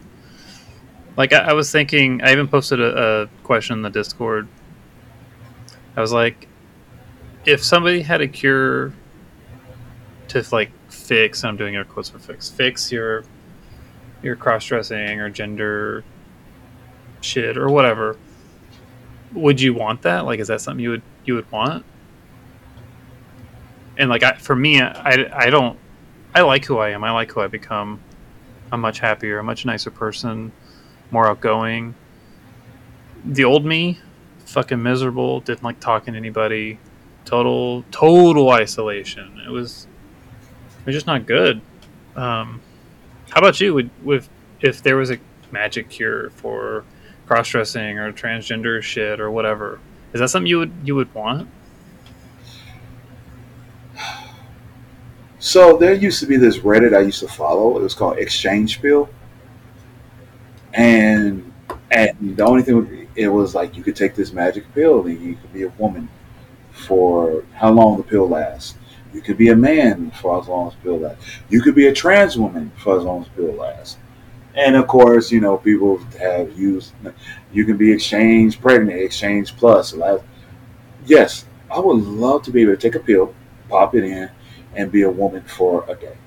Like 1.16 1.32
I, 1.32 1.50
I 1.50 1.54
was 1.54 1.72
thinking, 1.72 2.24
I 2.24 2.32
even 2.32 2.48
posted 2.48 2.82
a, 2.82 3.22
a 3.22 3.28
question 3.44 3.78
in 3.78 3.82
the 3.84 3.92
Discord. 3.92 4.48
I 5.96 6.02
was 6.02 6.12
like, 6.12 6.48
if 7.46 7.64
somebody 7.64 8.02
had 8.02 8.22
a 8.22 8.28
cure 8.28 8.94
to 10.30 10.44
like 10.52 10.72
fix, 10.90 11.44
I'm 11.44 11.56
doing 11.56 11.76
air 11.76 11.86
quotes 11.86 12.10
for 12.10 12.18
fix, 12.18 12.50
fix 12.50 12.92
your 12.92 13.26
your 14.24 14.36
cross 14.36 14.66
dressing 14.66 15.20
or 15.20 15.30
gender 15.30 16.04
shit 17.24 17.58
or 17.58 17.70
whatever, 17.70 18.18
would 19.34 19.60
you 19.60 19.74
want 19.74 20.02
that? 20.04 20.26
Like, 20.26 20.40
is 20.40 20.48
that 20.48 20.62
something 20.62 20.84
you 20.84 20.92
would 20.92 21.04
you 21.26 21.36
would 21.36 21.52
want? 21.52 21.86
And 23.98 24.10
like, 24.10 24.24
I, 24.24 24.34
for 24.34 24.56
me, 24.56 24.82
I, 24.82 25.30
I 25.34 25.50
don't 25.50 25.78
I 26.36 26.42
like 26.42 26.66
who 26.66 26.80
I 26.80 26.90
am. 26.90 27.04
I 27.04 27.12
like 27.12 27.32
who 27.32 27.42
I 27.42 27.48
become. 27.48 28.00
I'm 28.72 28.82
much 28.82 29.00
happier, 29.00 29.38
a 29.40 29.44
much 29.44 29.66
nicer 29.66 29.92
person, 29.92 30.52
more 31.12 31.28
outgoing. 31.28 31.94
The 33.24 33.44
old 33.44 33.66
me, 33.66 34.00
fucking 34.46 34.82
miserable, 34.82 35.42
didn't 35.42 35.64
like 35.64 35.80
talking 35.80 36.14
to 36.14 36.18
anybody, 36.18 36.80
total 37.24 37.84
total 37.92 38.50
isolation. 38.50 39.42
It 39.46 39.50
was 39.50 39.88
it 40.80 40.88
was 40.88 40.96
just 40.96 41.08
not 41.08 41.28
good. 41.28 41.62
Um, 42.16 42.62
how 43.30 43.40
about 43.40 43.62
you? 43.62 43.76
Would 43.76 43.92
with 44.04 44.28
if 44.60 44.82
there 44.82 44.98
was 44.98 45.12
a 45.12 45.20
magic 45.52 45.90
cure 45.90 46.32
for 46.32 46.84
cross 47.28 47.50
dressing 47.50 48.00
or 48.00 48.12
transgender 48.12 48.82
shit 48.82 49.20
or 49.20 49.32
whatever, 49.32 49.80
is 50.14 50.20
that 50.20 50.30
something 50.30 50.48
you 50.48 50.60
would 50.60 50.74
you 50.84 50.96
would 50.96 51.14
want? 51.14 51.50
So 55.40 55.76
there 55.76 55.94
used 55.94 56.22
to 56.22 56.26
be 56.26 56.38
this 56.38 56.60
Reddit 56.60 56.96
I 56.96 57.02
used 57.02 57.20
to 57.20 57.28
follow. 57.28 57.78
It 57.78 57.84
was 57.84 57.94
called 57.94 58.18
Exchange 58.18 58.82
Pill, 58.82 59.10
and 60.74 61.52
and 61.92 62.38
the 62.38 62.46
only 62.46 62.64
thing 62.64 63.08
it 63.16 63.28
was 63.28 63.54
like 63.54 63.76
you 63.76 63.84
could 63.84 63.96
take 63.96 64.16
this 64.16 64.34
magic 64.34 64.72
pill 64.74 65.06
and 65.06 65.20
you 65.22 65.36
could 65.36 65.54
be 65.54 65.64
a 65.64 65.70
woman 65.70 66.10
for 66.72 67.44
how 67.54 67.72
long 67.72 67.98
the 67.98 68.04
pill 68.04 68.28
lasts. 68.28 68.76
You 69.14 69.22
could 69.22 69.38
be 69.38 69.50
a 69.50 69.56
man 69.56 70.12
for 70.12 70.40
as 70.40 70.48
long 70.48 70.70
as 70.70 70.74
the 70.76 70.82
pill 70.82 71.00
lasts. 71.00 71.26
You 71.50 71.62
could 71.62 71.76
be 71.76 71.88
a 71.88 71.94
trans 71.94 72.38
woman 72.38 72.72
for 72.78 72.98
as 72.98 73.04
long 73.04 73.22
as 73.22 73.28
the 73.28 73.44
pill 73.44 73.54
lasts. 73.54 73.98
And 74.56 74.76
of 74.76 74.88
course, 74.88 75.32
you 75.32 75.40
know 75.42 75.58
people 75.58 75.98
have 76.20 76.58
used. 76.58 76.94
You 77.52 77.66
can 77.66 77.78
be 77.78 77.92
exchange 77.92 78.62
pregnant, 78.62 79.00
exchange 79.00 79.56
plus. 79.58 79.94
Yes, 81.06 81.46
I 81.72 81.80
would 81.80 82.04
love 82.04 82.44
to 82.44 82.52
be 82.52 82.62
able 82.62 82.76
to 82.76 82.78
take 82.78 82.96
a 82.96 83.00
pill, 83.04 83.34
pop 83.70 83.96
it 83.96 84.04
in, 84.04 84.30
and 84.76 84.92
be 84.92 85.02
a 85.04 85.10
woman 85.10 85.44
for 85.44 85.86
a 85.90 85.96
day. 85.96 86.18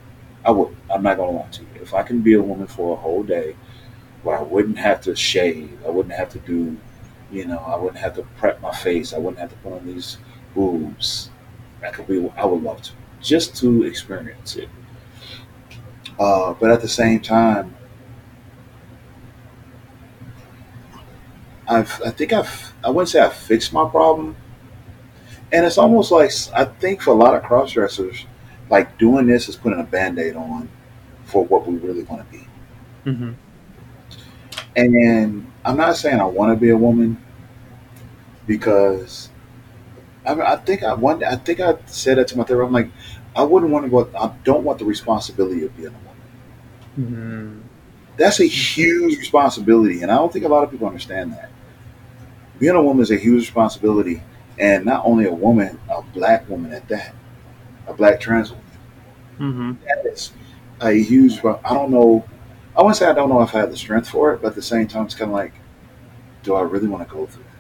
I 0.45 0.51
would. 0.51 0.77
I'm 0.91 1.03
not 1.03 1.17
gonna 1.17 1.33
lie 1.33 1.49
to 1.53 1.63
you. 1.63 1.69
If 1.83 1.95
I 1.95 2.03
can 2.03 2.21
be 2.23 2.35
a 2.35 2.43
woman 2.43 2.67
for 2.67 2.95
a 2.95 3.01
whole 3.01 3.23
day, 3.23 3.57
where 4.23 4.39
I 4.39 4.43
wouldn't 4.43 4.79
have 4.79 5.01
to 5.03 5.17
shave, 5.17 5.79
I 5.87 5.91
wouldn't 5.91 6.15
have 6.15 6.31
to 6.31 6.39
do, 6.41 6.77
you 7.33 7.47
know, 7.47 7.59
I 7.59 7.77
wouldn't 7.77 7.99
have 8.01 8.15
to 8.17 8.23
prep 8.39 8.61
my 8.61 8.73
face, 8.75 9.13
I 9.15 9.19
wouldn't 9.19 9.39
have 9.41 9.51
to 9.51 9.57
put 9.59 9.75
on 9.75 9.87
these 9.87 10.19
boobs. 10.55 11.31
I 11.85 11.91
could 11.91 12.07
be. 12.09 12.31
I 12.37 12.47
would 12.47 12.63
love 12.63 12.83
to, 12.83 12.93
just 13.21 13.57
to 13.59 13.85
experience 13.85 14.57
it. 14.57 14.69
Uh, 16.19 16.55
but 16.55 16.71
at 16.71 16.81
the 16.81 16.89
same 16.89 17.21
time, 17.21 17.76
I've. 21.69 22.01
I 22.05 22.11
think 22.11 22.33
I've. 22.33 22.73
I 22.85 22.91
wouldn't 22.91 23.09
say 23.09 23.21
I 23.21 23.29
fixed 23.29 23.73
my 23.73 23.89
problem. 23.89 24.37
And 25.53 25.65
it's 25.65 25.79
almost 25.79 26.11
like 26.11 26.33
I 26.55 26.65
think 26.65 27.03
for 27.03 27.11
a 27.11 27.15
lot 27.15 27.35
of 27.35 27.43
cross 27.43 27.73
dressers, 27.73 28.27
like 28.69 28.99
doing 28.99 29.27
this 29.27 29.49
is 29.49 29.57
putting 29.57 29.81
a 29.81 29.85
band 29.85 30.19
aid 30.19 30.37
on 30.37 30.69
for 31.25 31.45
what 31.45 31.67
we 31.67 31.77
really 31.77 32.03
want 32.05 32.25
to 32.25 32.37
be. 32.37 32.47
Mm-hmm. 33.07 33.33
And 34.77 35.53
I'm 35.65 35.77
not 35.77 35.97
saying 35.97 36.21
I 36.21 36.25
want 36.25 36.53
to 36.53 36.61
be 36.61 36.71
a 36.71 36.77
woman 36.77 37.23
because 38.47 39.31
I, 40.27 40.35
mean, 40.35 40.45
I 40.45 40.57
think 40.57 40.83
I 40.83 40.95
one 40.95 41.23
I 41.25 41.37
think 41.37 41.61
I 41.61 41.77
said 41.87 42.19
that 42.19 42.29
to 42.29 42.39
my 42.39 42.45
therapist. 42.45 42.67
I'm 42.67 42.73
like, 42.73 42.91
I 43.35 43.43
wouldn't 43.43 43.71
want 43.71 43.85
to 43.85 43.91
go. 43.91 44.11
I 44.19 44.33
don't 44.45 44.65
want 44.65 44.79
the 44.79 44.85
responsibility 44.85 45.65
of 45.65 45.77
being 45.77 45.89
a 45.89 45.91
woman. 45.91 46.07
Mm-hmm. 46.99 47.61
That's 48.17 48.41
a 48.41 48.47
huge 48.47 49.19
responsibility, 49.19 50.03
and 50.03 50.11
I 50.11 50.17
don't 50.17 50.33
think 50.33 50.45
a 50.45 50.49
lot 50.49 50.65
of 50.65 50.71
people 50.71 50.87
understand 50.87 51.33
that. 51.33 51.51
Being 52.59 52.75
a 52.75 52.83
woman 52.83 53.03
is 53.03 53.11
a 53.11 53.17
huge 53.17 53.43
responsibility, 53.43 54.23
and 54.59 54.85
not 54.87 55.05
only 55.05 55.27
a 55.27 55.33
woman, 55.33 55.79
a 55.91 56.03
black 56.03 56.49
woman 56.49 56.73
at 56.73 56.89
that, 56.89 57.15
a 57.87 57.93
black 57.93 58.21
trans 58.21 58.51
woman. 58.51 58.65
Mm-hmm. 59.39 59.73
that 59.85 60.11
is 60.11 60.33
a 60.81 60.93
huge. 60.93 61.45
I 61.45 61.75
don't 61.75 61.91
know. 61.91 62.25
I 62.75 62.81
wouldn't 62.81 62.97
say 62.97 63.07
I 63.07 63.13
don't 63.13 63.29
know 63.29 63.43
if 63.43 63.55
I 63.55 63.59
have 63.59 63.71
the 63.71 63.77
strength 63.77 64.09
for 64.09 64.33
it, 64.33 64.41
but 64.41 64.49
at 64.49 64.55
the 64.55 64.63
same 64.63 64.89
time, 64.89 65.05
it's 65.05 65.15
kind 65.15 65.31
of 65.31 65.35
like, 65.35 65.53
do 66.43 66.55
I 66.55 66.63
really 66.63 66.89
want 66.89 67.07
to 67.07 67.15
go 67.15 67.27
through 67.27 67.43
it? 67.43 67.51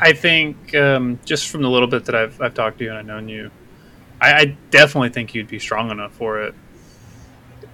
I 0.00 0.12
think 0.12 0.74
um, 0.74 1.18
just 1.24 1.48
from 1.48 1.62
the 1.62 1.70
little 1.70 1.88
bit 1.88 2.04
that 2.06 2.14
I've, 2.14 2.40
I've 2.40 2.54
talked 2.54 2.78
to 2.78 2.84
you 2.84 2.90
and 2.90 2.98
I've 2.98 3.06
known 3.06 3.28
you, 3.28 3.50
I, 4.20 4.32
I 4.32 4.44
definitely 4.70 5.08
think 5.10 5.34
you'd 5.34 5.48
be 5.48 5.58
strong 5.58 5.90
enough 5.90 6.14
for 6.14 6.42
it. 6.42 6.54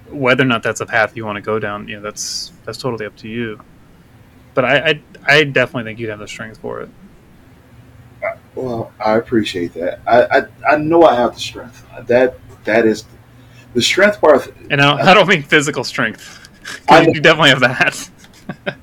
Whether 0.09 0.43
or 0.43 0.47
not 0.47 0.63
that's 0.63 0.81
a 0.81 0.85
path 0.85 1.15
you 1.17 1.25
want 1.25 1.37
to 1.37 1.41
go 1.41 1.59
down, 1.59 1.87
you 1.87 1.95
know, 1.97 2.01
that's 2.01 2.51
that's 2.65 2.77
totally 2.77 3.05
up 3.05 3.15
to 3.17 3.27
you. 3.27 3.59
But 4.53 4.65
I, 4.65 4.77
I, 4.89 5.01
I 5.25 5.43
definitely 5.45 5.85
think 5.89 5.99
you'd 5.99 6.09
have 6.09 6.19
the 6.19 6.27
strength 6.27 6.59
for 6.59 6.81
it. 6.81 6.89
Well, 8.55 8.91
I 9.03 9.15
appreciate 9.15 9.73
that. 9.73 9.99
I, 10.05 10.23
I, 10.23 10.73
I 10.73 10.77
know 10.77 11.03
I 11.03 11.15
have 11.15 11.33
the 11.33 11.39
strength. 11.39 11.85
That 12.05 12.37
that 12.65 12.85
is 12.85 13.05
the 13.73 13.81
strength 13.81 14.21
part. 14.21 14.53
And 14.69 14.79
I 14.79 14.89
don't, 14.97 15.07
I 15.07 15.13
don't 15.15 15.27
mean 15.27 15.41
physical 15.43 15.83
strength. 15.83 16.39
I- 16.89 17.01
you 17.07 17.19
definitely 17.19 17.49
have 17.49 17.59
that. 17.61 18.09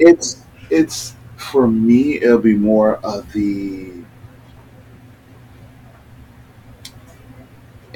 It's 0.00 0.42
it's 0.70 1.14
for 1.36 1.66
me. 1.66 2.20
It'll 2.22 2.38
be 2.38 2.54
more 2.54 2.96
of 2.98 3.30
the 3.32 3.92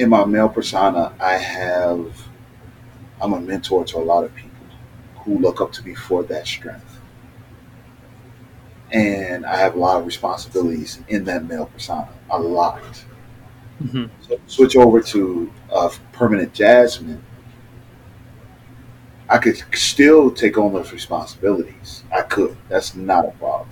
in 0.03 0.11
my 0.11 0.25
male 0.25 0.49
persona. 0.51 1.15
I 1.21 1.35
have. 1.39 2.29
I'm 3.23 3.33
a 3.33 3.41
mentor 3.41 3.85
to 3.87 3.99
a 3.99 4.05
lot 4.05 4.25
of 4.25 4.35
people 4.35 4.67
who 5.21 5.39
look 5.39 5.61
up 5.61 5.73
to 5.73 5.83
me 5.85 5.95
for 5.95 6.23
that 6.25 6.47
strength. 6.47 7.01
And 8.93 9.47
I 9.47 9.57
have 9.57 9.75
a 9.75 9.79
lot 9.79 9.99
of 9.99 10.07
responsibilities 10.07 11.01
in 11.09 11.25
that 11.25 11.45
male 11.47 11.67
persona. 11.67 12.09
A 12.31 12.39
lot. 12.39 12.83
hmm 13.79 14.05
So 14.21 14.39
switch 14.47 14.77
over 14.77 15.01
to 15.03 15.53
uh, 15.73 15.91
permanent 16.13 16.55
Jazmine. 16.55 17.21
I 19.29 19.39
could 19.39 19.57
still 19.75 20.31
take 20.31 20.57
on 20.59 20.73
those 20.75 20.93
responsibilities. 20.93 22.05
I 22.15 22.23
could. 22.23 22.57
That's 22.69 22.95
not 22.95 23.25
a 23.27 23.31
problem. 23.33 23.69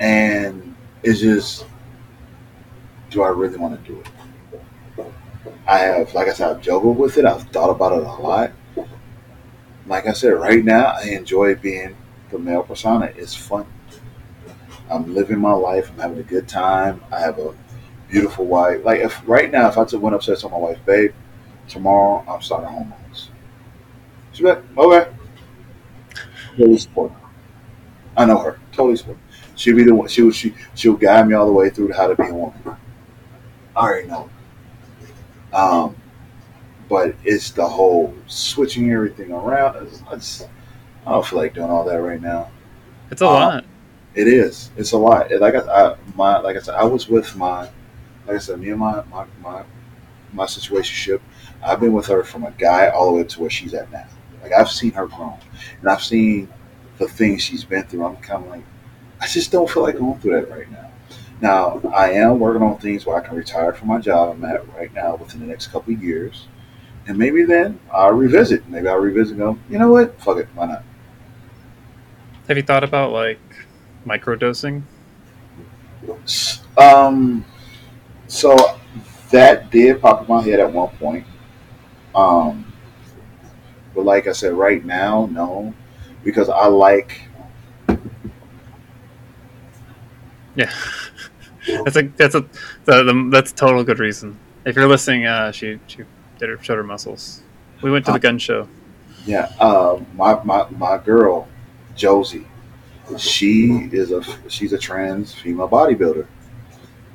And 0.00 0.74
it's 1.02 1.20
just, 1.20 1.66
do 3.14 3.22
I 3.22 3.28
really 3.28 3.56
want 3.56 3.82
to 3.82 3.90
do 3.92 4.00
it? 4.00 4.08
I 5.66 5.78
have, 5.78 6.12
like 6.14 6.28
I 6.28 6.32
said, 6.32 6.50
I've 6.50 6.60
juggled 6.62 6.98
with 6.98 7.16
it. 7.16 7.24
I've 7.24 7.44
thought 7.44 7.70
about 7.70 7.92
it 7.92 8.04
a 8.04 8.22
lot. 8.22 8.52
Like 9.86 10.06
I 10.06 10.12
said, 10.12 10.30
right 10.30 10.64
now, 10.64 10.94
I 10.96 11.10
enjoy 11.10 11.54
being 11.54 11.96
the 12.30 12.38
male 12.38 12.62
persona. 12.62 13.12
It's 13.16 13.34
fun. 13.34 13.66
I'm 14.90 15.14
living 15.14 15.38
my 15.38 15.52
life. 15.52 15.90
I'm 15.90 15.98
having 15.98 16.18
a 16.18 16.22
good 16.22 16.48
time. 16.48 17.02
I 17.12 17.20
have 17.20 17.38
a 17.38 17.54
beautiful 18.08 18.46
wife. 18.46 18.84
Like 18.84 19.00
if 19.00 19.22
right 19.26 19.50
now, 19.50 19.68
if 19.68 19.78
I 19.78 19.84
took 19.84 20.02
went 20.02 20.14
upstairs 20.16 20.42
to 20.42 20.48
my 20.48 20.58
wife, 20.58 20.78
babe, 20.84 21.12
tomorrow 21.68 22.24
I'm 22.28 22.42
starting 22.42 22.68
hormones. 22.68 23.30
She'd 24.32 24.44
like, 24.44 24.62
okay. 24.76 25.10
Totally 26.56 26.78
support 26.78 27.12
her. 27.12 27.18
I 28.16 28.26
know 28.26 28.38
her. 28.38 28.60
Totally 28.72 28.96
support. 28.96 29.18
her. 29.18 29.46
She'll 29.56 29.76
be 29.76 29.84
the 29.84 29.94
one. 29.94 30.08
She 30.08 30.22
will. 30.22 30.32
She 30.32 30.54
she'll 30.74 30.94
guide 30.94 31.28
me 31.28 31.34
all 31.34 31.46
the 31.46 31.52
way 31.52 31.70
through 31.70 31.92
how 31.92 32.08
to 32.08 32.16
be 32.16 32.28
a 32.28 32.34
woman. 32.34 32.76
I 33.76 33.80
already 33.80 34.08
know. 34.08 34.30
Um, 35.52 35.96
but 36.88 37.14
it's 37.24 37.50
the 37.52 37.66
whole 37.66 38.14
switching 38.26 38.90
everything 38.92 39.32
around. 39.32 39.86
It's, 39.86 40.02
it's, 40.12 40.48
I 41.06 41.12
don't 41.12 41.26
feel 41.26 41.38
like 41.40 41.54
doing 41.54 41.70
all 41.70 41.84
that 41.84 41.96
right 42.02 42.20
now. 42.20 42.50
It's 43.10 43.22
a 43.22 43.26
Uh, 43.26 43.30
lot. 43.30 43.64
It 44.14 44.28
is. 44.28 44.70
It's 44.76 44.92
a 44.92 44.98
lot. 44.98 45.30
Like 45.40 45.54
I, 45.54 45.60
I 45.92 45.96
my 46.16 46.38
like 46.38 46.56
I 46.56 46.60
said, 46.60 46.74
I 46.76 46.84
was 46.84 47.08
with 47.08 47.36
my 47.36 47.62
like 48.26 48.36
I 48.36 48.38
said, 48.38 48.60
me 48.60 48.70
and 48.70 48.80
my 48.80 49.02
my 49.10 49.26
my 49.42 49.64
my 50.32 50.46
situationship. 50.46 51.20
I've 51.64 51.80
been 51.80 51.92
with 51.92 52.06
her 52.06 52.24
from 52.24 52.44
a 52.44 52.52
guy 52.52 52.88
all 52.88 53.08
the 53.08 53.12
way 53.18 53.24
to 53.24 53.40
where 53.40 53.50
she's 53.50 53.74
at 53.74 53.90
now. 53.92 54.06
Like 54.42 54.52
I've 54.52 54.70
seen 54.70 54.92
her 54.92 55.06
grow, 55.08 55.38
and 55.80 55.88
I've 55.90 56.02
seen 56.02 56.48
the 56.98 57.08
things 57.08 57.42
she's 57.42 57.64
been 57.64 57.84
through. 57.84 58.04
I'm 58.04 58.16
kind 58.18 58.44
of 58.44 58.50
like, 58.50 58.64
I 59.20 59.26
just 59.28 59.52
don't 59.52 59.70
feel 59.70 59.84
like 59.84 59.98
going 59.98 60.20
through 60.20 60.40
that 60.40 60.50
right 60.50 60.70
now. 60.70 60.90
Now 61.40 61.80
I 61.94 62.12
am 62.12 62.38
working 62.38 62.62
on 62.62 62.78
things 62.78 63.04
where 63.04 63.16
I 63.16 63.26
can 63.26 63.36
retire 63.36 63.72
from 63.72 63.88
my 63.88 63.98
job 63.98 64.36
I'm 64.36 64.44
at 64.44 64.66
right 64.74 64.92
now 64.94 65.16
within 65.16 65.40
the 65.40 65.46
next 65.46 65.68
couple 65.68 65.92
of 65.92 66.02
years, 66.02 66.46
and 67.06 67.18
maybe 67.18 67.44
then 67.44 67.80
I'll 67.92 68.12
revisit. 68.12 68.68
Maybe 68.68 68.88
I'll 68.88 68.98
revisit. 68.98 69.36
and 69.36 69.40
Go, 69.40 69.58
you 69.68 69.78
know 69.78 69.90
what? 69.90 70.20
Fuck 70.20 70.38
it. 70.38 70.48
Why 70.54 70.66
not? 70.66 70.84
Have 72.48 72.56
you 72.56 72.62
thought 72.62 72.84
about 72.84 73.12
like 73.12 73.40
microdosing? 74.06 74.82
Um, 76.76 77.44
so 78.26 78.78
that 79.30 79.70
did 79.70 80.00
pop 80.00 80.22
in 80.22 80.28
my 80.28 80.42
head 80.42 80.60
at 80.60 80.72
one 80.72 80.90
point. 80.96 81.26
Um, 82.14 82.72
but 83.94 84.04
like 84.04 84.26
I 84.26 84.32
said, 84.32 84.52
right 84.52 84.84
now, 84.84 85.28
no, 85.30 85.74
because 86.22 86.48
I 86.48 86.66
like. 86.66 87.20
Yeah, 90.56 90.72
that's 91.66 91.96
a 91.96 92.02
that's 92.16 92.34
a 92.34 92.40
the, 92.84 93.02
the, 93.04 93.28
that's 93.30 93.52
a 93.52 93.54
total 93.54 93.84
good 93.84 93.98
reason. 93.98 94.38
If 94.64 94.76
you're 94.76 94.88
listening, 94.88 95.26
uh, 95.26 95.52
she 95.52 95.78
she 95.86 96.04
did 96.38 96.48
her 96.48 96.62
showed 96.62 96.76
her 96.76 96.82
muscles. 96.82 97.42
We 97.82 97.90
went 97.90 98.06
to 98.06 98.12
the 98.12 98.18
gun 98.18 98.38
show. 98.38 98.68
Yeah, 99.26 99.50
uh, 99.58 100.00
my 100.14 100.42
my 100.44 100.68
my 100.70 100.98
girl, 100.98 101.48
Josie, 101.96 102.46
she 103.18 103.88
is 103.92 104.10
a 104.10 104.22
she's 104.48 104.72
a 104.72 104.78
trans 104.78 105.34
female 105.34 105.68
bodybuilder, 105.68 106.26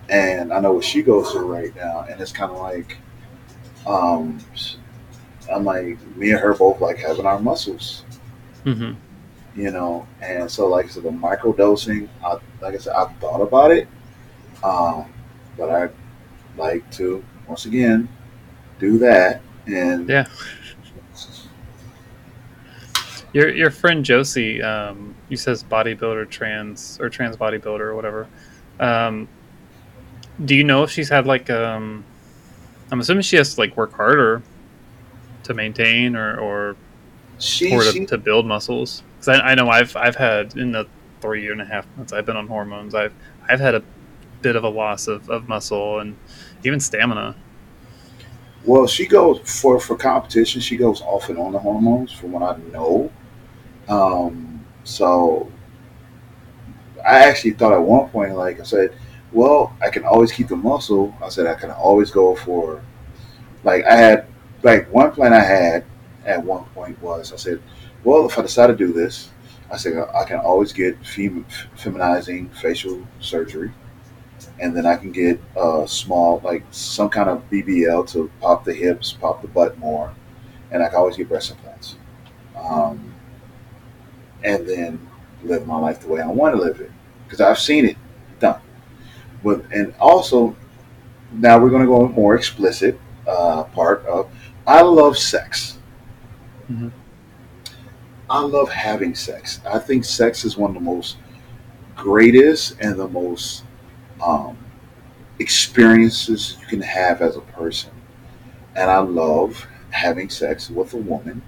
and 0.10 0.54
I 0.54 0.60
know 0.60 0.74
what 0.74 0.84
she 0.84 1.02
goes 1.02 1.32
through 1.32 1.52
right 1.52 1.76
now, 1.76 2.06
and 2.10 2.20
it's 2.20 2.32
kind 2.32 2.52
of 2.52 2.58
like, 2.58 2.98
um, 3.86 4.40
I'm 5.52 5.66
like 5.66 6.00
me 6.16 6.32
and 6.32 6.40
her 6.40 6.54
both 6.54 6.82
like 6.82 6.98
having 6.98 7.26
our 7.26 7.40
muscles. 7.40 8.04
hmm 8.64 8.94
you 9.56 9.72
know. 9.72 10.08
And 10.22 10.50
so, 10.50 10.68
like 10.68 10.86
I 10.86 10.90
said, 10.90 11.04
the 11.04 11.12
micro 11.12 11.54
dosing, 11.54 12.10
I, 12.24 12.38
like 12.62 12.76
I 12.76 12.78
said, 12.78 12.94
I 12.96 13.06
thought 13.20 13.42
about 13.42 13.72
it, 13.72 13.88
um, 14.64 15.12
but 15.58 15.70
I 15.70 15.90
like 16.58 16.90
to 16.94 17.24
once 17.48 17.66
again 17.66 18.08
do 18.80 18.98
that. 19.00 19.42
And 19.68 20.10
Yeah. 20.10 20.28
Your 23.32 23.50
your 23.50 23.70
friend 23.70 24.04
Josie, 24.04 24.62
um, 24.62 25.14
you 25.30 25.38
says 25.38 25.64
bodybuilder, 25.64 26.30
trans 26.30 27.00
or 27.00 27.10
trans 27.10 27.38
bodybuilder 27.38 27.82
or 27.82 27.96
whatever. 27.96 28.28
Um, 28.80 29.28
do 30.46 30.56
you 30.56 30.64
know 30.64 30.84
if 30.84 30.90
she's 30.90 31.10
had 31.10 31.28
like 31.28 31.50
um, 31.50 32.04
I'm 32.92 33.00
assuming 33.00 33.22
she 33.22 33.36
has 33.36 33.54
to 33.54 33.60
like 33.60 33.78
work 33.78 33.94
harder 33.94 34.42
to 35.44 35.54
maintain 35.54 36.16
or 36.16 36.40
or 36.40 36.76
she, 37.38 37.72
or 37.72 37.84
to, 37.84 37.92
she 37.92 38.06
to 38.08 38.18
build 38.18 38.48
muscles? 38.48 39.04
Because 39.20 39.40
I, 39.40 39.52
I 39.52 39.56
know 39.56 39.70
I've 39.70 39.96
I've 39.96 40.16
had 40.16 40.58
in 40.58 40.72
the 40.72 40.88
three 41.22 41.52
and 41.52 41.62
a 41.62 41.66
half 41.66 41.86
months 41.98 42.14
I've 42.14 42.26
been 42.26 42.38
on 42.38 42.48
hormones, 42.48 42.96
I've 42.96 43.14
I've 43.48 43.60
had 43.60 43.76
a 43.76 43.84
bit 44.42 44.56
of 44.56 44.64
a 44.64 44.70
loss 44.70 45.08
of, 45.08 45.30
of 45.30 45.48
muscle 45.48 46.00
and 46.00 46.18
even 46.64 46.80
stamina. 46.80 47.36
well, 48.66 48.88
she 48.88 49.06
goes 49.08 49.40
for 49.62 49.80
for 49.80 49.96
competition. 49.96 50.62
She 50.62 50.78
goes 50.78 51.02
off 51.02 51.30
and 51.30 51.38
on 51.40 51.52
the 51.54 51.60
hormones, 51.60 52.12
from 52.12 52.32
what 52.34 52.44
I 52.44 52.58
know. 52.72 53.12
Um, 53.88 54.66
so 54.84 55.52
I 57.06 57.20
actually 57.30 57.52
thought 57.52 57.74
at 57.74 57.82
one 57.82 58.10
point, 58.10 58.36
like 58.36 58.60
I 58.60 58.64
said, 58.64 58.94
well, 59.32 59.76
I 59.82 59.90
can 59.90 60.04
always 60.06 60.32
keep 60.32 60.48
the 60.48 60.56
muscle. 60.56 61.16
I 61.24 61.30
said 61.30 61.48
I 61.48 61.56
can 61.56 61.72
always 61.72 62.12
go 62.12 62.36
for, 62.36 62.82
like 63.64 63.84
I 63.86 63.96
had, 63.96 64.26
like 64.64 64.92
one 64.94 65.12
plan 65.12 65.34
I 65.34 65.40
had 65.40 65.86
at 66.26 66.44
one 66.44 66.66
point 66.76 67.02
was 67.02 67.32
I 67.34 67.38
said, 67.38 67.62
well, 68.04 68.26
if 68.28 68.38
I 68.38 68.42
decide 68.42 68.68
to 68.68 68.76
do 68.76 68.92
this, 68.94 69.30
I 69.72 69.78
said 69.78 69.98
I 70.14 70.24
can 70.26 70.40
always 70.40 70.74
get 70.74 70.98
fem- 71.06 71.46
feminizing 71.78 72.50
facial 72.50 73.06
surgery, 73.20 73.72
and 74.62 74.76
then 74.76 74.86
I 74.86 74.96
can 74.98 75.12
get 75.12 75.40
a 75.58 75.86
small, 75.88 76.42
like 76.44 76.64
some 76.72 77.10
kind 77.10 77.30
of 77.30 77.50
BBL 77.50 78.04
to 78.06 78.30
pop 78.42 78.64
the 78.66 78.74
hips, 78.74 79.14
pop 79.14 79.42
the 79.42 79.48
butt 79.48 79.78
more, 79.80 80.14
and 80.72 80.84
I 80.84 80.88
can 80.90 80.98
always 80.98 81.18
get 81.18 81.30
breast 81.30 81.52
implants, 81.52 81.96
um, 82.56 83.14
and 84.44 84.68
then 84.68 85.08
live 85.44 85.66
my 85.68 85.78
life 85.78 86.02
the 86.02 86.08
way 86.08 86.22
I 86.22 86.28
want 86.28 86.56
to 86.56 86.62
live 86.62 86.80
it 86.82 86.92
because 87.26 87.42
I've 87.42 87.60
seen 87.60 87.86
it 87.86 87.98
done. 88.40 88.62
But 89.44 89.64
and 89.74 89.94
also 90.00 90.56
now 91.34 91.60
we're 91.60 91.70
going 91.72 91.84
to 91.84 91.88
go 91.88 92.08
more 92.10 92.36
explicit 92.36 93.00
uh, 93.28 93.66
part 93.66 94.06
of 94.08 94.30
I 94.68 94.82
love 94.82 95.18
sex. 95.18 95.80
Mhm. 96.72 96.92
I 98.30 98.42
love 98.42 98.70
having 98.70 99.16
sex. 99.16 99.60
I 99.66 99.80
think 99.80 100.06
sex 100.06 100.46
is 100.46 100.58
one 100.58 100.72
of 100.72 100.76
the 100.76 100.82
most 100.82 101.18
greatest 101.96 102.76
and 102.82 103.00
the 103.00 103.08
most 103.08 103.64
um, 104.22 104.58
experiences 105.40 106.58
you 106.62 106.68
can 106.68 106.82
have 106.82 107.22
as 107.22 107.38
a 107.38 107.42
person. 107.42 107.92
And 108.76 108.92
I 108.92 109.00
love 109.00 109.68
having 109.92 110.30
sex 110.30 110.70
with 110.70 110.94
a 110.94 110.98
woman. 110.98 111.42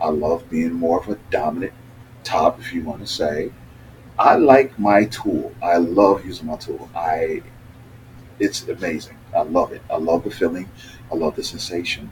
I 0.00 0.08
love 0.08 0.50
being 0.50 0.72
more 0.74 1.00
of 1.00 1.08
a 1.08 1.16
dominant 1.30 1.74
top, 2.24 2.60
if 2.60 2.72
you 2.72 2.82
want 2.82 3.00
to 3.00 3.06
say. 3.06 3.52
I 4.18 4.36
like 4.36 4.78
my 4.78 5.06
tool. 5.06 5.54
I 5.62 5.78
love 5.78 6.26
using 6.26 6.46
my 6.46 6.56
tool. 6.56 6.90
I, 6.96 7.42
it's 8.38 8.68
amazing. 8.68 9.16
I 9.34 9.42
love 9.42 9.72
it. 9.72 9.82
I 9.90 9.96
love 9.96 10.24
the 10.24 10.30
feeling. 10.30 10.68
I 11.10 11.14
love 11.14 11.36
the 11.36 11.44
sensation. 11.44 12.10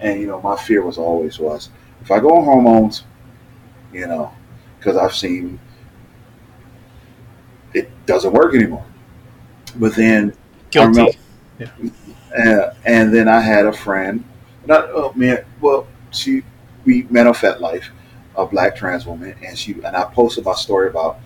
And 0.00 0.20
you 0.20 0.26
know, 0.26 0.40
my 0.42 0.56
fear 0.56 0.82
was 0.82 0.98
always 0.98 1.38
was 1.38 1.70
if 2.00 2.10
I 2.10 2.20
go 2.20 2.36
on 2.36 2.44
hormones, 2.44 3.04
you 3.92 4.06
know, 4.06 4.32
because 4.78 4.96
I've 4.96 5.14
seen 5.14 5.60
it 7.74 7.88
doesn't 8.06 8.32
work 8.32 8.54
anymore. 8.54 8.84
But 9.76 9.94
then 9.94 10.34
Guilty. 10.70 11.18
uh, 11.60 12.70
and 12.84 13.14
then 13.14 13.28
I 13.28 13.40
had 13.40 13.66
a 13.66 13.72
friend, 13.72 14.24
not 14.66 14.88
oh, 14.90 15.12
man, 15.14 15.44
well, 15.60 15.86
she 16.10 16.42
we 16.84 17.02
met 17.04 17.26
on 17.26 17.34
FetLife, 17.34 17.86
a 18.36 18.46
black 18.46 18.76
trans 18.76 19.06
woman, 19.06 19.34
and 19.44 19.58
she 19.58 19.72
and 19.72 19.96
I 19.96 20.04
posted 20.04 20.44
my 20.44 20.54
story 20.54 20.88
about 20.88 21.20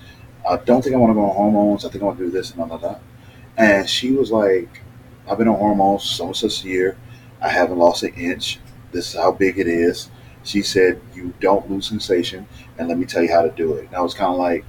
I 0.49 0.57
don't 0.59 0.83
think 0.83 0.95
I 0.95 0.99
want 0.99 1.11
to 1.11 1.15
go 1.15 1.25
on 1.25 1.35
hormones. 1.35 1.85
I 1.85 1.89
think 1.89 2.03
I 2.03 2.07
want 2.07 2.19
to 2.19 2.25
do 2.25 2.31
this 2.31 2.53
and 2.53 2.61
all 2.61 2.79
that. 2.79 3.01
And 3.57 3.89
she 3.89 4.13
was 4.13 4.31
like, 4.31 4.81
I've 5.29 5.39
been 5.39 5.49
on 5.49 5.57
hormones 5.57 6.05
so 6.05 6.29
much 6.29 6.43
this 6.43 6.65
year. 6.65 6.97
I 7.41 7.49
haven't 7.49 7.79
lost 7.79 8.03
an 8.05 8.15
inch. 8.15 8.61
This 8.93 9.09
is 9.09 9.21
how 9.21 9.33
big 9.33 9.59
it 9.59 9.67
is. 9.67 10.11
She 10.45 10.63
said, 10.63 11.01
You 11.15 11.35
don't 11.41 11.69
lose 11.69 11.89
sensation, 11.89 12.47
and 12.79 12.89
let 12.89 12.99
me 12.99 13.05
tell 13.07 13.23
you 13.23 13.33
how 13.33 13.43
to 13.43 13.51
do 13.51 13.75
it. 13.75 13.87
And 13.87 13.97
I 13.97 14.01
was 14.01 14.15
kind 14.15 14.31
of 14.33 14.39
like, 14.39 14.65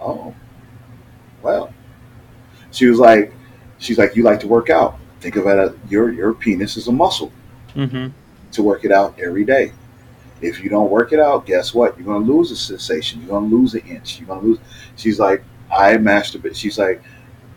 Oh, 0.00 0.34
well. 1.42 1.72
She 2.76 2.86
was 2.86 2.98
like, 2.98 3.32
She's 3.78 3.98
like, 3.98 4.14
You 4.16 4.22
like 4.22 4.40
to 4.40 4.48
work 4.48 4.70
out. 4.70 4.98
Think 5.20 5.36
of 5.36 5.46
it 5.46 5.58
as 5.58 5.72
your, 5.90 6.12
your 6.12 6.34
penis 6.34 6.76
is 6.76 6.88
a 6.88 6.92
muscle 6.92 7.32
hmm 7.74 8.08
to 8.52 8.62
work 8.62 8.84
it 8.84 8.92
out 8.92 9.18
every 9.20 9.44
day. 9.44 9.72
If 10.40 10.62
you 10.62 10.70
don't 10.70 10.90
work 10.90 11.12
it 11.12 11.18
out, 11.18 11.44
guess 11.44 11.74
what? 11.74 11.96
You're 11.98 12.06
going 12.06 12.24
to 12.24 12.32
lose 12.32 12.50
a 12.50 12.56
sensation. 12.56 13.20
You're 13.20 13.30
going 13.30 13.50
to 13.50 13.56
lose 13.56 13.74
an 13.74 13.80
inch. 13.80 14.18
You're 14.18 14.28
going 14.28 14.40
to 14.40 14.46
lose. 14.46 14.58
She's 14.96 15.18
like, 15.18 15.42
I 15.70 15.94
masturbate. 15.96 16.54
She's 16.54 16.78
like, 16.78 17.02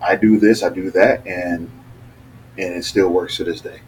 I 0.02 0.16
do 0.16 0.40
this, 0.40 0.64
I 0.64 0.70
do 0.70 0.92
that, 0.92 1.26
and 1.28 1.70
and 2.58 2.74
it 2.76 2.84
still 2.84 3.10
works 3.10 3.38
to 3.38 3.44
this 3.44 3.62
day. 3.62 3.80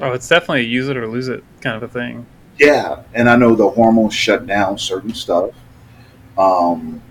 Oh, 0.00 0.12
it's 0.12 0.28
definitely 0.28 0.60
a 0.60 0.64
use 0.64 0.88
it 0.88 0.96
or 0.96 1.06
lose 1.06 1.28
it 1.28 1.42
kind 1.60 1.76
of 1.76 1.82
a 1.82 1.88
thing. 1.88 2.26
Yeah, 2.58 3.02
and 3.14 3.28
I 3.28 3.36
know 3.36 3.54
the 3.54 3.68
hormones 3.68 4.14
shut 4.14 4.46
down 4.46 4.78
certain 4.78 5.14
stuff. 5.14 5.50
Um, 6.36 7.02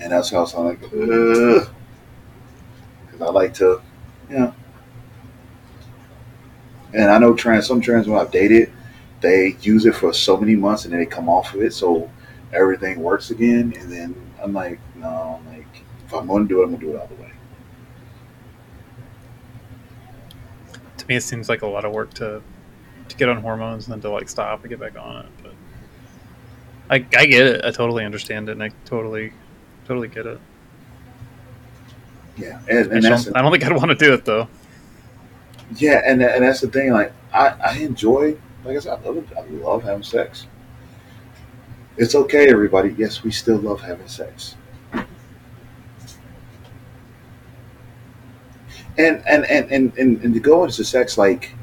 and 0.00 0.12
that's 0.12 0.30
how 0.30 0.44
I'm 0.44 0.64
like, 0.66 0.80
because 0.80 1.68
I 3.22 3.30
like 3.30 3.54
to, 3.54 3.80
you 4.28 4.38
know. 4.38 4.54
And 6.94 7.10
I 7.10 7.18
know 7.18 7.34
trans 7.34 7.66
some 7.66 7.80
trans 7.80 8.06
when 8.06 8.20
I've 8.20 8.30
dated, 8.30 8.70
they 9.20 9.56
use 9.62 9.86
it 9.86 9.94
for 9.94 10.12
so 10.12 10.36
many 10.36 10.56
months 10.56 10.84
and 10.84 10.92
then 10.92 11.00
they 11.00 11.06
come 11.06 11.28
off 11.28 11.54
of 11.54 11.62
it, 11.62 11.72
so 11.72 12.10
everything 12.52 13.00
works 13.00 13.30
again. 13.30 13.72
And 13.78 13.90
then 13.90 14.14
I'm 14.42 14.52
like, 14.52 14.78
no, 14.96 15.40
I'm 15.40 15.54
like 15.54 15.66
if 16.04 16.12
I'm 16.14 16.26
going 16.26 16.46
to 16.46 16.48
do 16.48 16.60
it, 16.60 16.64
I'm 16.64 16.70
going 16.70 16.80
to 16.80 16.86
do 16.86 16.96
it 16.96 17.00
all 17.00 17.06
the 17.06 17.14
way. 17.14 17.32
To 20.98 21.06
me, 21.08 21.16
it 21.16 21.22
seems 21.22 21.48
like 21.48 21.62
a 21.62 21.66
lot 21.66 21.84
of 21.84 21.92
work 21.92 22.12
to 22.14 22.42
to 23.08 23.16
get 23.16 23.28
on 23.28 23.40
hormones 23.40 23.86
and 23.86 23.92
then 23.94 24.00
to 24.02 24.10
like 24.10 24.28
stop 24.28 24.60
and 24.60 24.68
get 24.68 24.78
back 24.78 24.96
on 24.98 25.24
it. 25.24 25.32
But 25.42 25.52
I 26.90 26.96
I 27.18 27.26
get 27.26 27.46
it. 27.46 27.64
I 27.64 27.70
totally 27.70 28.04
understand 28.04 28.48
it, 28.48 28.52
and 28.52 28.62
I 28.62 28.70
totally 28.84 29.32
totally 29.86 30.08
get 30.08 30.26
it. 30.26 30.40
Yeah, 32.36 32.60
and, 32.68 32.92
I 32.92 32.94
and 32.96 33.02
that's 33.02 33.24
don't, 33.24 33.36
I 33.36 33.42
don't 33.42 33.52
think 33.52 33.64
I'd 33.64 33.72
want 33.72 33.90
to 33.90 33.94
do 33.94 34.12
it 34.14 34.24
though. 34.24 34.48
yeah, 35.76 36.02
and 36.04 36.22
and 36.22 36.44
that's 36.44 36.60
the 36.60 36.68
thing. 36.68 36.92
Like 36.92 37.12
I, 37.32 37.48
I 37.48 37.78
enjoy, 37.78 38.36
like 38.64 38.76
I 38.76 38.80
said, 38.80 38.98
I 38.98 39.08
love, 39.08 39.16
it. 39.18 39.26
I 39.36 39.42
love 39.42 39.82
having 39.82 40.02
sex. 40.02 40.46
It's 41.96 42.14
okay, 42.14 42.50
everybody. 42.50 42.94
Yes, 42.96 43.22
we 43.22 43.30
still 43.30 43.58
love 43.58 43.80
having 43.80 44.08
sex. 44.08 44.56
And 48.98 49.22
and 49.26 49.44
and 49.46 49.70
and 49.70 49.98
and, 49.98 50.22
and 50.22 50.34
to 50.34 50.40
go 50.40 50.64
into 50.64 50.84
sex, 50.84 51.16
like 51.16 51.54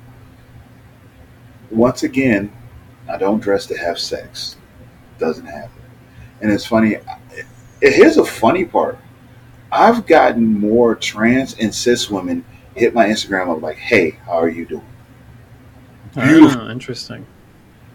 once 1.72 2.04
again, 2.04 2.52
I 3.08 3.18
don't 3.18 3.40
dress 3.40 3.66
to 3.68 3.78
have 3.78 4.00
sex. 4.00 4.58
Doesn't 5.20 5.46
happen. 5.46 5.82
And 6.42 6.52
it's 6.52 6.66
funny. 6.66 6.98
Here's 7.82 8.18
a 8.18 8.26
funny 8.26 8.66
part. 8.66 8.98
I've 9.72 10.06
gotten 10.06 10.60
more 10.60 10.96
trans 10.96 11.56
and 11.60 11.74
cis 11.74 12.10
women 12.10 12.44
hit 12.76 12.94
my 12.94 13.08
Instagram 13.08 13.56
up 13.56 13.62
like, 13.62 13.78
"Hey, 13.78 14.12
how 14.26 14.34
are 14.34 14.50
you 14.50 14.66
doing?" 14.66 14.86
Ah, 16.16 16.28
Beautiful. 16.28 16.62
Oh, 16.62 16.70
interesting. 16.70 17.26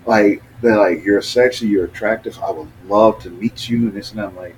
Like 0.06 0.42
they're 0.60 0.78
like, 0.78 1.04
"You're 1.04 1.22
sexy, 1.22 1.66
you're 1.66 1.86
attractive. 1.86 2.38
I 2.42 2.50
would 2.50 2.68
love 2.86 3.20
to 3.22 3.30
meet 3.30 3.68
you." 3.68 3.88
And 3.88 3.94
this 3.94 4.12
and. 4.12 4.20
I'm 4.20 4.36
like, 4.36 4.56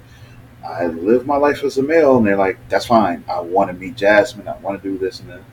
I 0.66 0.86
live 0.86 1.26
my 1.26 1.36
life 1.36 1.62
as 1.64 1.78
a 1.78 1.82
male, 1.82 2.16
and 2.18 2.26
they're 2.26 2.36
like, 2.36 2.58
"That's 2.68 2.86
fine. 2.86 3.24
I 3.28 3.40
want 3.40 3.70
to 3.70 3.74
meet 3.74 3.96
Jazmine. 3.96 4.48
I 4.48 4.58
want 4.58 4.82
to 4.82 4.88
do 4.88 4.98
this 4.98 5.20
and 5.20 5.30
then." 5.30 5.44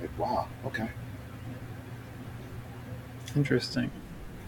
Like, 0.00 0.16
wow, 0.18 0.46
okay. 0.66 0.88
Interesting. 3.34 3.90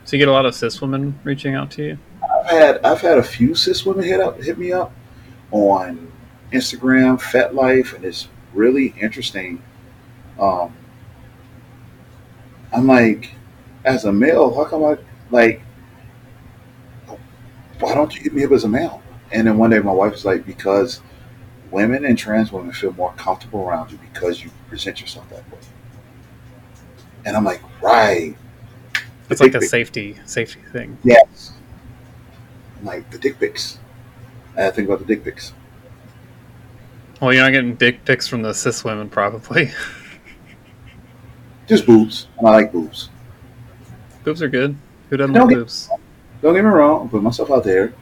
So 0.04 0.16
you 0.16 0.18
get 0.18 0.28
a 0.28 0.32
lot 0.32 0.46
of 0.46 0.54
cis 0.54 0.80
women 0.80 1.18
reaching 1.24 1.54
out 1.54 1.70
to 1.72 1.82
you. 1.82 1.98
I've 2.22 2.50
had 2.50 2.78
I've 2.84 3.00
had 3.00 3.18
a 3.18 3.22
few 3.22 3.54
cis 3.54 3.84
women 3.84 4.04
hit 4.04 4.20
up 4.20 4.40
hit 4.42 4.58
me 4.58 4.72
up 4.72 4.92
on 5.50 6.09
Instagram, 6.52 7.20
FetLife, 7.20 7.94
and 7.94 8.04
it's 8.04 8.28
really 8.52 8.94
interesting. 9.00 9.62
Um, 10.38 10.74
I'm 12.72 12.86
like, 12.86 13.34
as 13.84 14.04
a 14.04 14.12
male, 14.12 14.54
how 14.54 14.64
come 14.64 14.84
I 14.84 14.96
like? 15.30 15.62
Why 17.78 17.94
don't 17.94 18.14
you 18.14 18.22
hit 18.22 18.34
me 18.34 18.44
up 18.44 18.52
as 18.52 18.64
a 18.64 18.68
male? 18.68 19.02
And 19.32 19.46
then 19.46 19.56
one 19.58 19.70
day, 19.70 19.78
my 19.78 19.92
wife 19.92 20.12
was 20.12 20.24
like, 20.24 20.44
because 20.44 21.00
women 21.70 22.04
and 22.04 22.18
trans 22.18 22.50
women 22.52 22.72
feel 22.72 22.92
more 22.92 23.12
comfortable 23.14 23.60
around 23.60 23.92
you 23.92 23.98
because 23.98 24.42
you 24.42 24.50
present 24.68 25.00
yourself 25.00 25.28
that 25.30 25.48
way. 25.50 25.58
And 27.24 27.36
I'm 27.36 27.44
like, 27.44 27.62
right, 27.80 28.36
It's 29.30 29.40
like 29.40 29.54
a 29.54 29.60
pic. 29.60 29.68
safety 29.68 30.18
safety 30.24 30.60
thing. 30.72 30.98
yes. 31.04 31.52
I'm 32.78 32.86
like 32.86 33.10
the 33.10 33.18
dick 33.18 33.38
pics. 33.38 33.78
I 34.56 34.70
think 34.70 34.88
about 34.88 34.98
the 35.00 35.04
dick 35.04 35.22
pics. 35.24 35.52
Well, 37.20 37.34
you're 37.34 37.44
not 37.44 37.52
getting 37.52 37.74
dick 37.74 38.04
pics 38.04 38.26
from 38.26 38.42
the 38.42 38.54
cis 38.54 38.82
women, 38.82 39.10
probably. 39.10 39.72
Just 41.68 41.86
boobs, 41.86 42.28
and 42.38 42.48
I 42.48 42.50
like 42.52 42.72
boobs. 42.72 43.10
boobs 44.24 44.42
are 44.42 44.48
good. 44.48 44.76
Who 45.10 45.16
doesn't 45.18 45.34
like 45.34 45.54
boobs? 45.54 45.90
Don't 46.40 46.54
get 46.54 46.64
me 46.64 46.70
wrong, 46.70 47.02
I'll 47.02 47.08
put 47.08 47.22
myself 47.22 47.50
out 47.50 47.64
there. 47.64 47.92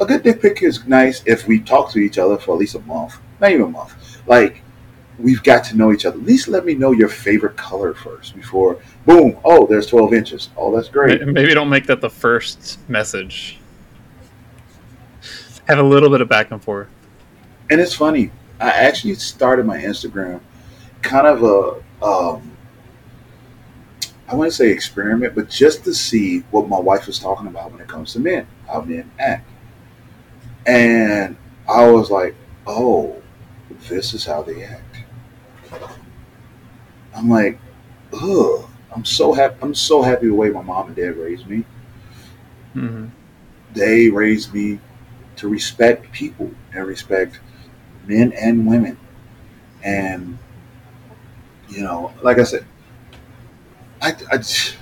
A 0.00 0.06
good 0.06 0.22
dick 0.22 0.42
pic 0.42 0.62
is 0.62 0.84
nice 0.86 1.22
if 1.26 1.46
we 1.46 1.60
talk 1.60 1.92
to 1.92 1.98
each 1.98 2.18
other 2.18 2.36
for 2.38 2.52
at 2.54 2.58
least 2.58 2.74
a 2.74 2.80
month, 2.80 3.18
not 3.40 3.52
even 3.52 3.66
a 3.66 3.68
month. 3.68 4.20
Like 4.26 4.62
we've 5.18 5.42
got 5.42 5.62
to 5.64 5.76
know 5.76 5.92
each 5.92 6.04
other. 6.04 6.18
At 6.18 6.24
least 6.24 6.48
let 6.48 6.64
me 6.64 6.74
know 6.74 6.92
your 6.92 7.08
favorite 7.08 7.56
color 7.56 7.94
first 7.94 8.34
before 8.34 8.80
boom. 9.06 9.38
Oh, 9.44 9.66
there's 9.66 9.86
12 9.86 10.14
inches. 10.14 10.48
Oh, 10.56 10.74
that's 10.74 10.88
great. 10.88 11.24
Maybe 11.26 11.54
don't 11.54 11.68
make 11.68 11.86
that 11.86 12.00
the 12.00 12.10
first 12.10 12.78
message. 12.88 13.58
Have 15.68 15.78
a 15.78 15.82
little 15.82 16.10
bit 16.10 16.20
of 16.20 16.28
back 16.28 16.50
and 16.50 16.62
forth. 16.62 16.88
And 17.70 17.80
it's 17.80 17.94
funny. 17.94 18.32
I 18.60 18.70
actually 18.70 19.14
started 19.14 19.66
my 19.66 19.78
Instagram 19.78 20.40
kind 21.02 21.26
of 21.26 21.42
a 21.42 22.04
um, 22.04 22.56
I 24.28 24.34
want 24.34 24.50
to 24.50 24.56
say 24.56 24.70
experiment, 24.70 25.34
but 25.34 25.50
just 25.50 25.84
to 25.84 25.92
see 25.94 26.40
what 26.50 26.68
my 26.68 26.78
wife 26.78 27.06
was 27.06 27.18
talking 27.18 27.48
about 27.48 27.72
when 27.72 27.80
it 27.80 27.88
comes 27.88 28.12
to 28.14 28.20
men, 28.20 28.46
how 28.66 28.80
men 28.82 29.10
act. 29.18 29.46
And 30.66 31.36
I 31.68 31.86
was 31.90 32.10
like, 32.10 32.34
oh, 32.66 33.20
this 33.88 34.14
is 34.14 34.24
how 34.24 34.42
they 34.42 34.64
act. 34.64 35.04
I'm 37.14 37.28
like, 37.28 37.58
ugh. 38.12 38.66
I'm 38.94 39.04
so 39.04 39.32
happy. 39.32 39.56
I'm 39.62 39.74
so 39.74 40.02
happy 40.02 40.26
the 40.26 40.34
way 40.34 40.50
my 40.50 40.62
mom 40.62 40.88
and 40.88 40.96
dad 40.96 41.16
raised 41.16 41.46
me. 41.46 41.64
hmm 42.72 43.06
They 43.72 44.08
raised 44.10 44.54
me 44.54 44.80
to 45.36 45.48
respect 45.48 46.12
people 46.12 46.50
and 46.74 46.86
respect 46.86 47.40
men 48.06 48.32
and 48.32 48.66
women. 48.66 48.96
And 49.82 50.38
you 51.68 51.82
know, 51.82 52.12
like 52.22 52.38
I 52.38 52.44
said, 52.44 52.64
I, 54.02 54.14
I, 54.30 54.36
just- 54.38 54.76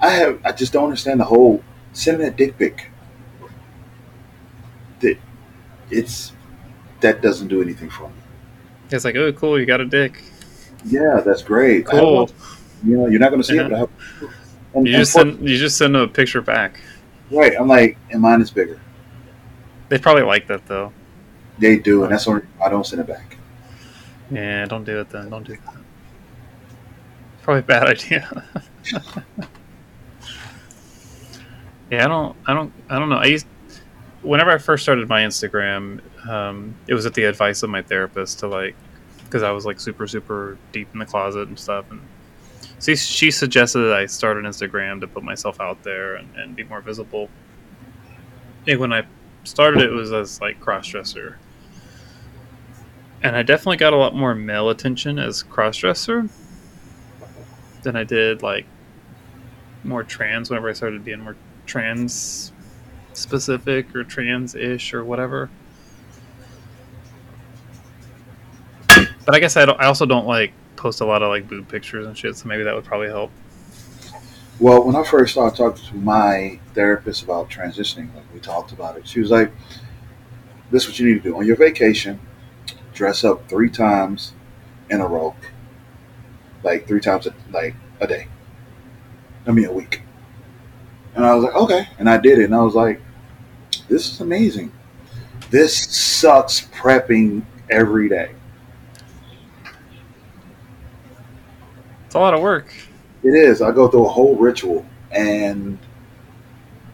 I 0.00 0.10
have 0.10 0.40
I 0.44 0.52
just 0.52 0.72
don't 0.72 0.84
understand 0.84 1.20
the 1.20 1.24
whole 1.24 1.62
sending 1.92 2.26
a 2.26 2.30
dick 2.30 2.58
pic. 2.58 2.90
That 5.00 5.16
it's 5.90 6.32
that 7.00 7.22
doesn't 7.22 7.48
do 7.48 7.62
anything 7.62 7.90
for 7.90 8.08
me. 8.08 8.14
It's 8.90 9.04
like, 9.04 9.16
oh, 9.16 9.32
cool, 9.32 9.58
you 9.58 9.66
got 9.66 9.80
a 9.80 9.84
dick. 9.86 10.22
Yeah, 10.84 11.20
that's 11.24 11.42
great. 11.42 11.86
Cool. 11.86 12.30
you 12.84 12.96
know, 12.96 13.06
you're 13.06 13.20
not 13.20 13.30
going 13.30 13.40
to 13.42 13.46
see 13.46 13.56
it, 13.58 13.62
but 13.64 13.72
I 13.74 13.78
have. 13.80 13.90
And, 14.74 14.86
You 14.86 14.96
just 14.98 15.12
send 15.12 15.48
you 15.48 15.56
just 15.58 15.76
send 15.78 15.96
a 15.96 16.06
picture 16.08 16.40
back. 16.40 16.80
right. 17.30 17.52
I'm 17.58 17.68
like, 17.68 17.96
and 18.10 18.20
mine 18.20 18.40
is 18.40 18.50
bigger. 18.50 18.80
They 19.88 19.98
probably 19.98 20.22
like 20.22 20.46
that 20.48 20.66
though. 20.66 20.92
They 21.60 21.78
do, 21.78 22.04
and 22.04 22.12
that's 22.12 22.26
why 22.26 22.40
I 22.64 22.70
don't 22.70 22.86
send 22.86 23.02
it 23.02 23.06
back. 23.06 23.36
Yeah, 24.30 24.64
don't 24.64 24.84
do 24.84 24.98
it 25.00 25.10
then. 25.10 25.28
Don't 25.28 25.46
do 25.46 25.54
that. 25.54 25.76
Probably 27.42 27.60
a 27.60 27.64
bad 27.64 27.86
idea. 27.86 28.44
yeah, 31.90 32.04
I 32.04 32.08
don't, 32.08 32.34
I 32.46 32.54
don't, 32.54 32.72
I 32.88 32.98
don't 32.98 33.10
know. 33.10 33.16
I 33.16 33.26
used, 33.26 33.46
whenever 34.22 34.50
I 34.50 34.56
first 34.58 34.82
started 34.84 35.06
my 35.08 35.20
Instagram, 35.20 36.00
um, 36.26 36.74
it 36.86 36.94
was 36.94 37.04
at 37.04 37.12
the 37.12 37.24
advice 37.24 37.62
of 37.62 37.68
my 37.68 37.82
therapist 37.82 38.38
to 38.38 38.48
like, 38.48 38.74
because 39.24 39.42
I 39.42 39.50
was 39.50 39.66
like 39.66 39.80
super, 39.80 40.06
super 40.06 40.56
deep 40.72 40.88
in 40.94 40.98
the 40.98 41.06
closet 41.06 41.48
and 41.48 41.58
stuff, 41.58 41.90
and 41.90 42.00
see, 42.78 42.96
she 42.96 43.30
suggested 43.30 43.80
that 43.80 43.92
I 43.92 44.06
start 44.06 44.38
an 44.38 44.44
Instagram 44.44 45.00
to 45.00 45.06
put 45.06 45.22
myself 45.22 45.60
out 45.60 45.82
there 45.82 46.14
and, 46.14 46.34
and 46.36 46.56
be 46.56 46.64
more 46.64 46.80
visible. 46.80 47.28
And 48.66 48.80
when 48.80 48.94
I 48.94 49.04
started, 49.44 49.82
it 49.82 49.90
was 49.90 50.10
as 50.12 50.40
like 50.40 50.58
cross 50.58 50.86
dresser 50.86 51.38
and 53.22 53.36
I 53.36 53.42
definitely 53.42 53.76
got 53.76 53.92
a 53.92 53.96
lot 53.96 54.14
more 54.14 54.34
male 54.34 54.70
attention 54.70 55.18
as 55.18 55.42
crossdresser 55.42 56.28
than 57.82 57.96
I 57.96 58.04
did 58.04 58.42
like 58.42 58.66
more 59.84 60.02
trans 60.02 60.50
whenever 60.50 60.68
I 60.68 60.72
started 60.72 61.04
being 61.04 61.20
more 61.20 61.36
trans 61.66 62.52
specific 63.12 63.94
or 63.94 64.04
trans 64.04 64.54
ish 64.54 64.94
or 64.94 65.04
whatever. 65.04 65.50
But 69.26 69.34
I 69.34 69.40
guess 69.40 69.56
I, 69.56 69.62
I 69.62 69.86
also 69.86 70.06
don't 70.06 70.26
like 70.26 70.52
post 70.76 71.00
a 71.00 71.04
lot 71.04 71.22
of 71.22 71.28
like 71.28 71.48
boob 71.48 71.68
pictures 71.68 72.06
and 72.06 72.16
shit, 72.16 72.36
so 72.36 72.48
maybe 72.48 72.64
that 72.64 72.74
would 72.74 72.84
probably 72.84 73.08
help. 73.08 73.30
Well, 74.58 74.84
when 74.84 74.96
I 74.96 75.04
first 75.04 75.32
started 75.32 75.56
talking 75.56 75.84
to 75.86 75.96
my 75.96 76.58
therapist 76.74 77.22
about 77.22 77.48
transitioning, 77.48 78.14
like 78.14 78.24
we 78.34 78.40
talked 78.40 78.72
about 78.72 78.96
it, 78.96 79.06
she 79.06 79.20
was 79.20 79.30
like, 79.30 79.52
"This 80.70 80.84
is 80.84 80.90
what 80.90 80.98
you 80.98 81.06
need 81.06 81.22
to 81.22 81.30
do 81.30 81.36
on 81.36 81.46
your 81.46 81.56
vacation: 81.56 82.18
dress 83.00 83.24
up 83.24 83.48
three 83.48 83.70
times 83.70 84.34
in 84.90 85.00
a 85.00 85.06
row, 85.06 85.34
like 86.62 86.86
three 86.86 87.00
times 87.00 87.26
a, 87.26 87.34
like 87.50 87.74
a 87.98 88.06
day. 88.06 88.26
I 89.46 89.52
mean, 89.52 89.64
a 89.64 89.72
week." 89.72 90.02
And 91.14 91.24
I 91.24 91.34
was 91.34 91.44
like, 91.44 91.54
"Okay," 91.54 91.88
and 91.98 92.10
I 92.10 92.18
did 92.18 92.38
it, 92.38 92.44
and 92.44 92.54
I 92.54 92.60
was 92.62 92.74
like, 92.74 93.00
"This 93.88 94.12
is 94.12 94.20
amazing. 94.20 94.70
This 95.50 95.74
sucks 95.76 96.66
prepping 96.66 97.42
every 97.70 98.10
day. 98.10 98.32
It's 102.04 102.14
a 102.14 102.18
lot 102.18 102.34
of 102.34 102.42
work. 102.42 102.74
It 103.22 103.34
is. 103.34 103.62
I 103.62 103.70
go 103.72 103.88
through 103.88 104.06
a 104.06 104.08
whole 104.08 104.36
ritual 104.36 104.84
and 105.12 105.78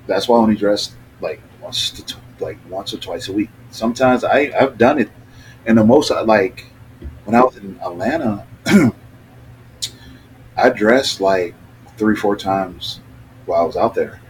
that's 0.06 0.28
why 0.28 0.36
I 0.36 0.40
only 0.40 0.56
dress 0.56 0.94
like 1.20 1.40
once 1.60 1.90
to 1.90 2.16
like 2.40 2.58
once 2.68 2.94
or 2.94 2.98
twice 2.98 3.28
a 3.28 3.32
week. 3.32 3.50
Sometimes 3.70 4.24
I 4.24 4.52
I've 4.58 4.78
done 4.78 5.00
it, 5.00 5.10
and 5.66 5.76
the 5.78 5.84
most 5.84 6.10
like 6.10 6.66
when 7.24 7.34
I 7.34 7.42
was 7.42 7.56
in 7.56 7.78
Atlanta, 7.80 8.46
I 10.56 10.70
dressed 10.70 11.20
like 11.20 11.54
three 11.96 12.16
four 12.16 12.36
times 12.36 13.00
while 13.46 13.62
I 13.62 13.64
was 13.64 13.76
out 13.76 13.94
there. 13.94 14.20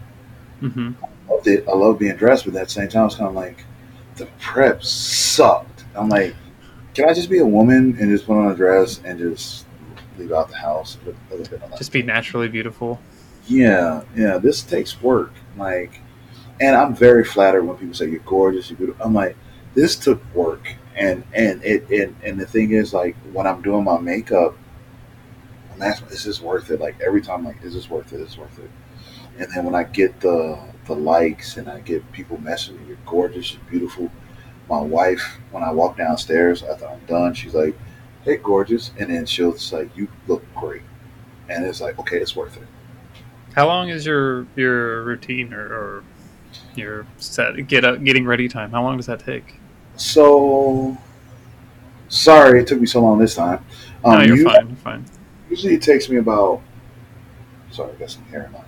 hmm 0.61 0.93
Loved 1.28 1.49
it. 1.49 1.66
I 1.68 1.72
love 1.72 1.99
being 1.99 2.16
dressed, 2.16 2.45
but 2.45 2.55
at 2.55 2.66
the 2.66 2.70
same 2.72 2.89
time, 2.89 3.07
it's 3.07 3.16
kind 3.16 3.28
of 3.28 3.34
like 3.34 3.64
the 4.16 4.26
prep 4.41 4.82
sucked. 4.84 5.84
I'm 5.97 6.09
like, 6.09 6.34
can 6.95 7.09
I 7.09 7.14
just 7.14 7.28
be 7.28 7.39
a 7.39 7.47
woman 7.47 7.97
and 7.99 8.11
just 8.11 8.26
put 8.26 8.39
on 8.39 8.53
a 8.53 8.55
dress 8.55 9.01
and 9.05 9.18
just 9.18 9.66
leave 10.18 10.32
out 10.32 10.49
the 10.49 10.57
house 10.57 10.99
a 11.05 11.11
a 11.11 11.12
little 11.37 11.47
bit? 11.51 11.62
of 11.62 11.70
that? 11.70 11.78
Just 11.78 11.93
be 11.93 12.03
naturally 12.03 12.49
beautiful. 12.49 13.01
Yeah, 13.49 14.03
yeah. 14.16 14.39
This 14.39 14.62
takes 14.62 15.03
work. 15.03 15.32
Like, 15.57 16.01
and 16.61 16.76
I'm 16.76 16.95
very 16.95 17.24
flattered 17.24 17.64
when 17.64 17.76
people 17.76 17.95
say 17.95 18.09
you're 18.09 18.20
gorgeous, 18.20 18.70
you're 18.70 18.76
beautiful. 18.78 19.05
I'm 19.05 19.14
like, 19.14 19.37
this 19.74 19.97
took 19.97 20.22
work, 20.34 20.74
and 20.97 21.24
and 21.34 21.62
it 21.64 21.88
and, 21.90 22.16
and 22.22 22.40
the 22.40 22.47
thing 22.47 22.72
is, 22.72 22.92
like, 22.94 23.16
when 23.32 23.47
I'm 23.47 23.62
doing 23.62 23.84
my 23.84 23.99
makeup, 23.99 24.57
I'm 25.74 25.82
asking, 25.82 26.09
is 26.09 26.24
this 26.24 26.40
worth 26.40 26.70
it? 26.70 26.80
Like 26.80 26.97
every 27.01 27.20
time, 27.20 27.44
like, 27.44 27.62
is 27.62 27.74
this 27.74 27.90
worth 27.90 28.12
it? 28.12 28.20
Is 28.20 28.38
worth 28.38 28.59
it? 28.59 28.70
And 29.38 29.53
then 29.53 29.64
when 29.64 29.74
I 29.74 29.84
get 29.84 30.20
the 30.20 30.59
the 30.86 30.94
likes 30.94 31.57
and 31.57 31.68
I 31.68 31.80
get 31.80 32.11
people 32.12 32.38
messaging 32.38 32.80
me, 32.80 32.88
you're 32.88 32.99
gorgeous, 33.07 33.53
you're 33.53 33.62
beautiful. 33.70 34.11
My 34.68 34.80
wife, 34.80 35.38
when 35.51 35.62
I 35.62 35.70
walk 35.72 35.97
downstairs 35.97 36.62
after 36.62 36.86
I'm 36.86 37.05
done, 37.07 37.34
she's 37.34 37.55
like, 37.55 37.76
"Hey, 38.24 38.36
gorgeous," 38.36 38.90
and 38.99 39.11
then 39.11 39.26
she'll 39.26 39.53
just 39.53 39.72
like, 39.72 39.94
"You 39.97 40.09
look 40.26 40.42
great," 40.55 40.82
and 41.49 41.64
it's 41.64 41.80
like, 41.80 41.99
okay, 41.99 42.18
it's 42.18 42.34
worth 42.34 42.57
it. 42.57 42.66
How 43.55 43.66
long 43.66 43.88
is 43.88 44.07
your 44.07 44.47
your 44.57 45.03
routine 45.05 45.53
or, 45.53 45.66
or 45.66 46.05
your 46.74 47.07
set 47.18 47.66
get 47.68 47.84
up 47.84 48.03
getting 48.05 48.26
ready 48.26 48.49
time? 48.49 48.70
How 48.70 48.82
long 48.82 48.97
does 48.97 49.07
that 49.07 49.20
take? 49.20 49.61
So 49.97 50.97
sorry 52.09 52.61
it 52.61 52.66
took 52.66 52.80
me 52.80 52.86
so 52.86 53.01
long 53.01 53.18
this 53.18 53.34
time. 53.34 53.64
Um, 54.05 54.18
no, 54.18 54.24
you're 54.24 54.36
you- 54.36 54.44
fine. 54.44 54.68
You're 54.68 54.76
fine. 54.76 55.05
Usually 55.51 55.74
it 55.74 55.82
takes 55.82 56.09
me 56.09 56.16
about. 56.16 56.62
Sorry, 57.70 57.92
I 57.92 57.94
got 57.97 58.11
some 58.11 58.24
hair 58.24 58.47
in 58.47 58.53
my 58.53 58.61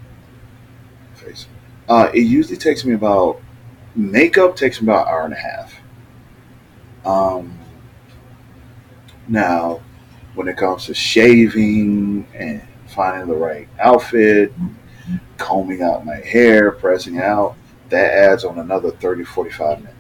face. 1.15 1.47
Uh, 1.89 2.11
it 2.13 2.21
usually 2.21 2.57
takes 2.57 2.85
me 2.85 2.95
about 2.95 3.41
makeup 3.95 4.57
takes 4.57 4.81
me 4.81 4.87
about 4.87 5.07
an 5.07 5.13
hour 5.13 5.25
and 5.25 5.35
a 5.35 5.37
half. 5.37 5.75
Um, 7.05 7.59
now, 9.27 9.81
when 10.35 10.49
it 10.49 10.57
comes 10.57 10.87
to 10.87 10.95
shaving 10.95 12.27
and 12.35 12.63
finding 12.87 13.29
the 13.29 13.35
right 13.35 13.69
outfit, 13.81 14.53
combing 15.37 15.83
out 15.83 16.05
my 16.05 16.17
hair, 16.17 16.71
pressing 16.71 17.19
out, 17.19 17.57
that 17.89 18.13
adds 18.13 18.45
on 18.45 18.59
another 18.59 18.91
30, 18.91 19.25
45 19.25 19.79
minutes. 19.79 19.98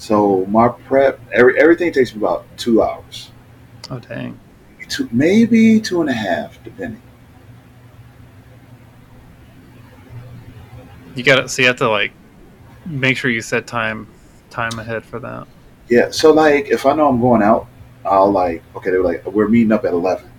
So 0.00 0.46
my 0.46 0.68
prep, 0.68 1.20
every, 1.30 1.60
everything 1.60 1.92
takes 1.92 2.14
me 2.14 2.22
about 2.22 2.46
two 2.56 2.82
hours 2.82 3.30
Oh 3.90 3.98
dang. 3.98 4.40
two, 4.88 5.06
maybe 5.12 5.78
two 5.78 6.00
and 6.00 6.08
a 6.08 6.14
half, 6.14 6.62
depending. 6.64 7.02
You 11.14 11.22
got 11.22 11.42
to 11.42 11.48
so 11.50 11.60
you 11.60 11.68
have 11.68 11.76
to 11.76 11.88
like 11.90 12.12
make 12.86 13.18
sure 13.18 13.30
you 13.30 13.42
set 13.42 13.66
time 13.66 14.06
time 14.48 14.78
ahead 14.78 15.04
for 15.04 15.18
that. 15.18 15.46
Yeah. 15.90 16.10
So 16.10 16.32
like, 16.32 16.68
if 16.68 16.86
I 16.86 16.94
know 16.94 17.06
I'm 17.06 17.20
going 17.20 17.42
out, 17.42 17.66
I'll 18.06 18.30
like, 18.32 18.62
okay, 18.76 18.90
they're 18.90 19.02
like, 19.02 19.26
we're 19.26 19.48
meeting 19.48 19.70
up 19.70 19.84
at 19.84 19.92
eleven, 19.92 20.30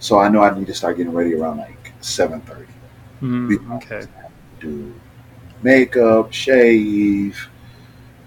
so 0.00 0.18
I 0.18 0.28
know 0.28 0.42
I 0.42 0.58
need 0.58 0.66
to 0.66 0.74
start 0.74 0.96
getting 0.96 1.12
ready 1.12 1.34
around 1.34 1.58
like 1.58 1.92
seven 2.00 2.40
thirty. 2.40 2.72
Mm, 3.22 3.76
okay. 3.76 4.08
Do 4.58 4.92
makeup, 5.62 6.32
shave, 6.32 7.48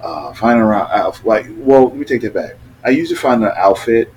uh, 0.01 0.33
find 0.33 0.59
around 0.59 0.89
outfit. 0.91 1.25
Like, 1.25 1.45
well, 1.57 1.85
let 1.85 1.95
me 1.95 2.05
take 2.05 2.21
that 2.21 2.33
back. 2.33 2.53
I 2.85 2.89
usually 2.89 3.17
find 3.17 3.41
the 3.41 3.55
outfit 3.57 4.13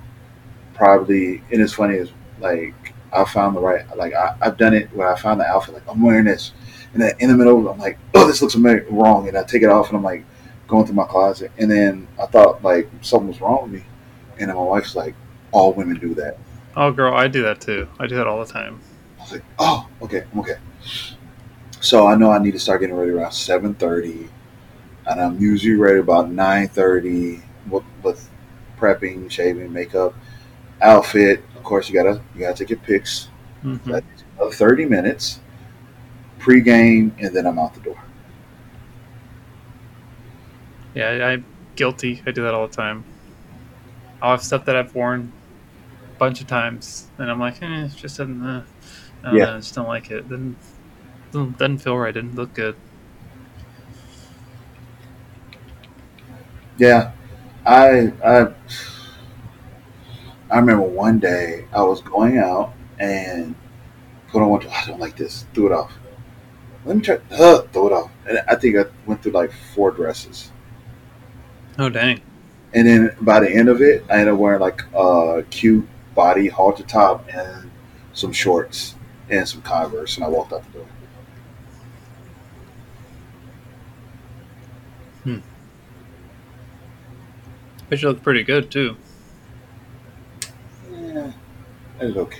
probably, 0.73 1.43
and 1.51 1.61
it's 1.61 1.73
funny 1.73 1.95
is 1.95 2.11
like 2.39 2.73
I 3.13 3.23
found 3.25 3.55
the 3.55 3.61
right. 3.61 3.85
Like 3.95 4.13
I, 4.13 4.35
I've 4.41 4.57
done 4.57 4.73
it 4.73 4.93
where 4.95 5.11
I 5.11 5.17
found 5.17 5.39
the 5.39 5.45
outfit. 5.45 5.75
Like 5.75 5.87
I'm 5.87 6.01
wearing 6.01 6.25
this, 6.25 6.53
and 6.93 7.01
then 7.01 7.13
in 7.19 7.29
the 7.29 7.37
middle, 7.37 7.69
I'm 7.69 7.77
like, 7.77 7.99
oh, 8.13 8.27
this 8.27 8.41
looks 8.41 8.55
wrong, 8.55 9.27
and 9.27 9.37
I 9.37 9.43
take 9.43 9.61
it 9.63 9.69
off, 9.69 9.89
and 9.89 9.97
I'm 9.97 10.03
like 10.03 10.25
going 10.67 10.85
through 10.85 10.95
my 10.95 11.05
closet, 11.05 11.51
and 11.57 11.69
then 11.69 12.07
I 12.19 12.25
thought 12.25 12.63
like 12.63 12.89
something 13.01 13.27
was 13.27 13.41
wrong 13.41 13.63
with 13.63 13.81
me, 13.81 13.85
and 14.39 14.49
then 14.49 14.55
my 14.55 14.63
wife's 14.63 14.95
like, 14.95 15.15
all 15.51 15.73
women 15.73 15.99
do 15.99 16.13
that. 16.15 16.37
Oh 16.75 16.91
girl, 16.91 17.13
I 17.13 17.27
do 17.27 17.43
that 17.43 17.59
too. 17.61 17.89
I 17.99 18.07
do 18.07 18.15
that 18.15 18.27
all 18.27 18.43
the 18.43 18.51
time. 18.51 18.79
I 19.19 19.21
was 19.21 19.31
like, 19.33 19.43
oh, 19.59 19.87
okay, 20.01 20.23
I'm 20.31 20.39
okay. 20.39 20.57
So 21.81 22.07
I 22.07 22.15
know 22.15 22.31
I 22.31 22.39
need 22.39 22.51
to 22.51 22.59
start 22.59 22.81
getting 22.81 22.95
ready 22.95 23.11
around 23.11 23.33
seven 23.33 23.73
thirty, 23.73 24.29
and 25.07 25.21
I'm 25.21 25.39
usually 25.39 25.75
ready 25.75 25.99
about 25.99 26.31
nine 26.31 26.67
thirty 26.67 27.41
with, 27.69 27.83
with 28.03 28.29
prepping, 28.77 29.29
shaving, 29.31 29.71
makeup, 29.73 30.15
outfit. 30.81 31.43
Of 31.55 31.63
course, 31.63 31.89
you 31.89 31.95
gotta 31.95 32.21
you 32.35 32.41
gotta 32.41 32.55
take 32.55 32.69
your 32.71 32.79
pics. 32.79 33.29
hmm 33.63 33.77
That 33.87 34.03
thirty 34.53 34.85
minutes, 34.85 35.41
pre-game, 36.39 37.15
and 37.19 37.35
then 37.35 37.45
I'm 37.47 37.59
out 37.59 37.73
the 37.73 37.81
door. 37.81 38.03
Yeah, 40.93 41.09
I, 41.09 41.31
I'm 41.33 41.47
guilty. 41.75 42.21
I 42.25 42.31
do 42.31 42.43
that 42.43 42.53
all 42.53 42.67
the 42.67 42.73
time. 42.73 43.05
I'll 44.21 44.31
have 44.31 44.43
stuff 44.43 44.65
that 44.65 44.75
I've 44.75 44.93
worn 44.93 45.33
a 46.09 46.19
bunch 46.19 46.41
of 46.41 46.47
times, 46.47 47.11
and 47.17 47.31
I'm 47.31 47.39
like, 47.39 47.61
eh, 47.61 47.85
it 47.85 47.89
just 47.95 48.17
doesn't. 48.17 48.43
Uh, 48.43 48.65
I 49.23 49.31
Yeah. 49.31 49.39
know, 49.39 49.55
I 49.55 49.57
just 49.59 49.75
don't 49.75 49.87
like 49.87 50.11
it. 50.11 50.29
Didn't 50.29 50.59
doesn't 51.31 51.57
doesn't 51.59 51.79
feel 51.79 51.97
right. 51.97 52.13
Didn't 52.13 52.35
look 52.35 52.53
good. 52.55 52.77
Yeah, 56.81 57.11
I 57.63 58.11
I 58.25 58.47
I 60.49 60.57
remember 60.57 60.81
one 60.81 61.19
day 61.19 61.67
I 61.71 61.83
was 61.83 62.01
going 62.01 62.39
out 62.39 62.73
and 62.97 63.53
put 64.29 64.41
on 64.41 64.49
one. 64.49 64.67
I 64.67 64.85
don't 64.87 64.99
like 64.99 65.15
this. 65.15 65.45
Threw 65.53 65.67
it 65.67 65.73
off. 65.73 65.93
Let 66.83 66.95
me 66.97 67.03
try. 67.03 67.19
Uh, 67.29 67.61
throw 67.71 67.85
it 67.85 67.93
off. 67.93 68.09
And 68.27 68.39
I 68.47 68.55
think 68.55 68.77
I 68.77 68.85
went 69.05 69.21
through 69.21 69.33
like 69.33 69.51
four 69.75 69.91
dresses. 69.91 70.51
Oh 71.77 71.87
dang. 71.87 72.19
And 72.73 72.87
then 72.87 73.15
by 73.21 73.41
the 73.41 73.55
end 73.55 73.69
of 73.69 73.79
it, 73.83 74.03
I 74.09 74.13
ended 74.13 74.33
up 74.33 74.39
wearing 74.39 74.61
like 74.61 74.81
a 74.95 75.45
cute 75.51 75.87
body 76.15 76.47
halter 76.47 76.81
top 76.81 77.27
and 77.31 77.69
some 78.13 78.33
shorts 78.33 78.95
and 79.29 79.47
some 79.47 79.61
Converse, 79.61 80.15
and 80.15 80.25
I 80.25 80.29
walked 80.29 80.51
out 80.51 80.63
the 80.65 80.79
door. 80.79 80.87
You 87.91 87.97
look 88.07 88.23
pretty 88.23 88.43
good 88.43 88.71
too. 88.71 88.95
Yeah, 90.91 91.31
was 92.01 92.15
okay. 92.17 92.39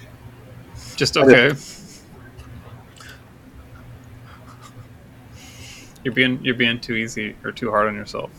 Just 0.95 1.17
Okay. 1.17 1.51
You're 6.03 6.13
being 6.13 6.39
you're 6.43 6.55
being 6.55 6.79
too 6.79 6.95
easy 6.95 7.35
or 7.43 7.51
too 7.51 7.69
hard 7.69 7.87
on 7.87 7.95
yourself. 7.95 8.31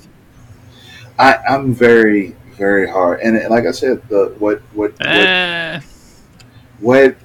I, 1.19 1.37
I'm 1.49 1.75
very, 1.75 2.35
very 2.57 2.89
hard, 2.89 3.21
and 3.21 3.39
like 3.51 3.67
I 3.67 3.71
said, 3.73 4.03
the 4.09 4.35
what 4.39 4.61
what 4.73 4.93
what, 4.93 5.07
Eh, 5.07 5.81
what 6.81 7.17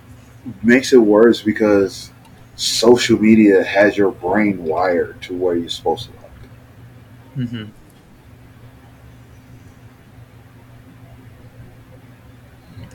makes 0.64 0.94
it 0.94 0.98
worse 0.98 1.42
because 1.42 2.12
social 2.56 3.20
media 3.20 3.64
has 3.64 3.98
your 3.98 4.12
brain 4.12 4.64
wired 4.64 5.22
to 5.24 5.36
where 5.36 5.56
you're 5.56 5.70
supposed 5.70 6.10
to 6.10 6.12
look. 6.12 7.50
mhm. 7.50 7.70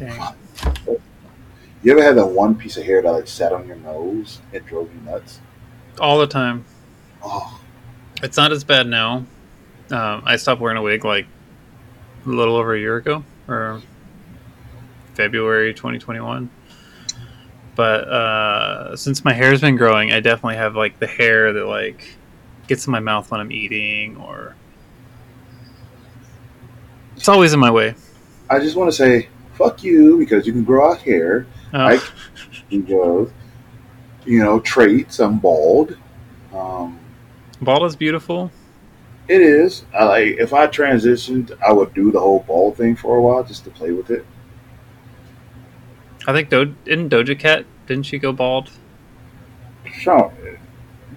Dang. 0.02 0.34
You 1.82 1.92
ever 1.92 2.02
had 2.02 2.16
that 2.16 2.26
one 2.26 2.56
piece 2.56 2.76
of 2.76 2.84
hair 2.84 3.02
that 3.02 3.10
like 3.10 3.28
sat 3.28 3.52
on 3.52 3.66
your 3.66 3.76
nose 3.76 4.40
and 4.52 4.64
drove 4.66 4.92
you 4.92 5.00
nuts? 5.02 5.40
All 6.00 6.18
the 6.18 6.26
time. 6.26 6.64
Oh, 7.22 7.60
It's 8.22 8.36
not 8.36 8.50
as 8.52 8.64
bad 8.64 8.86
now. 8.86 9.24
Um, 9.90 10.22
I 10.24 10.36
stopped 10.36 10.60
wearing 10.60 10.76
a 10.76 10.82
wig 10.82 11.04
like 11.04 11.26
a 12.24 12.28
little 12.28 12.56
over 12.56 12.74
a 12.74 12.78
year 12.78 12.96
ago, 12.96 13.24
or 13.46 13.80
February 15.14 15.74
2021. 15.74 16.50
But 17.74 18.08
uh, 18.08 18.96
since 18.96 19.24
my 19.24 19.32
hair's 19.32 19.60
been 19.60 19.76
growing, 19.76 20.12
I 20.12 20.20
definitely 20.20 20.56
have 20.56 20.74
like 20.74 20.98
the 20.98 21.06
hair 21.06 21.52
that 21.52 21.66
like 21.66 22.16
gets 22.66 22.86
in 22.86 22.90
my 22.90 23.00
mouth 23.00 23.30
when 23.30 23.40
I'm 23.40 23.52
eating, 23.52 24.16
or 24.16 24.56
it's 27.16 27.28
always 27.28 27.52
in 27.52 27.60
my 27.60 27.70
way. 27.70 27.94
I 28.50 28.58
just 28.58 28.76
want 28.76 28.90
to 28.90 28.96
say 28.96 29.28
fuck 29.62 29.82
you 29.82 30.18
because 30.18 30.46
you 30.46 30.52
can 30.52 30.64
grow 30.64 30.90
out 30.92 30.98
hair. 31.02 31.46
Oh, 31.74 31.78
I- 31.78 32.00
Because 32.70 33.30
you 34.24 34.38
know 34.42 34.60
traits. 34.60 35.18
I'm 35.20 35.38
bald. 35.38 35.96
Um, 36.54 36.98
bald 37.60 37.84
is 37.84 37.96
beautiful. 37.96 38.50
it 39.28 39.40
is. 39.40 39.84
I 39.94 40.04
like 40.04 40.28
if 40.38 40.52
I 40.52 40.66
transitioned, 40.66 41.52
I 41.66 41.72
would 41.72 41.92
do 41.94 42.10
the 42.10 42.20
whole 42.20 42.40
bald 42.46 42.76
thing 42.76 42.96
for 42.96 43.16
a 43.16 43.22
while 43.22 43.44
just 43.44 43.64
to 43.64 43.70
play 43.70 43.92
with 43.92 44.10
it. 44.10 44.24
I 46.26 46.32
think 46.32 46.50
Do- 46.50 46.74
didn't 46.84 47.08
Doja 47.10 47.38
Cat 47.38 47.64
didn't 47.86 48.06
she 48.06 48.18
go 48.18 48.32
bald? 48.32 48.70
So 50.04 50.32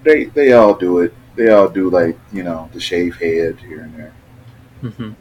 they 0.03 0.25
they 0.25 0.53
all 0.53 0.73
do 0.73 0.99
it. 0.99 1.13
They 1.35 1.49
all 1.49 1.69
do 1.69 1.89
like 1.89 2.17
you 2.33 2.43
know 2.43 2.69
the 2.73 2.79
shave 2.79 3.15
head 3.17 3.59
here 3.59 3.81
and 3.81 3.93
there. 3.95 4.13
hmm 4.81 5.11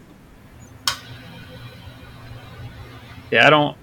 Yeah, 3.34 3.48
I 3.48 3.50
don't. 3.50 3.76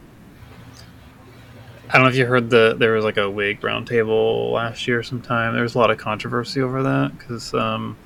I 1.89 1.95
don't 1.95 2.03
know 2.03 2.09
if 2.09 2.15
you 2.15 2.25
heard 2.25 2.49
the 2.49 2.73
there 2.79 2.93
was 2.93 3.03
like 3.03 3.17
a 3.17 3.29
wig 3.29 3.59
roundtable 3.59 4.53
last 4.53 4.87
year 4.87 5.03
sometime. 5.03 5.53
There 5.53 5.63
was 5.63 5.75
a 5.75 5.77
lot 5.77 5.91
of 5.91 5.97
controversy 5.97 6.61
over 6.61 6.83
that 6.83 7.17
because 7.17 7.53
um, 7.53 7.97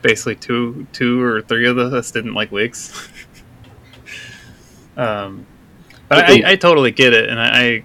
basically 0.00 0.36
two 0.36 0.86
two 0.92 1.20
or 1.20 1.42
three 1.42 1.66
of 1.66 1.76
us 1.76 2.12
didn't 2.12 2.34
like 2.34 2.52
wigs. 2.52 3.08
um, 4.96 5.44
but 6.08 6.30
I, 6.30 6.52
I 6.52 6.54
totally 6.54 6.92
get 6.92 7.14
it, 7.14 7.28
and 7.28 7.40
I 7.40 7.82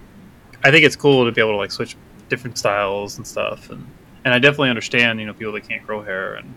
I 0.62 0.70
think 0.70 0.84
it's 0.84 0.94
cool 0.94 1.24
to 1.24 1.32
be 1.32 1.40
able 1.40 1.54
to 1.54 1.56
like 1.56 1.72
switch 1.72 1.96
different 2.28 2.56
styles 2.56 3.16
and 3.16 3.26
stuff, 3.26 3.68
and 3.70 3.84
and 4.24 4.32
I 4.32 4.38
definitely 4.38 4.70
understand 4.70 5.18
you 5.18 5.26
know 5.26 5.34
people 5.34 5.54
that 5.54 5.68
can't 5.68 5.84
grow 5.84 6.02
hair 6.02 6.36
and 6.36 6.54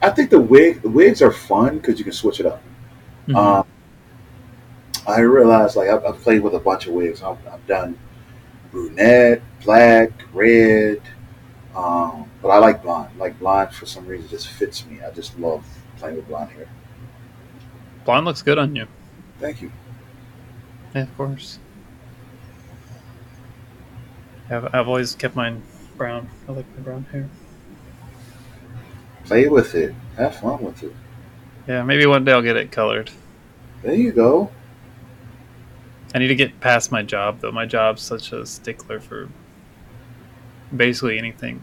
I 0.00 0.08
think 0.08 0.30
the 0.30 0.40
wig 0.40 0.82
wigs 0.82 1.20
are 1.20 1.30
fun 1.30 1.76
because 1.76 1.98
you 1.98 2.04
can 2.04 2.14
switch 2.14 2.40
it 2.40 2.46
up. 2.46 2.62
Mhm. 3.28 3.36
Um, 3.36 3.66
I 5.06 5.20
realized 5.20 5.76
like 5.76 5.88
I've, 5.88 6.04
I've 6.04 6.20
played 6.20 6.42
with 6.42 6.54
a 6.54 6.58
bunch 6.58 6.86
of 6.86 6.94
wigs. 6.94 7.22
I've, 7.22 7.38
I've 7.46 7.66
done 7.66 7.98
brunette, 8.70 9.42
black, 9.64 10.10
red, 10.32 11.00
um, 11.76 12.30
but 12.42 12.48
I 12.48 12.58
like 12.58 12.82
blonde. 12.82 13.16
Like 13.18 13.38
blonde 13.38 13.72
for 13.72 13.86
some 13.86 14.06
reason 14.06 14.28
just 14.28 14.48
fits 14.48 14.86
me. 14.86 15.00
I 15.02 15.10
just 15.10 15.38
love 15.38 15.64
playing 15.98 16.16
with 16.16 16.26
blonde 16.28 16.50
hair. 16.50 16.68
blonde 18.04 18.24
looks 18.26 18.42
good 18.42 18.58
on 18.58 18.74
you. 18.74 18.86
Thank 19.40 19.62
you. 19.62 19.70
Yeah, 20.94 21.02
of 21.02 21.16
course. 21.16 21.58
I've, 24.50 24.74
I've 24.74 24.88
always 24.88 25.14
kept 25.14 25.34
mine 25.36 25.62
brown. 25.96 26.28
I 26.48 26.52
like 26.52 26.66
my 26.76 26.82
brown 26.82 27.04
hair. 27.12 27.28
Play 29.24 29.48
with 29.48 29.74
it. 29.74 29.94
Have 30.16 30.36
fun 30.36 30.62
with 30.62 30.82
it. 30.82 30.94
Yeah, 31.66 31.82
maybe 31.82 32.06
one 32.06 32.24
day 32.24 32.32
I'll 32.32 32.42
get 32.42 32.56
it 32.56 32.70
colored. 32.70 33.10
There 33.82 33.94
you 33.94 34.12
go. 34.12 34.50
I 36.14 36.18
need 36.18 36.28
to 36.28 36.34
get 36.34 36.60
past 36.60 36.92
my 36.92 37.02
job 37.02 37.40
though. 37.40 37.52
My 37.52 37.66
job's 37.66 38.02
such 38.02 38.32
a 38.32 38.46
stickler 38.46 39.00
for 39.00 39.28
basically 40.74 41.18
anything. 41.18 41.62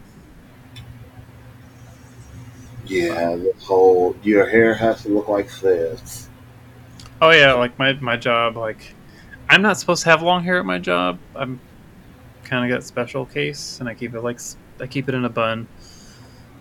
Yeah, 2.84 3.36
the 3.36 3.54
whole 3.60 4.16
your 4.22 4.46
hair 4.46 4.74
has 4.74 5.02
to 5.02 5.08
look 5.08 5.28
like 5.28 5.50
this. 5.60 6.28
Oh 7.20 7.30
yeah, 7.30 7.52
like 7.54 7.78
my 7.78 7.94
my 7.94 8.16
job. 8.16 8.56
Like 8.56 8.94
I'm 9.48 9.62
not 9.62 9.78
supposed 9.78 10.02
to 10.02 10.10
have 10.10 10.22
long 10.22 10.42
hair 10.42 10.58
at 10.58 10.66
my 10.66 10.78
job. 10.78 11.18
I'm 11.34 11.60
kind 12.44 12.70
of 12.70 12.76
got 12.76 12.84
special 12.84 13.24
case, 13.24 13.78
and 13.80 13.88
I 13.88 13.94
keep 13.94 14.14
it 14.14 14.20
like 14.20 14.40
I 14.80 14.86
keep 14.86 15.08
it 15.08 15.14
in 15.14 15.24
a 15.24 15.30
bun. 15.30 15.68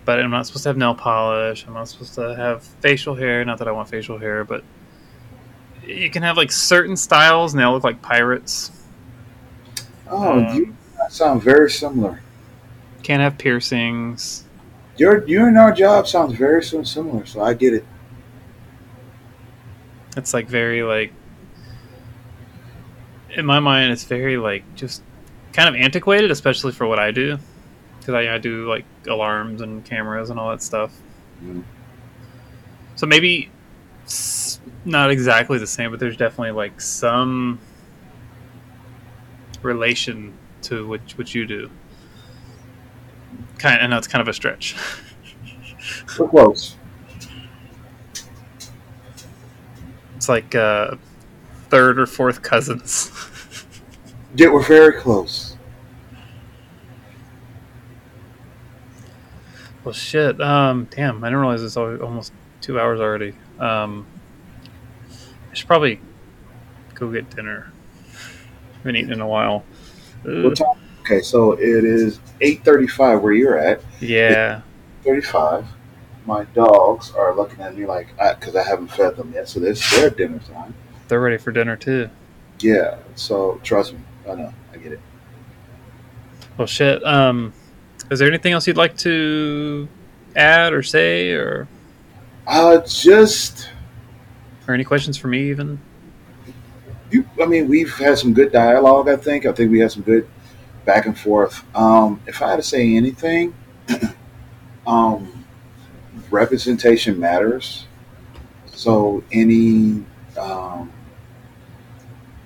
But 0.03 0.19
I'm 0.19 0.31
not 0.31 0.47
supposed 0.47 0.63
to 0.63 0.69
have 0.69 0.77
nail 0.77 0.95
polish. 0.95 1.65
I'm 1.67 1.73
not 1.73 1.87
supposed 1.87 2.15
to 2.15 2.35
have 2.35 2.63
facial 2.63 3.15
hair. 3.15 3.45
Not 3.45 3.59
that 3.59 3.67
I 3.67 3.71
want 3.71 3.87
facial 3.89 4.17
hair, 4.17 4.43
but 4.43 4.63
you 5.85 6.09
can 6.09 6.23
have 6.23 6.37
like 6.37 6.51
certain 6.51 6.97
styles, 6.97 7.53
and 7.53 7.59
they 7.59 7.63
all 7.63 7.73
look 7.73 7.83
like 7.83 8.01
pirates. 8.01 8.71
Oh, 10.09 10.39
Um, 10.39 10.55
you 10.55 10.75
sound 11.09 11.43
very 11.43 11.69
similar. 11.69 12.21
Can't 13.03 13.21
have 13.21 13.37
piercings. 13.37 14.45
Your 14.97 15.25
you 15.27 15.45
and 15.45 15.57
our 15.57 15.71
job 15.71 16.07
sounds 16.07 16.33
very 16.33 16.63
similar, 16.63 17.25
so 17.25 17.41
I 17.41 17.53
get 17.53 17.73
it. 17.73 17.85
It's 20.17 20.33
like 20.33 20.47
very 20.47 20.83
like 20.83 21.13
in 23.35 23.45
my 23.45 23.59
mind, 23.59 23.91
it's 23.91 24.03
very 24.03 24.37
like 24.37 24.63
just 24.75 25.01
kind 25.53 25.69
of 25.69 25.75
antiquated, 25.75 26.31
especially 26.31 26.71
for 26.71 26.85
what 26.85 26.99
I 26.99 27.11
do, 27.11 27.39
because 28.01 28.15
I, 28.15 28.33
I 28.33 28.37
do 28.39 28.67
like 28.67 28.85
alarms 29.07 29.61
and 29.61 29.85
cameras 29.85 30.31
and 30.31 30.39
all 30.39 30.49
that 30.49 30.63
stuff. 30.63 30.91
Mhm. 31.43 31.63
So 32.95 33.05
maybe 33.05 33.51
not 34.85 35.11
exactly 35.11 35.59
the 35.59 35.67
same, 35.67 35.91
but 35.91 35.99
there's 35.99 36.17
definitely 36.17 36.51
like 36.51 36.81
some 36.81 37.59
relation 39.61 40.33
to 40.63 40.87
what 40.87 41.01
what 41.17 41.33
you 41.35 41.45
do. 41.45 41.69
Kind, 43.59 43.81
I 43.81 43.87
know 43.87 43.97
it's 43.97 44.07
kind 44.07 44.21
of 44.21 44.27
a 44.27 44.33
stretch. 44.33 44.75
We're 46.19 46.27
close. 46.27 46.75
It's 50.15 50.27
like 50.29 50.53
uh, 50.55 50.95
third 51.69 51.99
or 51.99 52.05
fourth 52.07 52.41
cousins. 52.41 53.11
Yeah, 54.33 54.47
we're 54.47 54.63
very 54.65 54.93
close. 54.93 55.50
Well, 59.83 59.93
shit. 59.93 60.39
Um, 60.39 60.87
damn, 60.91 61.23
I 61.23 61.27
didn't 61.27 61.39
realize 61.39 61.63
it's 61.63 61.77
almost 61.77 62.33
two 62.61 62.79
hours 62.79 62.99
already. 62.99 63.33
Um, 63.59 64.05
I 65.51 65.53
should 65.53 65.67
probably 65.67 65.99
go 66.93 67.11
get 67.11 67.29
dinner. 67.35 67.71
Haven't 68.77 68.95
eaten 68.95 69.11
in 69.11 69.21
a 69.21 69.27
while. 69.27 69.63
What 70.23 70.55
time? 70.55 70.77
Okay, 71.01 71.21
so 71.21 71.53
it 71.53 71.83
is 71.83 72.19
eight 72.41 72.63
thirty-five 72.63 73.21
where 73.21 73.33
you're 73.33 73.57
at. 73.57 73.81
Yeah. 73.99 74.61
Thirty-five. 75.03 75.65
My 76.25 76.43
dogs 76.45 77.11
are 77.13 77.35
looking 77.35 77.61
at 77.61 77.75
me 77.75 77.87
like 77.87 78.15
because 78.17 78.55
I, 78.55 78.63
haven't 78.63 78.89
fed 78.89 79.15
them 79.15 79.33
yet, 79.33 79.49
so 79.49 79.61
it's 79.63 79.89
their 79.95 80.11
dinner 80.11 80.39
time. 80.39 80.75
They're 81.07 81.19
ready 81.19 81.37
for 81.37 81.51
dinner 81.51 81.75
too. 81.75 82.09
Yeah, 82.59 82.99
so 83.15 83.59
trust 83.63 83.93
me, 83.93 83.99
I 84.29 84.35
know, 84.35 84.53
I 84.71 84.77
get 84.77 84.91
it. 84.91 84.99
Well, 86.57 86.67
shit. 86.67 87.03
Um, 87.03 87.53
is 88.11 88.19
there 88.19 88.27
anything 88.27 88.51
else 88.53 88.67
you'd 88.67 88.77
like 88.77 88.97
to 88.97 89.87
add 90.35 90.73
or 90.73 90.83
say, 90.83 91.31
or 91.31 91.67
Uh, 92.45 92.79
just 92.85 93.69
or 94.67 94.73
any 94.73 94.83
questions 94.83 95.17
for 95.17 95.27
me 95.27 95.49
even? 95.49 95.79
you. 97.09 97.25
I 97.41 97.45
mean, 97.45 97.67
we've 97.67 97.93
had 97.95 98.17
some 98.17 98.33
good 98.33 98.51
dialogue. 98.51 99.07
I 99.09 99.15
think. 99.15 99.45
I 99.45 99.51
think 99.53 99.71
we 99.71 99.79
had 99.79 99.91
some 99.91 100.03
good 100.03 100.27
back 100.85 101.05
and 101.05 101.17
forth. 101.17 101.63
Um, 101.75 102.21
if 102.27 102.41
I 102.41 102.49
had 102.49 102.55
to 102.57 102.63
say 102.63 102.95
anything, 102.95 103.53
um, 104.87 105.45
representation 106.29 107.19
matters. 107.19 107.85
So 108.73 109.23
any 109.31 110.03
um, 110.37 110.91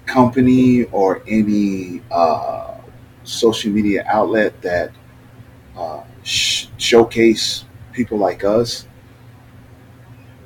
company 0.06 0.84
or 0.86 1.24
any 1.28 2.02
uh, 2.12 2.76
social 3.24 3.72
media 3.72 4.04
outlet 4.08 4.62
that 4.62 4.92
uh, 5.78 6.04
sh- 6.24 6.68
showcase 6.78 7.66
people 7.92 8.18
like 8.18 8.44
us, 8.44 8.88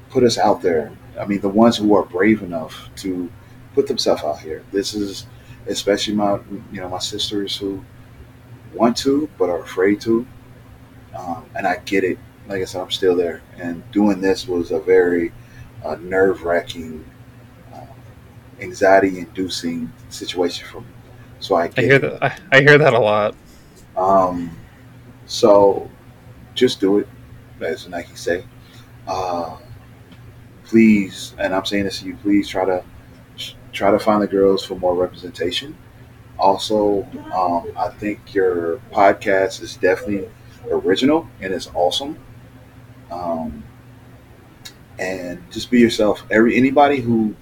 put 0.10 0.24
us 0.24 0.38
out 0.38 0.62
there. 0.62 0.92
I 1.20 1.26
mean, 1.26 1.42
the 1.42 1.50
ones 1.50 1.78
who 1.78 1.96
are 1.96 2.04
brave 2.04 2.42
enough 2.42 2.90
to 2.98 3.30
put 3.74 3.88
themselves 3.88 4.24
out 4.24 4.40
here. 4.40 4.64
This 4.72 4.94
is 4.94 5.26
especially 5.68 6.16
my, 6.16 6.40
you 6.72 6.82
know, 6.82 6.90
my 6.90 7.00
sisters 7.00 7.56
who 7.56 7.84
want 8.74 8.98
to 8.98 9.30
but 9.38 9.50
are 9.50 9.62
afraid 9.62 10.02
to, 10.02 10.26
um, 11.18 11.46
and 11.56 11.68
I 11.68 11.78
get 11.78 12.04
it. 12.04 12.18
Like 12.48 12.62
I 12.62 12.66
said, 12.66 12.82
I'm 12.82 12.92
still 12.92 13.16
there, 13.16 13.42
and 13.58 13.84
doing 13.92 14.22
this 14.22 14.48
was 14.48 14.72
a 14.72 14.80
very 14.80 15.32
uh, 15.86 15.96
nerve 15.96 16.44
wracking, 16.44 17.06
uh, 17.72 17.86
anxiety 18.60 19.20
inducing 19.20 19.92
situation 20.10 20.68
for 20.68 20.82
me. 20.82 20.88
So 21.40 21.56
I 21.56 21.70
I 21.78 21.82
hear 21.82 21.96
it. 21.96 22.02
that. 22.02 22.24
I, 22.24 22.58
I 22.58 22.62
hear 22.62 22.80
that 22.80 22.94
a 22.94 23.00
lot. 23.00 23.36
Um, 23.96 24.58
so 25.30 25.90
just 26.56 26.80
do 26.80 26.98
it, 26.98 27.08
as 27.62 27.88
Nike 27.88 28.16
say. 28.16 28.44
Uh, 29.08 29.58
please, 30.66 31.36
and 31.38 31.54
I'm 31.54 31.66
saying 31.66 31.86
this 31.86 32.00
to 32.00 32.08
you, 32.08 32.16
please 32.18 32.50
try 32.50 32.66
to 32.66 32.84
try 33.72 33.92
to 33.92 34.00
find 34.00 34.22
the 34.22 34.28
girls 34.28 34.66
for 34.66 34.76
more 34.76 34.96
representation. 34.96 35.78
Also, 36.40 37.04
um, 37.32 37.72
I 37.78 37.90
think 37.90 38.34
your 38.34 38.78
podcast 38.92 39.62
is 39.62 39.78
definitely 39.78 40.28
original 40.72 41.28
and 41.42 41.54
it's 41.54 41.68
awesome. 41.76 42.18
Um, 43.12 43.64
and 44.98 45.40
just 45.52 45.70
be 45.70 45.80
yourself. 45.80 46.24
Every 46.32 46.56
anybody 46.58 47.02
who 47.02 47.36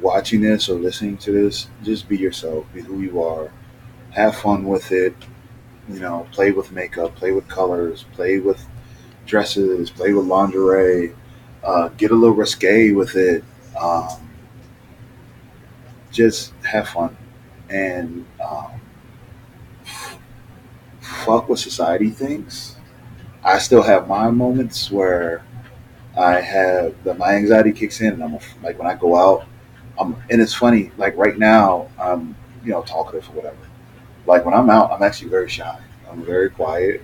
watching 0.00 0.40
this 0.40 0.68
or 0.68 0.78
listening 0.78 1.18
to 1.18 1.32
this, 1.32 1.68
just 1.82 2.08
be 2.08 2.16
yourself. 2.16 2.64
Be 2.72 2.80
who 2.80 3.02
you 3.02 3.22
are. 3.22 3.52
Have 4.12 4.36
fun 4.36 4.64
with 4.64 4.92
it 4.92 5.14
you 5.88 6.00
know, 6.00 6.26
play 6.32 6.52
with 6.52 6.72
makeup, 6.72 7.14
play 7.14 7.32
with 7.32 7.48
colors, 7.48 8.04
play 8.12 8.38
with 8.38 8.64
dresses, 9.26 9.90
play 9.90 10.12
with 10.12 10.26
lingerie, 10.26 11.14
uh, 11.64 11.88
get 11.90 12.10
a 12.10 12.14
little 12.14 12.36
risque 12.36 12.92
with 12.92 13.16
it. 13.16 13.44
Um, 13.80 14.30
just 16.10 16.52
have 16.64 16.88
fun 16.88 17.16
and 17.68 18.24
um, 18.44 18.80
fuck 21.00 21.48
what 21.48 21.58
society 21.58 22.10
thinks. 22.10 22.76
I 23.44 23.58
still 23.58 23.82
have 23.82 24.08
my 24.08 24.30
moments 24.30 24.90
where 24.90 25.44
I 26.18 26.40
have 26.40 27.02
the, 27.04 27.14
my 27.14 27.34
anxiety 27.34 27.72
kicks 27.72 28.00
in, 28.02 28.14
and 28.14 28.24
I'm 28.24 28.38
like 28.62 28.78
when 28.78 28.88
I 28.88 28.94
go 28.96 29.16
out, 29.16 29.46
I'm, 30.00 30.16
and 30.30 30.40
it's 30.42 30.54
funny. 30.54 30.92
Like 30.98 31.16
right 31.16 31.38
now, 31.38 31.88
I'm 32.00 32.36
you 32.64 32.72
know 32.72 32.82
talkative 32.82 33.28
or 33.30 33.32
whatever. 33.34 33.65
Like 34.26 34.44
when 34.44 34.54
I'm 34.54 34.70
out, 34.70 34.90
I'm 34.90 35.02
actually 35.02 35.30
very 35.30 35.48
shy. 35.48 35.78
I'm 36.10 36.24
very 36.24 36.50
quiet 36.50 37.02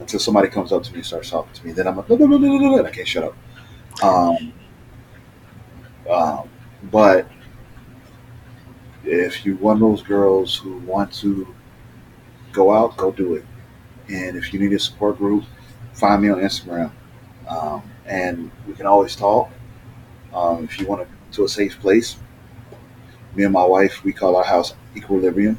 until 0.00 0.20
somebody 0.20 0.48
comes 0.48 0.72
up 0.72 0.82
to 0.84 0.92
me 0.92 0.98
and 0.98 1.06
starts 1.06 1.30
talking 1.30 1.52
to 1.52 1.66
me. 1.66 1.72
Then 1.72 1.86
I'm 1.86 1.96
like, 1.96 2.10
I 2.10 2.90
can't 2.90 3.08
shut 3.08 3.24
up. 3.24 3.34
Um, 4.02 4.52
um, 6.10 6.48
but 6.90 7.26
if 9.04 9.44
you're 9.44 9.56
one 9.56 9.76
of 9.76 9.80
those 9.80 10.02
girls 10.02 10.56
who 10.56 10.78
want 10.78 11.12
to 11.14 11.54
go 12.52 12.72
out, 12.72 12.96
go 12.96 13.10
do 13.10 13.34
it. 13.34 13.44
And 14.08 14.36
if 14.36 14.52
you 14.52 14.60
need 14.60 14.72
a 14.72 14.78
support 14.78 15.18
group, 15.18 15.44
find 15.94 16.22
me 16.22 16.28
on 16.28 16.38
Instagram. 16.38 16.90
Um, 17.48 17.82
and 18.06 18.50
we 18.66 18.74
can 18.74 18.86
always 18.86 19.16
talk. 19.16 19.50
Um, 20.34 20.64
if 20.64 20.78
you 20.78 20.86
want 20.86 21.02
to 21.02 21.16
to 21.32 21.44
a 21.44 21.48
safe 21.48 21.78
place, 21.80 22.16
me 23.34 23.44
and 23.44 23.52
my 23.52 23.64
wife, 23.64 24.04
we 24.04 24.12
call 24.12 24.36
our 24.36 24.44
house 24.44 24.74
Equilibrium 24.96 25.58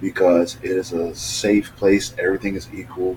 because 0.00 0.56
it 0.62 0.70
is 0.70 0.92
a 0.92 1.14
safe 1.14 1.74
place. 1.76 2.14
Everything 2.18 2.54
is 2.54 2.68
equal. 2.72 3.16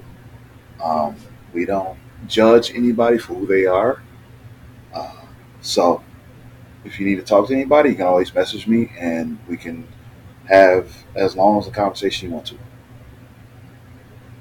Um, 0.84 1.16
we 1.54 1.66
don't 1.66 1.98
judge 2.28 2.74
anybody 2.74 3.18
for 3.18 3.34
who 3.34 3.46
they 3.46 3.66
are. 3.66 4.02
Uh, 4.94 5.22
so 5.62 6.04
if 6.84 7.00
you 7.00 7.06
need 7.06 7.16
to 7.16 7.24
talk 7.24 7.48
to 7.48 7.54
anybody, 7.54 7.90
you 7.90 7.96
can 7.96 8.06
always 8.06 8.34
message 8.34 8.68
me 8.68 8.92
and 9.00 9.38
we 9.48 9.58
can 9.58 9.88
have 10.50 10.92
as 11.16 11.36
long 11.36 11.60
as 11.60 11.68
a 11.68 11.72
conversation 11.72 12.30
you 12.30 12.34
want 12.36 12.48
to. 12.48 12.58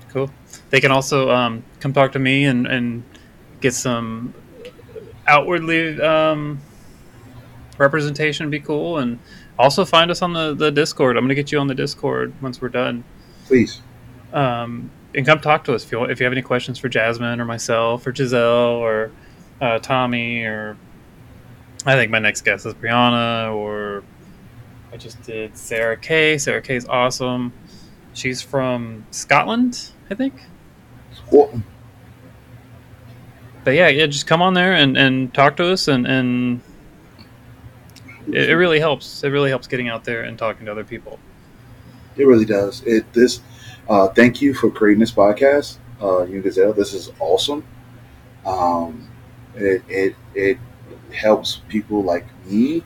Cool. 0.08 0.30
They 0.70 0.80
can 0.80 0.90
also 0.90 1.30
um, 1.30 1.62
come 1.78 1.92
talk 1.92 2.12
to 2.12 2.18
me 2.18 2.44
and, 2.44 2.66
and 2.66 3.04
get 3.60 3.74
some 3.74 4.34
outwardly 5.26 6.00
um, 6.00 6.60
representation. 7.78 8.50
Be 8.50 8.60
cool. 8.60 8.98
And 8.98 9.20
also 9.60 9.84
find 9.84 10.10
us 10.10 10.22
on 10.22 10.32
the, 10.32 10.54
the 10.54 10.70
Discord. 10.70 11.16
I'm 11.16 11.24
going 11.24 11.28
to 11.30 11.34
get 11.34 11.52
you 11.52 11.58
on 11.58 11.66
the 11.66 11.74
Discord 11.74 12.32
once 12.42 12.60
we're 12.60 12.68
done. 12.68 13.04
Please. 13.46 13.82
Um, 14.32 14.90
and 15.14 15.26
come 15.26 15.40
talk 15.40 15.64
to 15.64 15.74
us 15.74 15.84
if 15.84 15.92
you, 15.92 16.04
if 16.04 16.20
you 16.20 16.24
have 16.24 16.32
any 16.32 16.42
questions 16.42 16.78
for 16.78 16.88
Jazmine 16.88 17.38
or 17.40 17.44
myself 17.44 18.06
or 18.06 18.14
Giselle 18.14 18.76
or 18.76 19.10
uh, 19.60 19.78
Tommy 19.80 20.44
or 20.44 20.76
I 21.84 21.94
think 21.94 22.10
my 22.10 22.18
next 22.18 22.42
guest 22.42 22.64
is 22.66 22.74
Brianna 22.74 23.54
or 23.54 24.04
I 24.92 24.96
just 24.96 25.22
did 25.22 25.56
Sarah 25.56 25.96
Kay. 25.96 26.38
Sarah 26.38 26.62
Kay 26.62 26.76
is 26.76 26.86
awesome. 26.86 27.52
She's 28.12 28.42
from 28.42 29.04
Scotland, 29.10 29.90
I 30.10 30.14
think. 30.14 30.34
Well, 31.30 31.62
But 33.64 33.72
yeah, 33.72 33.88
yeah, 33.88 34.06
just 34.06 34.26
come 34.26 34.42
on 34.42 34.54
there 34.54 34.72
and, 34.72 34.96
and 34.96 35.32
talk 35.34 35.56
to 35.56 35.72
us 35.72 35.88
and, 35.88 36.06
and 36.06 36.60
it, 38.28 38.50
it 38.50 38.56
really 38.56 38.80
helps. 38.80 39.22
It 39.24 39.28
really 39.28 39.50
helps 39.50 39.66
getting 39.66 39.88
out 39.88 40.04
there 40.04 40.22
and 40.22 40.38
talking 40.38 40.66
to 40.66 40.72
other 40.72 40.84
people. 40.84 41.18
It 42.16 42.26
really 42.26 42.44
does. 42.44 42.82
It 42.84 43.12
this. 43.12 43.40
Uh, 43.88 44.08
thank 44.08 44.40
you 44.40 44.54
for 44.54 44.70
creating 44.70 45.00
this 45.00 45.10
podcast, 45.12 45.78
uh, 46.00 46.24
Giselle. 46.26 46.72
This 46.72 46.94
is 46.94 47.10
awesome. 47.18 47.64
Um, 48.44 49.08
it, 49.54 49.82
it 49.88 50.16
it 50.34 50.58
helps 51.12 51.62
people 51.68 52.02
like 52.02 52.26
me 52.46 52.84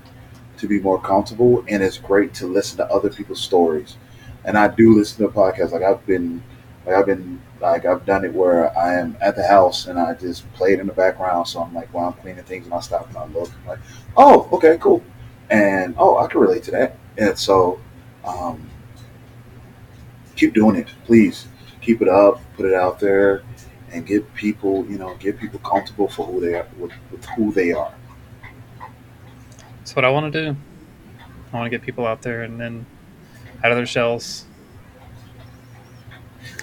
to 0.57 0.69
be 0.69 0.81
more 0.81 1.01
comfortable, 1.01 1.65
and 1.69 1.83
it's 1.83 1.99
great 1.99 2.33
to 2.35 2.47
listen 2.47 2.79
to 2.79 2.87
other 2.91 3.11
people's 3.11 3.41
stories. 3.41 3.97
And 4.45 4.57
I 4.59 4.69
do 4.69 4.95
listen 4.97 5.27
to 5.27 5.33
podcasts. 5.33 5.73
Like 5.73 5.83
I've 5.83 6.05
been, 6.07 6.43
like 6.87 6.97
I've 6.97 7.07
been, 7.07 7.41
like 7.61 7.87
I've 7.87 8.05
done 8.05 8.25
it 8.25 8.33
where 8.33 8.77
I 8.77 8.95
am 8.95 9.17
at 9.21 9.37
the 9.37 9.47
house 9.47 9.87
and 9.87 9.99
I 9.99 10.15
just 10.15 10.51
play 10.53 10.75
it 10.75 10.81
in 10.81 10.87
the 10.87 10.93
background. 10.93 11.49
So 11.49 11.61
I'm 11.61 11.75
like, 11.75 11.93
while 11.93 12.09
I'm 12.09 12.13
cleaning 12.15 12.45
things, 12.45 12.67
and 12.67 12.75
I 12.75 12.81
stop 12.81 13.09
and 13.09 13.17
I 13.17 13.27
look, 13.27 13.51
I'm 13.63 13.69
like, 13.69 13.79
oh, 14.17 14.49
okay, 14.53 14.77
cool, 14.81 15.03
and 15.51 15.95
oh, 15.99 16.19
I 16.19 16.27
can 16.27 16.41
relate 16.41 16.63
to 16.65 16.71
that. 16.73 16.99
And 17.19 17.39
so, 17.39 17.81
um, 18.25 18.69
keep 20.37 20.55
doing 20.55 20.77
it, 20.77 20.89
please. 21.05 21.47
Keep 21.81 22.03
it 22.03 22.09
up, 22.09 22.41
put 22.57 22.65
it 22.67 22.75
out 22.75 22.99
there, 22.99 23.43
and 23.93 24.07
get 24.07 24.33
people, 24.35 24.85
you 24.87 24.99
know, 24.99 25.15
get 25.17 25.39
people 25.39 25.59
comfortable 25.61 26.09
for 26.09 26.27
who 26.27 26.41
they 26.41 26.55
are 26.55 26.67
with, 26.79 26.93
with 27.11 27.25
who 27.37 27.53
they 27.53 27.73
are. 27.73 27.95
That's 29.79 29.95
what 29.95 30.05
I 30.05 30.11
want 30.11 30.33
to 30.33 30.45
do. 30.45 30.57
I 31.53 31.57
want 31.57 31.67
to 31.67 31.71
get 31.71 31.85
people 31.85 32.07
out 32.07 32.23
there 32.23 32.43
and 32.43 32.59
then 32.59 32.87
out 33.63 33.71
of 33.71 33.77
their 33.77 33.87
shells. 33.87 34.47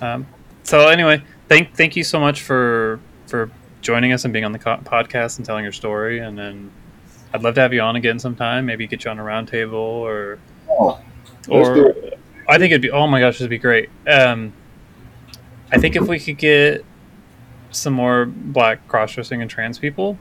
Um, 0.01 0.25
so 0.63 0.87
anyway, 0.87 1.23
thank 1.47 1.75
thank 1.75 1.95
you 1.95 2.03
so 2.03 2.19
much 2.19 2.41
for 2.41 2.99
for 3.27 3.51
joining 3.81 4.11
us 4.11 4.25
and 4.25 4.33
being 4.33 4.45
on 4.45 4.51
the 4.51 4.59
co- 4.59 4.77
podcast 4.77 5.37
and 5.37 5.45
telling 5.45 5.63
your 5.63 5.71
story. 5.71 6.19
And 6.19 6.37
then 6.37 6.71
I'd 7.33 7.43
love 7.43 7.55
to 7.55 7.61
have 7.61 7.73
you 7.73 7.81
on 7.81 7.95
again 7.95 8.19
sometime. 8.19 8.65
Maybe 8.65 8.87
get 8.87 9.05
you 9.05 9.11
on 9.11 9.19
a 9.19 9.23
roundtable 9.23 9.73
or 9.73 10.39
Oh, 10.69 10.99
or. 11.49 11.93
I 12.47 12.57
think 12.57 12.71
it'd 12.71 12.81
be 12.81 12.91
oh 12.91 13.07
my 13.07 13.19
gosh, 13.19 13.35
it'd 13.35 13.49
be 13.49 13.57
great. 13.57 13.89
Um, 14.07 14.53
I 15.71 15.77
think 15.77 15.95
if 15.95 16.07
we 16.07 16.19
could 16.19 16.37
get 16.37 16.83
some 17.69 17.93
more 17.93 18.25
black 18.25 18.85
cross 18.87 19.13
dressing 19.13 19.41
and 19.41 19.49
trans 19.49 19.79
people 19.79 20.17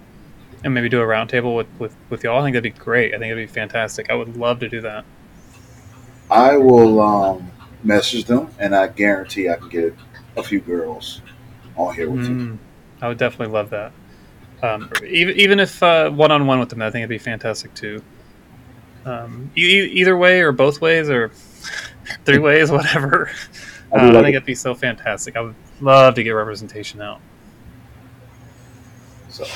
and 0.62 0.72
maybe 0.72 0.88
do 0.88 1.00
a 1.00 1.04
roundtable 1.04 1.56
with, 1.56 1.66
with, 1.78 1.96
with 2.08 2.22
y'all, 2.22 2.38
I 2.40 2.44
think 2.44 2.54
that'd 2.54 2.62
be 2.62 2.78
great. 2.78 3.14
I 3.14 3.18
think 3.18 3.32
it'd 3.32 3.48
be 3.48 3.52
fantastic. 3.52 4.10
I 4.10 4.14
would 4.14 4.36
love 4.36 4.60
to 4.60 4.68
do 4.68 4.80
that. 4.82 5.04
I 6.30 6.56
will 6.56 7.00
um, 7.00 7.50
message 7.82 8.26
them, 8.26 8.48
and 8.60 8.76
I 8.76 8.86
guarantee 8.86 9.48
I 9.48 9.56
can 9.56 9.68
get 9.68 9.94
a 10.36 10.42
few 10.44 10.60
girls 10.60 11.22
on 11.76 11.94
here 11.94 12.08
with 12.08 12.26
you. 12.26 12.34
Mm, 12.34 12.58
I 13.02 13.08
would 13.08 13.18
definitely 13.18 13.52
love 13.52 13.70
that. 13.70 13.90
Um, 14.62 14.90
even 15.06 15.36
even 15.36 15.60
if 15.60 15.80
one 15.80 16.30
on 16.30 16.46
one 16.46 16.60
with 16.60 16.68
them, 16.68 16.82
I 16.82 16.90
think 16.90 17.00
it'd 17.02 17.08
be 17.08 17.18
fantastic 17.18 17.72
too. 17.74 18.02
Um, 19.06 19.50
e- 19.56 19.90
either 19.92 20.16
way, 20.16 20.40
or 20.42 20.52
both 20.52 20.80
ways, 20.80 21.08
or 21.08 21.30
three 22.24 22.38
ways, 22.38 22.70
whatever. 22.72 23.30
I 23.92 23.96
Uh, 23.96 24.08
I 24.08 24.12
think 24.12 24.26
it. 24.28 24.28
it'd 24.36 24.44
be 24.44 24.54
so 24.54 24.74
fantastic. 24.74 25.36
I 25.36 25.40
would 25.40 25.54
love 25.80 26.14
to 26.16 26.22
get 26.22 26.30
representation 26.32 27.00
out. 27.00 27.20
So 29.30 29.46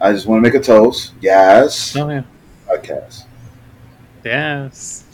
I 0.00 0.12
just 0.12 0.26
want 0.26 0.44
to 0.44 0.50
make 0.50 0.60
a 0.60 0.62
toast. 0.62 1.14
Yes, 1.20 1.96
Oh 1.96 2.08
yeah, 2.10 2.22
podcast. 2.68 3.24
yes. 4.24 5.04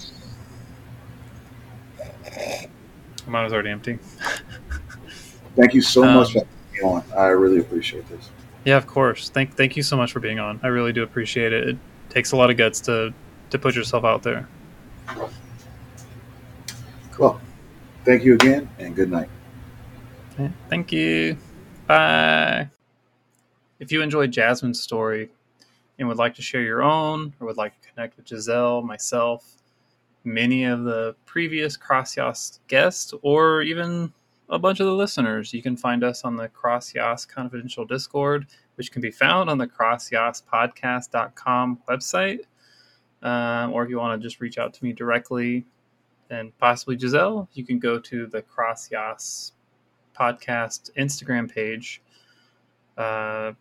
Mine 3.26 3.44
was 3.44 3.52
already 3.52 3.70
empty. 3.70 3.98
Thank 5.56 5.74
you 5.74 5.82
so 5.82 6.02
Um, 6.04 6.14
much 6.14 6.32
for 6.32 6.38
me 6.72 6.80
on. 6.82 7.04
I 7.16 7.26
really 7.26 7.58
appreciate 7.58 8.08
this. 8.08 8.30
Yeah, 8.64 8.76
of 8.76 8.86
course. 8.86 9.30
Thank 9.30 9.54
thank 9.54 9.76
you 9.76 9.82
so 9.82 9.96
much 9.96 10.12
for 10.12 10.20
being 10.20 10.38
on. 10.38 10.60
I 10.62 10.68
really 10.68 10.92
do 10.92 11.02
appreciate 11.02 11.52
it. 11.52 11.68
It 11.68 11.78
takes 12.10 12.32
a 12.32 12.36
lot 12.36 12.50
of 12.50 12.56
guts 12.56 12.80
to 12.82 13.14
to 13.50 13.58
put 13.58 13.74
yourself 13.74 14.04
out 14.04 14.22
there. 14.22 14.48
Well, 17.18 17.40
thank 18.04 18.24
you 18.24 18.34
again, 18.34 18.68
and 18.78 18.94
good 18.94 19.10
night. 19.10 19.28
Thank 20.68 20.92
you. 20.92 21.36
Bye. 21.86 22.68
If 23.80 23.90
you 23.90 24.02
enjoyed 24.02 24.30
Jazmine's 24.30 24.80
story 24.80 25.30
and 25.98 26.06
would 26.06 26.18
like 26.18 26.34
to 26.36 26.42
share 26.42 26.62
your 26.62 26.82
own 26.82 27.34
or 27.40 27.46
would 27.46 27.56
like 27.56 27.80
to 27.80 27.88
connect 27.88 28.16
with 28.16 28.28
Giselle, 28.28 28.82
myself, 28.82 29.56
many 30.24 30.64
of 30.64 30.84
the 30.84 31.16
previous 31.26 31.76
CrossYas 31.76 32.60
guests, 32.68 33.12
or 33.22 33.62
even 33.62 34.12
a 34.50 34.58
bunch 34.58 34.80
of 34.80 34.86
the 34.86 34.94
listeners, 34.94 35.52
you 35.52 35.60
can 35.62 35.76
find 35.76 36.02
us 36.02 36.24
on 36.24 36.36
the 36.36 36.48
Cross 36.48 36.92
CrossYas 36.92 37.28
Confidential 37.28 37.84
Discord, 37.84 38.46
which 38.76 38.90
can 38.90 39.02
be 39.02 39.10
found 39.10 39.50
on 39.50 39.58
the 39.58 39.66
CrossYasPodcast.com 39.66 41.80
website. 41.88 42.40
Um, 43.20 43.72
or 43.72 43.82
if 43.82 43.90
you 43.90 43.98
want 43.98 44.20
to 44.20 44.26
just 44.26 44.40
reach 44.40 44.58
out 44.58 44.72
to 44.74 44.84
me 44.84 44.92
directly 44.92 45.66
and 46.30 46.56
possibly 46.58 46.96
Giselle, 46.98 47.48
you 47.52 47.64
can 47.64 47.78
go 47.78 47.98
to 47.98 48.26
the 48.26 48.42
Cross 48.42 48.88
CrossYas 48.88 49.52
podcast 50.18 50.90
Instagram 50.96 51.52
page. 51.52 52.02
Uh, 52.96 53.52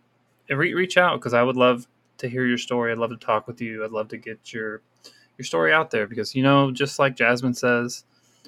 re- 0.49 0.73
reach 0.73 0.97
out 0.97 1.19
because 1.19 1.33
I 1.33 1.43
would 1.43 1.55
love 1.55 1.87
to 2.17 2.27
hear 2.27 2.45
your 2.45 2.57
story. 2.57 2.91
I'd 2.91 2.97
love 2.97 3.11
to 3.11 3.17
talk 3.17 3.47
with 3.47 3.61
you. 3.61 3.83
I'd 3.83 3.91
love 3.91 4.07
to 4.09 4.17
get 4.17 4.53
your 4.53 4.81
your 5.37 5.45
story 5.45 5.71
out 5.71 5.91
there 5.91 6.07
because 6.07 6.33
you 6.33 6.41
know, 6.41 6.71
just 6.71 6.97
like 6.97 7.15
Jazmine 7.15 7.55
says, 7.55 8.05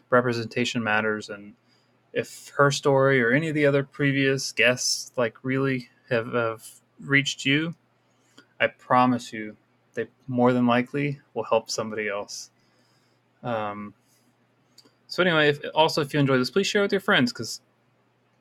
representation 0.10 0.84
matters. 0.84 1.30
And 1.30 1.54
if 2.14 2.50
her 2.58 2.72
story 2.72 3.22
or 3.22 3.32
any 3.32 3.50
of 3.50 3.56
the 3.56 3.66
other 3.66 3.84
previous 3.84 4.52
guests 4.52 5.12
like 5.16 5.44
really 5.44 5.90
have, 6.10 6.34
have 6.34 6.66
reached 7.00 7.46
you, 7.46 7.76
I 8.60 8.68
promise 8.68 9.32
you, 9.32 9.56
they 9.94 10.08
more 10.28 10.54
than 10.54 10.68
likely 10.68 11.20
will 11.34 11.44
help 11.44 11.70
somebody 11.70 12.10
else. 12.10 12.52
Um, 13.44 13.94
so 15.08 15.24
anyway, 15.24 15.50
if, 15.50 15.60
also 15.74 16.02
if 16.02 16.14
you 16.14 16.20
enjoy 16.20 16.38
this, 16.38 16.52
please 16.52 16.68
share 16.68 16.82
with 16.82 16.92
your 16.92 17.02
friends 17.02 17.32
because 17.32 17.62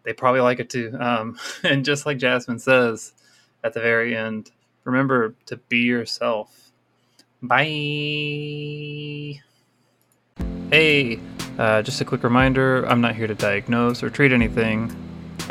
they 0.04 0.12
probably 0.12 0.40
like 0.40 0.60
it 0.60 0.70
too. 0.70 0.96
Um, 0.98 1.38
and 1.62 1.84
just 1.84 2.06
like 2.06 2.18
Jazmine 2.18 2.60
says 2.60 3.12
at 3.64 3.74
the 3.74 3.80
very 3.80 4.16
end, 4.16 4.50
remember 4.84 5.34
to 5.46 5.56
be 5.56 5.78
yourself. 5.78 6.72
Bye. 7.42 7.64
Hey, 10.70 11.20
uh, 11.58 11.82
just 11.82 12.00
a 12.00 12.04
quick 12.04 12.22
reminder 12.22 12.84
I'm 12.84 13.00
not 13.00 13.16
here 13.16 13.26
to 13.26 13.34
diagnose 13.34 14.02
or 14.02 14.10
treat 14.10 14.32
anything. 14.32 14.94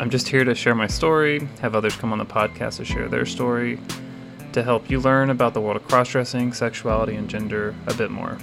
I'm 0.00 0.10
just 0.10 0.28
here 0.28 0.44
to 0.44 0.54
share 0.54 0.74
my 0.74 0.86
story, 0.86 1.46
have 1.60 1.74
others 1.74 1.96
come 1.96 2.12
on 2.12 2.18
the 2.18 2.26
podcast 2.26 2.76
to 2.76 2.84
share 2.84 3.08
their 3.08 3.26
story, 3.26 3.78
to 4.52 4.62
help 4.62 4.90
you 4.90 5.00
learn 5.00 5.30
about 5.30 5.54
the 5.54 5.60
world 5.60 5.76
of 5.76 5.86
cross 5.86 6.10
dressing, 6.10 6.52
sexuality, 6.52 7.14
and 7.14 7.28
gender 7.28 7.74
a 7.86 7.94
bit 7.94 8.10
more. 8.10 8.38